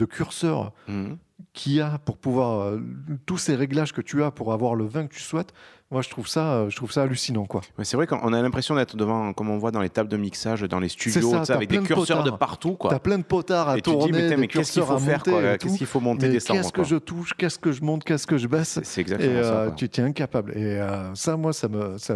[0.04, 1.16] curseurs Mhm.
[1.52, 2.80] qu'il y a pour pouvoir euh,
[3.26, 5.52] tous ces réglages que tu as pour avoir le vin que tu souhaites.
[5.92, 7.60] Moi, je trouve ça, euh, je trouve ça hallucinant, quoi.
[7.82, 10.62] C'est vrai qu'on a l'impression d'être devant, comme on voit dans les tables de mixage,
[10.62, 12.90] dans les studios, ça, tu avec des de curseurs de partout, quoi.
[12.90, 14.72] T'as plein de potards à Et tu te dis, tourner, mais, putain, des mais qu'est-ce
[14.72, 17.82] qu'il faut faire, Qu'est-ce qu'il faut monter, descendre, qu'est-ce que je touche, qu'est-ce que je
[17.82, 19.48] monte, qu'est-ce que je baisse C'est Et exactement ça.
[19.48, 19.74] euh, quoi.
[19.76, 20.52] tu t'es incapable.
[20.56, 22.14] Et euh, ça, moi, ça me, ça,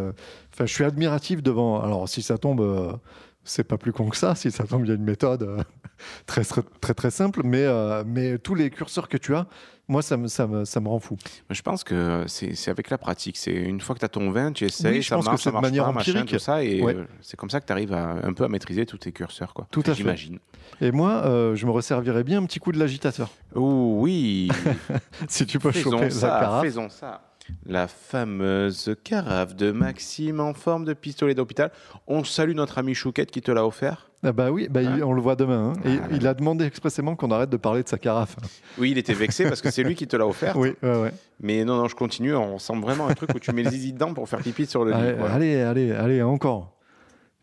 [0.53, 1.81] enfin, je suis admiratif devant.
[1.81, 2.99] Alors, si ça tombe,
[3.45, 4.35] c'est pas plus con que ça.
[4.35, 5.63] Si ça tombe, il y a une méthode euh,
[6.27, 7.43] très, très, très, très simple.
[7.45, 9.47] Mais, euh, mais tous les curseurs que tu as,
[9.89, 11.17] moi, ça me, ça me, ça me rend fou.
[11.51, 13.37] Je pense que c'est avec la pratique.
[13.37, 15.43] C'est une fois que tu as ton vin, tu essayes, Oui, je ça pense marche,
[15.43, 16.31] ça de marche manière pas, machin, empirique.
[16.31, 16.95] tout ça, et Ouais.
[16.95, 19.53] euh, c'est comme ça que tu arrives à, un peu à maîtriser tous tes curseurs,
[19.53, 19.67] quoi.
[19.73, 19.95] Tout à fait.
[19.95, 20.39] J'imagine.
[20.81, 23.31] Et moi, euh, je me resservirais bien un petit coup de l'agitateur.
[23.57, 24.49] Oh oui,
[25.29, 26.65] Si tu peux faisons choper la ça, carafe.
[26.65, 27.23] faisons ça.
[27.67, 31.71] La fameuse carafe de Maxime en forme de pistolet d'hôpital.
[32.07, 34.11] On salue notre ami Chouquette qui te l'a offert.
[34.23, 35.73] Ah bah oui, bah, il- on le voit demain.
[35.75, 35.81] hein.
[35.89, 36.09] Et Ah.
[36.13, 38.37] il a demandé expressément qu'on arrête de parler de sa carafe.
[38.79, 40.57] Oui, il était vexé parce que c'est lui qui te l'a offert.
[40.57, 41.13] Oui, ouais, ouais.
[41.41, 42.35] Mais non, non, je continue.
[42.35, 44.67] On ressemble vraiment à un truc où tu mets le zizi dedans pour faire pipi
[44.67, 45.19] sur le Allez, lit.
[45.19, 45.31] quoi.
[45.31, 46.77] allez, allez, allez, encore.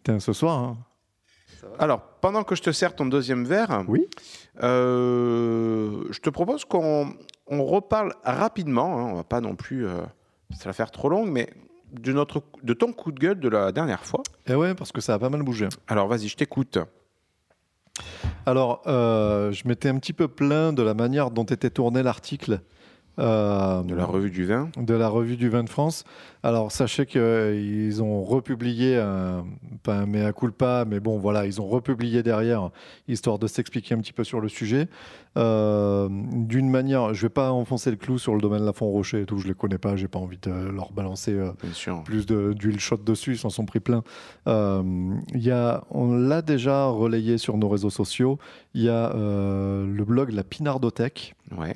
[0.03, 0.60] Putain, ce soir.
[0.60, 0.78] hein.
[1.80, 4.05] Alors, pendant que je te sers ton deuxième verre, Oui.
[4.64, 7.14] euh, je te propose qu'on
[7.49, 8.97] on reparle rapidement.
[8.97, 10.01] hein, on va pas non plus euh,
[10.55, 11.49] ça va faire trop longue, mais
[11.91, 14.23] de, notre, de ton coup de gueule de la dernière fois.
[14.47, 15.67] Et ouais, parce que ça a pas mal bougé.
[15.87, 16.77] Alors, vas-y, je t'écoute.
[18.45, 22.61] Alors, euh, je m'étais un petit peu plaint de la manière dont était tourné l'article.
[23.20, 24.70] Euh, De la revue du vin.
[24.78, 26.03] de la revue du vin de France.
[26.43, 29.45] Alors sachez qu'ils ont republié, un,
[29.84, 32.70] pas un mea culpa, mais bon voilà, ils ont republié derrière,
[33.07, 34.88] histoire de s'expliquer un petit peu sur le sujet.
[35.38, 39.26] Euh, D'une manière, je vais pas enfoncer le clou sur le domaine Lafont Rocher et
[39.26, 41.51] tout, je les connais pas, j'ai pas envie de leur balancer euh,
[42.05, 44.03] plus de- d'huile chaude dessus, ils s'en sont pris plein.
[44.47, 44.84] Euh,
[45.34, 48.38] il y a, on l'a déjà relayé sur nos réseaux sociaux.
[48.74, 51.76] Il y a euh, le blog La Pinardothèque Ouais.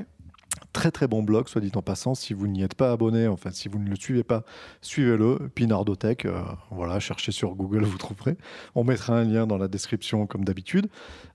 [0.74, 2.15] Très très bon blog, soit dit en passant.
[2.15, 4.43] Si vous n'y êtes pas abonné, enfin si vous ne le suivez pas,
[4.82, 5.49] suivez-le.
[5.53, 8.38] Pinardotech, euh, voilà, cherchez sur Google, vous trouverez.
[8.76, 10.88] On mettra un lien dans la description comme d'habitude,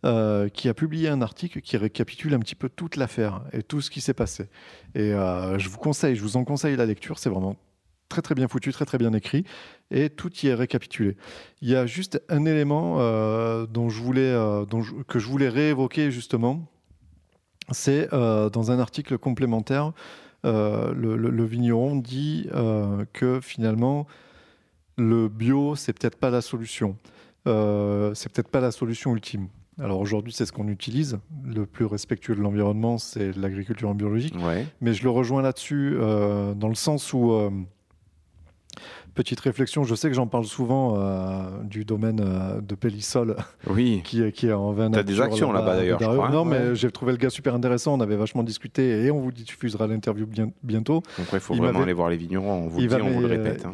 [0.05, 3.81] euh, qui a publié un article qui récapitule un petit peu toute l'affaire et tout
[3.81, 4.49] ce qui s'est passé.
[4.95, 7.57] Et euh, je vous conseille, je vous en conseille la lecture, c'est vraiment
[8.09, 9.45] très très bien foutu, très très bien écrit,
[9.91, 11.17] et tout y est récapitulé.
[11.61, 14.33] Il y a juste un élément euh, dont je voulais,
[14.69, 16.69] dont que je voulais réévoquer justement,
[17.71, 19.93] c'est euh, dans un article complémentaire,
[20.45, 24.07] euh, le, le- le vigneron dit euh, que finalement
[24.97, 26.97] le bio c'est peut-être pas la solution,
[27.45, 29.49] c'est peut-être pas la solution ultime.
[29.79, 34.67] Alors aujourd'hui c'est ce qu'on utilise, le plus respectueux de l'environnement c'est l'agriculture biologique, Ouais.
[34.81, 37.51] mais je le rejoins là-dessus euh, dans le sens où euh,
[39.17, 43.35] Petite réflexion, je sais que j'en parle souvent euh, du domaine euh, de Pélissol
[43.67, 44.03] Oui.
[44.05, 46.01] qui, est- qui est en vin T'as des actions là-bas, d'ailleurs.
[46.31, 46.75] Non, mais Ouais.
[46.75, 47.95] j'ai trouvé le gars super intéressant.
[47.95, 51.03] On avait vachement discuté et on vous diffusera l'interview bien- bientôt.
[51.17, 52.65] Donc, il faut Il vraiment aller voir les vignerons.
[52.65, 53.65] On vous le Il dit, va on vous le m'ait- répète.
[53.67, 53.73] hein.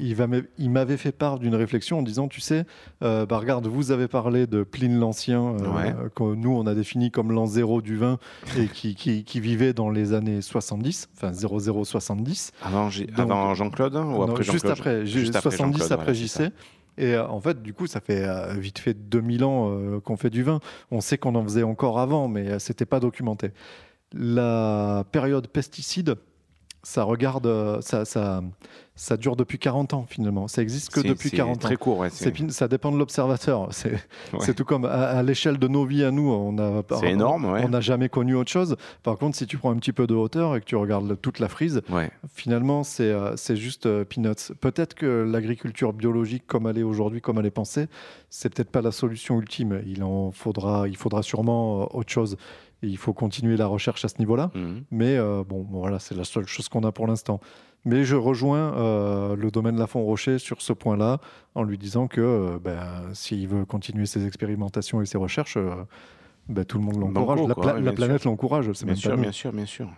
[0.59, 2.64] il m'avait fait part d'une réflexion en disant, tu sais,
[3.03, 5.93] euh, bah regarde, vous avez parlé de Pline l'Ancien, Ouais.
[6.14, 8.18] que nous on a défini comme l'an zéro du vin
[8.57, 12.53] et qui, qui, qui vivait dans les années 70, enfin 0070.
[12.62, 14.72] Avant, avant Jean-Claude hein, ou après juste Jean-Claude?
[14.78, 16.14] après, Juste après 70 Jean-Claude, après.
[16.14, 16.53] JC.
[16.99, 20.16] Et euh, en fait, du coup, ça fait euh, vite fait 2000 ans euh, qu'on
[20.16, 20.61] fait du vin.
[20.91, 23.51] On sait qu'on en faisait encore avant, mais c'était pas documenté.
[24.12, 26.16] La période pesticide,
[26.83, 28.43] ça regarde, ça, ça,
[28.95, 30.49] ça dure depuis 40 ans finalement.
[30.49, 31.59] Ça existe que C'est- depuis c'est 40 ans.
[31.68, 32.11] Très court, ouais.
[32.11, 33.68] C'est C'est ça dépend de l'observateur.
[33.72, 33.99] C'est Ouais.
[34.40, 37.47] c'est tout comme à, à l'échelle de nos vies à nous, on a c'est énorme,
[37.47, 37.62] ouais.
[37.64, 38.76] on n'a jamais connu autre chose.
[39.03, 41.38] Par contre, si tu prends un petit peu de hauteur et que tu regardes toute
[41.38, 41.80] la frise,
[42.35, 44.52] finalement, c'est euh, c'est juste euh, peanuts.
[44.60, 47.86] Peut-être que l'agriculture biologique, comme elle est aujourd'hui, comme elle est pensée,
[48.31, 49.82] c'est peut-être pas la solution ultime.
[49.86, 52.36] Il en faudra, il faudra sûrement euh, autre chose.
[52.82, 54.50] Et il faut continuer la recherche à ce niveau-là.
[54.54, 54.82] Mhm.
[54.90, 57.40] Mais euh, bon, voilà, c'est la seule chose qu'on a pour l'instant.
[57.84, 61.18] Mais je rejoins euh, le domaine Lafont Rocher sur ce point-là,
[61.54, 65.59] en lui disant que euh, ben, s'il veut continuer ses expérimentations et ses recherches,
[66.48, 67.40] ben, tout le monde l'encourage.
[67.48, 68.70] La, quoi, pla- ouais, la bien planète l'encourage.
[68.72, 69.88] C'est Bien sûr, bien sûr, bien sûr.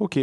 [0.00, 0.18] Ok.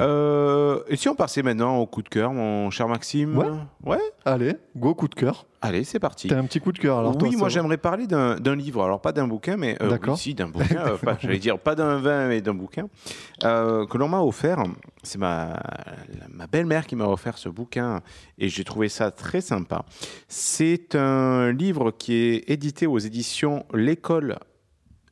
[0.00, 3.46] Euh, et si on passait maintenant au coup de cœur, mon cher Maxime Ouais.
[3.84, 5.46] Ouais Allez, go coup de cœur.
[5.62, 6.28] Allez, c'est parti.
[6.28, 9.00] T'as un petit coup de cœur alors oui, toi, moi j'aimerais parler d'un livre, alors
[9.00, 10.14] pas d'un bouquin, mais euh, D'accord.
[10.14, 12.88] oui, si d'un bouquin, euh, pas- j'allais dire pas d'un vin, mais d'un bouquin
[13.44, 14.62] euh, que l'on m'a offert.
[15.02, 15.58] C'est ma,
[16.28, 18.02] ma belle-mère qui m'a offert ce bouquin
[18.36, 19.84] et j'ai trouvé ça très sympa.
[20.28, 24.38] C'est un livre qui est édité aux éditions L'école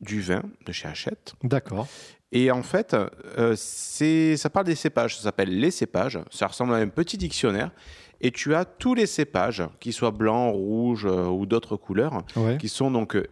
[0.01, 1.33] du vin de chez Hachette.
[1.43, 1.87] D'accord.
[2.31, 2.95] Et en fait,
[3.37, 5.17] euh, ça parle des cépages.
[5.17, 6.19] Ça s'appelle les cépages.
[6.29, 7.71] Ça ressemble à un petit dictionnaire.
[8.19, 12.57] Et tu as tous les cépages, qu'ils soient blancs, rouges euh, ou d'autres couleurs, Ouais.
[12.57, 13.23] qui sont donc euh,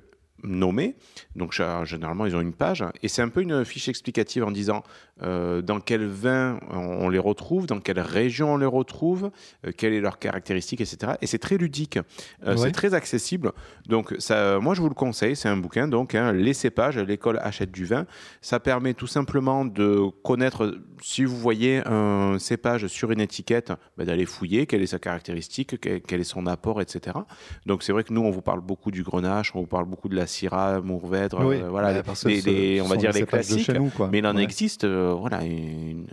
[0.43, 0.95] nommés.
[1.35, 1.53] Donc
[1.83, 2.83] généralement, ils ont une page.
[3.03, 4.83] Et c'est un peu une fiche explicative en disant
[5.23, 9.31] euh, dans quel vin on, on les retrouve, dans quelle région on les retrouve,
[9.65, 11.13] euh, quelles sont leurs caractéristiques, etc.
[11.21, 11.97] Et c'est très ludique.
[12.45, 12.67] Euh, Ouais.
[12.67, 13.51] C'est très accessible.
[13.87, 15.35] Donc ça, moi, je vous le conseille.
[15.35, 18.05] C'est un bouquin, donc hein, Les cépages, l'école achète du vin.
[18.41, 24.05] Ça permet tout simplement de connaître, si vous voyez un cépage sur une étiquette, bah,
[24.05, 27.17] d'aller fouiller quelle est sa caractéristique, quel, quel est son apport, etc.
[27.65, 30.07] Donc c'est vrai que nous, on vous parle beaucoup du grenache, on vous parle beaucoup
[30.09, 33.65] de la Syrah, Mourvèdre, Oui, euh, voilà, bah, les- on va dire les classiques.
[33.65, 33.91] chez nous.
[34.11, 34.43] Mais il en Ouais.
[34.43, 36.07] existe, euh, voilà, une,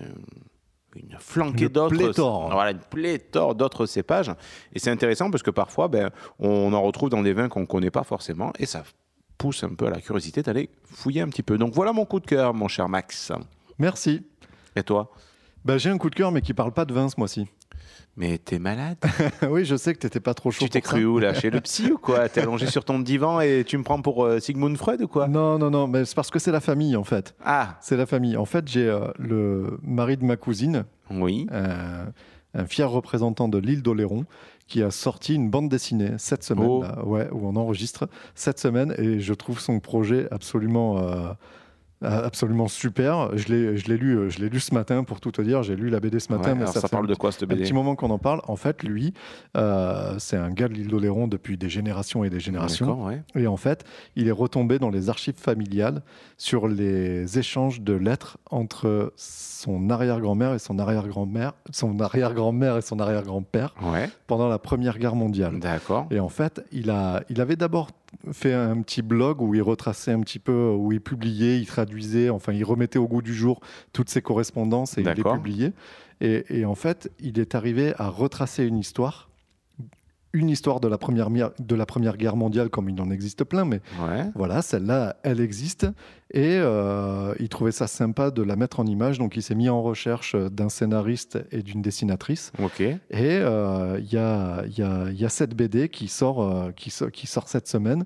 [0.97, 1.95] une flanquée d'autres,
[2.53, 4.31] voilà, une pléthore d'autres cépages.
[4.75, 7.67] Et c'est intéressant parce que parfois, ben, on en retrouve dans des vins qu'on ne
[7.67, 8.83] connaît pas forcément, et ça
[9.39, 11.59] pousse un peu à la curiosité d'aller fouiller un petit peu.
[11.59, 13.33] Donc voilà mon coup de cœur, mon cher Max.
[13.79, 14.25] Merci.
[14.77, 15.11] Et toi?
[15.65, 17.47] Bah, j'ai un coup de cœur, mais qui parle pas de vin ce mois-ci.
[18.17, 18.99] Mais t'es malade?
[19.49, 20.65] Oui, je sais que t'étais pas trop chaud.
[20.65, 20.89] Tu t'es ça.
[20.89, 22.29] cru où là Chez le psy ou quoi?
[22.29, 25.29] T'es allongé sur ton divan et tu me prends pour euh, Sigmund Freud ou quoi?
[25.29, 27.35] Non, non, non, mais c'est parce que c'est la famille en fait.
[27.45, 28.37] Ah C'est la famille.
[28.37, 31.47] En fait, j'ai euh, le mari de ma cousine, Oui.
[31.53, 32.05] euh,
[32.55, 34.27] un fier représentant de l'île d'Oléron,
[34.69, 36.83] qui a sorti une bande dessinée cette semaine, Oh.
[36.83, 41.03] là, ouais, où on enregistre cette semaine, et je trouve son projet absolument,
[42.03, 43.37] absolument super.
[43.37, 45.63] Je l'ai, je l'ai lu, euh, je l'ai lu ce matin pour tout te dire.
[45.63, 47.47] J'ai lu la BD ce matin, Ouais, mais ça, parle un de quoi cette un
[47.47, 48.41] BD petit moment qu'on en parle.
[48.49, 49.15] En fait, lui,
[49.57, 53.05] euh, c'est un gars de l'île d'Oléron depuis des générations et des générations.
[53.07, 53.23] Ouais.
[53.35, 53.85] Et en fait,
[54.17, 56.03] il est retombé dans les archives familiales
[56.37, 62.99] sur les échanges de lettres entre son arrière-grand-mère et son arrière-grand-mère, son arrière-grand-mère et son
[62.99, 65.59] arrière-grand-père Ouais, pendant la Première Guerre mondiale.
[65.61, 66.07] d'accord.
[66.11, 67.89] Et en fait, il, a, il avait d'abord
[68.31, 72.31] fait un petit blog où il retraçait un petit peu, où il publiait, il traduisait,
[72.31, 73.61] enfin, il remettait au goût du jour
[73.93, 75.73] toutes ses correspondances et il les publiait.
[76.21, 79.29] Et, et en fait, il est arrivé à retracer une histoire,
[80.33, 83.45] une histoire de la Première, mi- de la première Guerre mondiale, comme il en existe
[83.45, 84.25] plein, mais Ouais.
[84.35, 85.87] voilà, celle-là, elle existe.
[86.33, 89.19] Et euh, il trouvait ça sympa de la mettre en image.
[89.19, 92.53] Donc, il s'est mis en recherche d'un scénariste et d'une dessinatrice.
[92.63, 92.81] Ok.
[92.81, 96.89] Et euh, il y, a, y a- y a cette BD qui sort, euh, qui,
[96.91, 98.05] so- qui sort cette semaine,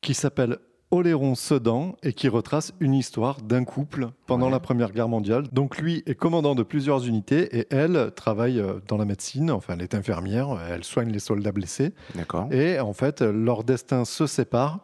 [0.00, 0.58] qui s'appelle
[0.90, 4.52] Oléron Sedan et qui retrace une histoire d'un couple pendant Ouais.
[4.52, 5.44] la Première Guerre mondiale.
[5.52, 9.74] Donc lui est commandant de plusieurs unités et elle travaille euh, dans la médecine, enfin
[9.74, 11.92] elle est infirmière, elle soigne les soldats blessés.
[12.14, 12.48] D'accord.
[12.52, 14.80] Et en fait, leur destin se sépare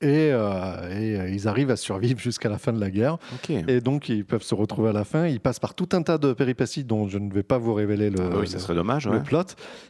[0.00, 3.18] et, euh, et, euh, ils arrivent à survivre jusqu'à la fin de la guerre.
[3.68, 5.26] Et donc, ils peuvent se retrouver à la fin.
[5.26, 8.08] Ils passent par tout un tas de péripéties dont je ne vais pas vous révéler
[8.08, 9.22] le, Ah oui, ça le- serait dommage, le ouais.
[9.22, 9.42] plot.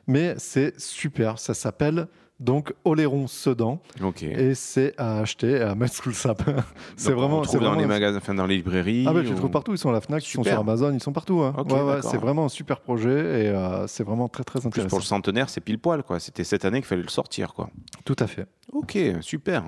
[0.08, 1.38] Mais c'est super.
[1.38, 2.08] Ça s'appelle
[2.40, 3.80] donc Oléron Sedan.
[4.02, 4.22] Ok.
[4.24, 6.56] Et c'est à acheter à mettre sous le sapin.
[6.96, 7.38] c'est vraiment.
[7.38, 9.04] On trouve dans vraiment les un- magasins, enfin dans les librairies.
[9.06, 9.72] Ah ben, je les ou- trouve partout.
[9.72, 11.40] Ils sont à la Fnac, ils sont sur Amazon, ils sont partout.
[11.42, 11.54] hein.
[11.68, 14.68] Ouais, ouais, c'est vraiment un super projet et euh, c'est vraiment très très En plus,
[14.80, 14.88] intéressant.
[14.88, 16.18] pour le centenaire, c'est pile poil, quoi.
[16.18, 17.70] C'était cette année qu'il fallait le sortir, quoi.
[18.04, 18.46] Tout à fait.
[18.72, 19.64] Ok, super.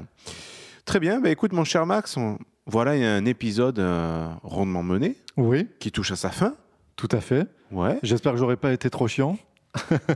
[0.84, 1.20] Très bien.
[1.20, 5.16] Bah, écoute, mon cher Max, on- voilà il y a un épisode euh, rondement mené
[5.36, 6.54] Oui, qui touche à sa fin.
[6.96, 7.46] tout à fait.
[7.72, 7.98] Ouais.
[8.02, 9.36] J'espère que j'aurais pas été trop chiant.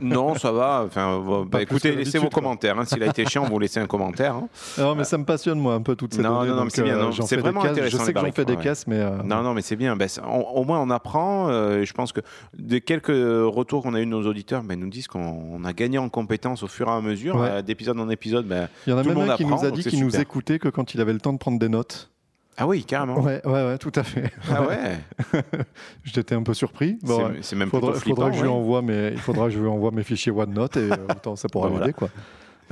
[0.01, 0.83] Non, ça va.
[0.85, 2.77] Enfin, bah, Pas plus écoutez, laissez vos commentaires.
[2.79, 2.85] hein.
[2.85, 4.35] S'il a été chiant, vous laissez un commentaire.
[4.35, 4.47] hein.
[4.77, 6.51] Non, mais ça me passionne moi un peu toutes ces Non, données.
[6.51, 8.63] non, non, c'est bien, j'en c'est vraiment intéressant, Je sais que j'en fais des ouais.
[8.63, 9.95] caisses, mais euh, Non, non, mais c'est bien.
[9.95, 11.49] Ben, on- au moins, on apprend.
[11.49, 12.21] euh, je pense que
[12.57, 15.19] des quelques retours qu'on a eu de nos auditeurs ben, nous disent qu'on
[15.53, 17.35] on a gagné en compétences au fur et à mesure.
[17.37, 17.47] Ouais.
[17.49, 19.71] euh, D'épisode en épisode, ben, il y en a même un qui apprend, nous a
[19.71, 22.11] dit qu'il nous écoutait que quand il avait le temps de prendre des notes.
[22.59, 23.19] Ah oui, carrément.
[23.19, 24.31] Ouais, ouais, ouais, tout à fait.
[24.51, 24.97] Ah ouais.
[26.03, 26.97] J'étais un peu surpris.
[27.03, 27.39] Bon, ouais.
[27.41, 28.15] C'est- même faudra, plutôt flippant.
[28.15, 28.55] faudra que je lui ouais.
[28.55, 31.47] envoie mes, il faudra que je lui envoie mes fichiers OneNote et euh, autant ça
[31.49, 32.09] pourra Bah, l'aider quoi.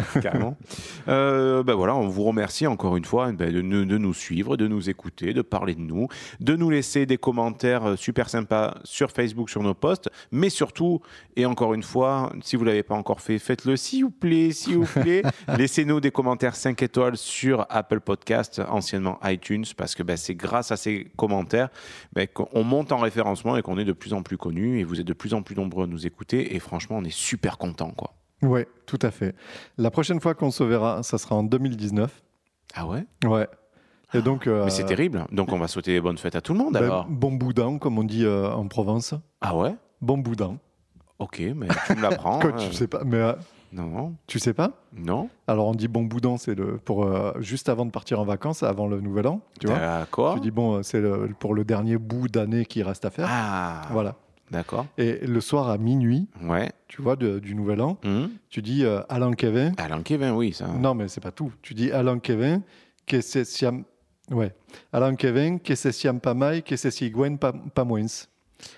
[0.21, 0.57] carrément.
[1.07, 4.57] Euh, ben voilà, on vous remercie encore une fois ben, de, nous- de nous suivre,
[4.57, 6.07] de nous écouter, de parler de nous,
[6.39, 11.01] de nous laisser des commentaires euh, super sympas sur Facebook, sur nos posts, mais surtout,
[11.35, 14.77] et encore une fois, si vous l'avez pas encore fait, faites-le s'il vous plaît, s'il
[14.77, 15.23] vous plaît.
[15.57, 20.71] Laissez-nous des commentaires 5 étoiles sur Apple Podcast, anciennement iTunes, parce que ben, c'est grâce
[20.71, 21.69] à ces commentaires
[22.13, 24.99] ben, qu'on monte en référencement et qu'on est de plus en plus connu et vous
[24.99, 27.91] êtes de plus en plus nombreux à nous écouter et franchement, on est super contents,
[27.91, 28.13] quoi.
[28.41, 29.35] Ouais, tout à fait.
[29.77, 32.21] La prochaine fois qu'on se verra, ça sera en 2019.
[32.75, 33.05] Ah ouais?
[33.25, 33.47] Ouais.
[34.13, 34.47] Et donc.
[34.47, 35.25] euh, Mais c'est terrible.
[35.31, 37.05] Donc on va souhaiter les bonnes fêtes à tout le monde ben, alors.
[37.09, 39.13] bon boudin, comme on dit euh, en Provence.
[39.41, 39.75] Ah ouais?
[40.01, 40.57] Bon boudin.
[41.19, 42.39] Ok, mais tu me l'apprends.
[42.43, 42.53] Hein.
[42.57, 43.33] tu sais pas, mais euh,
[43.71, 44.71] Non, tu sais pas?
[44.93, 45.29] Non.
[45.47, 48.63] Alors on dit bon boudin, c'est le pour euh, juste avant de partir en vacances,
[48.63, 49.79] avant le nouvel an, tu vois?
[49.79, 50.35] D'accord.
[50.35, 53.27] Tu dis bon, euh, c'est le- pour le dernier bout d'année qui reste à faire.
[53.29, 54.15] Ah, Voilà.
[54.51, 54.85] D'accord.
[54.97, 56.71] Et le soir à minuit, Ouais.
[56.87, 58.29] tu vois, de- du nouvel an, Hum.
[58.49, 59.73] tu dis euh, Alain Kevin.
[59.77, 60.67] Alain Kevin, oui, ça.
[60.67, 61.51] Non, mais c'est pas tout.
[61.61, 62.61] Tu dis Alain Kevin,
[63.07, 63.83] que c'est siam.
[64.31, 64.53] Ouais.
[64.91, 68.05] Alain Kevin, que c'est siam pas mai, que c'est si gwen pas, pas moins.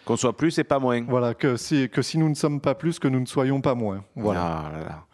[0.03, 1.03] Qu'on soit plus et pas moins.
[1.07, 3.75] Voilà, que si, que si nous ne sommes pas plus, que nous ne soyons pas
[3.75, 4.03] moins.
[4.15, 4.43] Voilà.
[4.65, 5.05] Ah là là.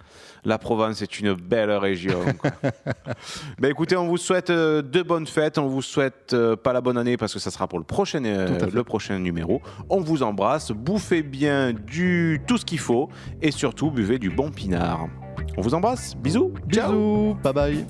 [0.45, 2.19] La Provence est une belle région.
[2.37, 2.51] quoi.
[3.59, 5.57] ben écoutez, on vous souhaite euh, de bonnes fêtes.
[5.57, 8.25] On vous souhaite euh, pas la bonne année parce que ça sera pour le prochain,
[8.25, 9.61] euh, le prochain numéro.
[9.89, 10.71] On vous embrasse.
[10.71, 13.09] Bouffez bien du tout ce qu'il faut
[13.41, 15.07] et surtout buvez du bon pinard.
[15.55, 16.15] On vous embrasse.
[16.17, 16.53] Bisous.
[16.69, 17.35] Ciao.
[17.35, 17.85] Bye bye.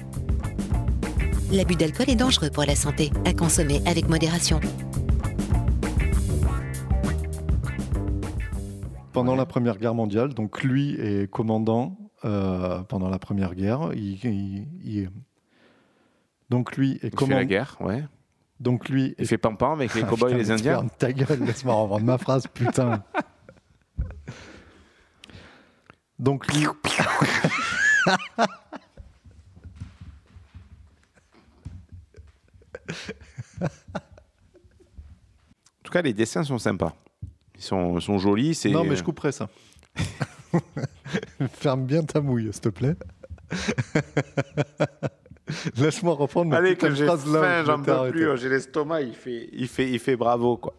[1.52, 4.60] L'abus d'alcool est dangereux pour la santé, à consommer avec modération.
[9.12, 13.92] Pendant la Première Guerre mondiale, donc lui est commandant pendant la Première Guerre.
[13.94, 15.10] Il, il- il-
[16.50, 18.04] donc lui est Il fait la guerre, ouais.
[18.60, 20.86] Donc lui Il est fait pam-pam avec les Ah, cow-boys et les Indiens.
[21.00, 23.04] Ta gueule, laisse-moi revendre ma phrase, putain.
[26.20, 26.66] Donc lui.
[35.08, 36.94] En tout cas, les dessins sont sympas.
[37.56, 38.60] Ils sont, sont jolis.
[38.72, 39.50] Non, mais je couperai ça.
[41.54, 42.96] Ferme bien ta mouille, s'il te plaît.
[45.78, 48.38] Laisse-moi reprendre ma Allez, que j'ai faim, je j'en peux plus.
[48.38, 50.74] J'ai l'estomac, il fait, il, fait, il fait bravo, quoi.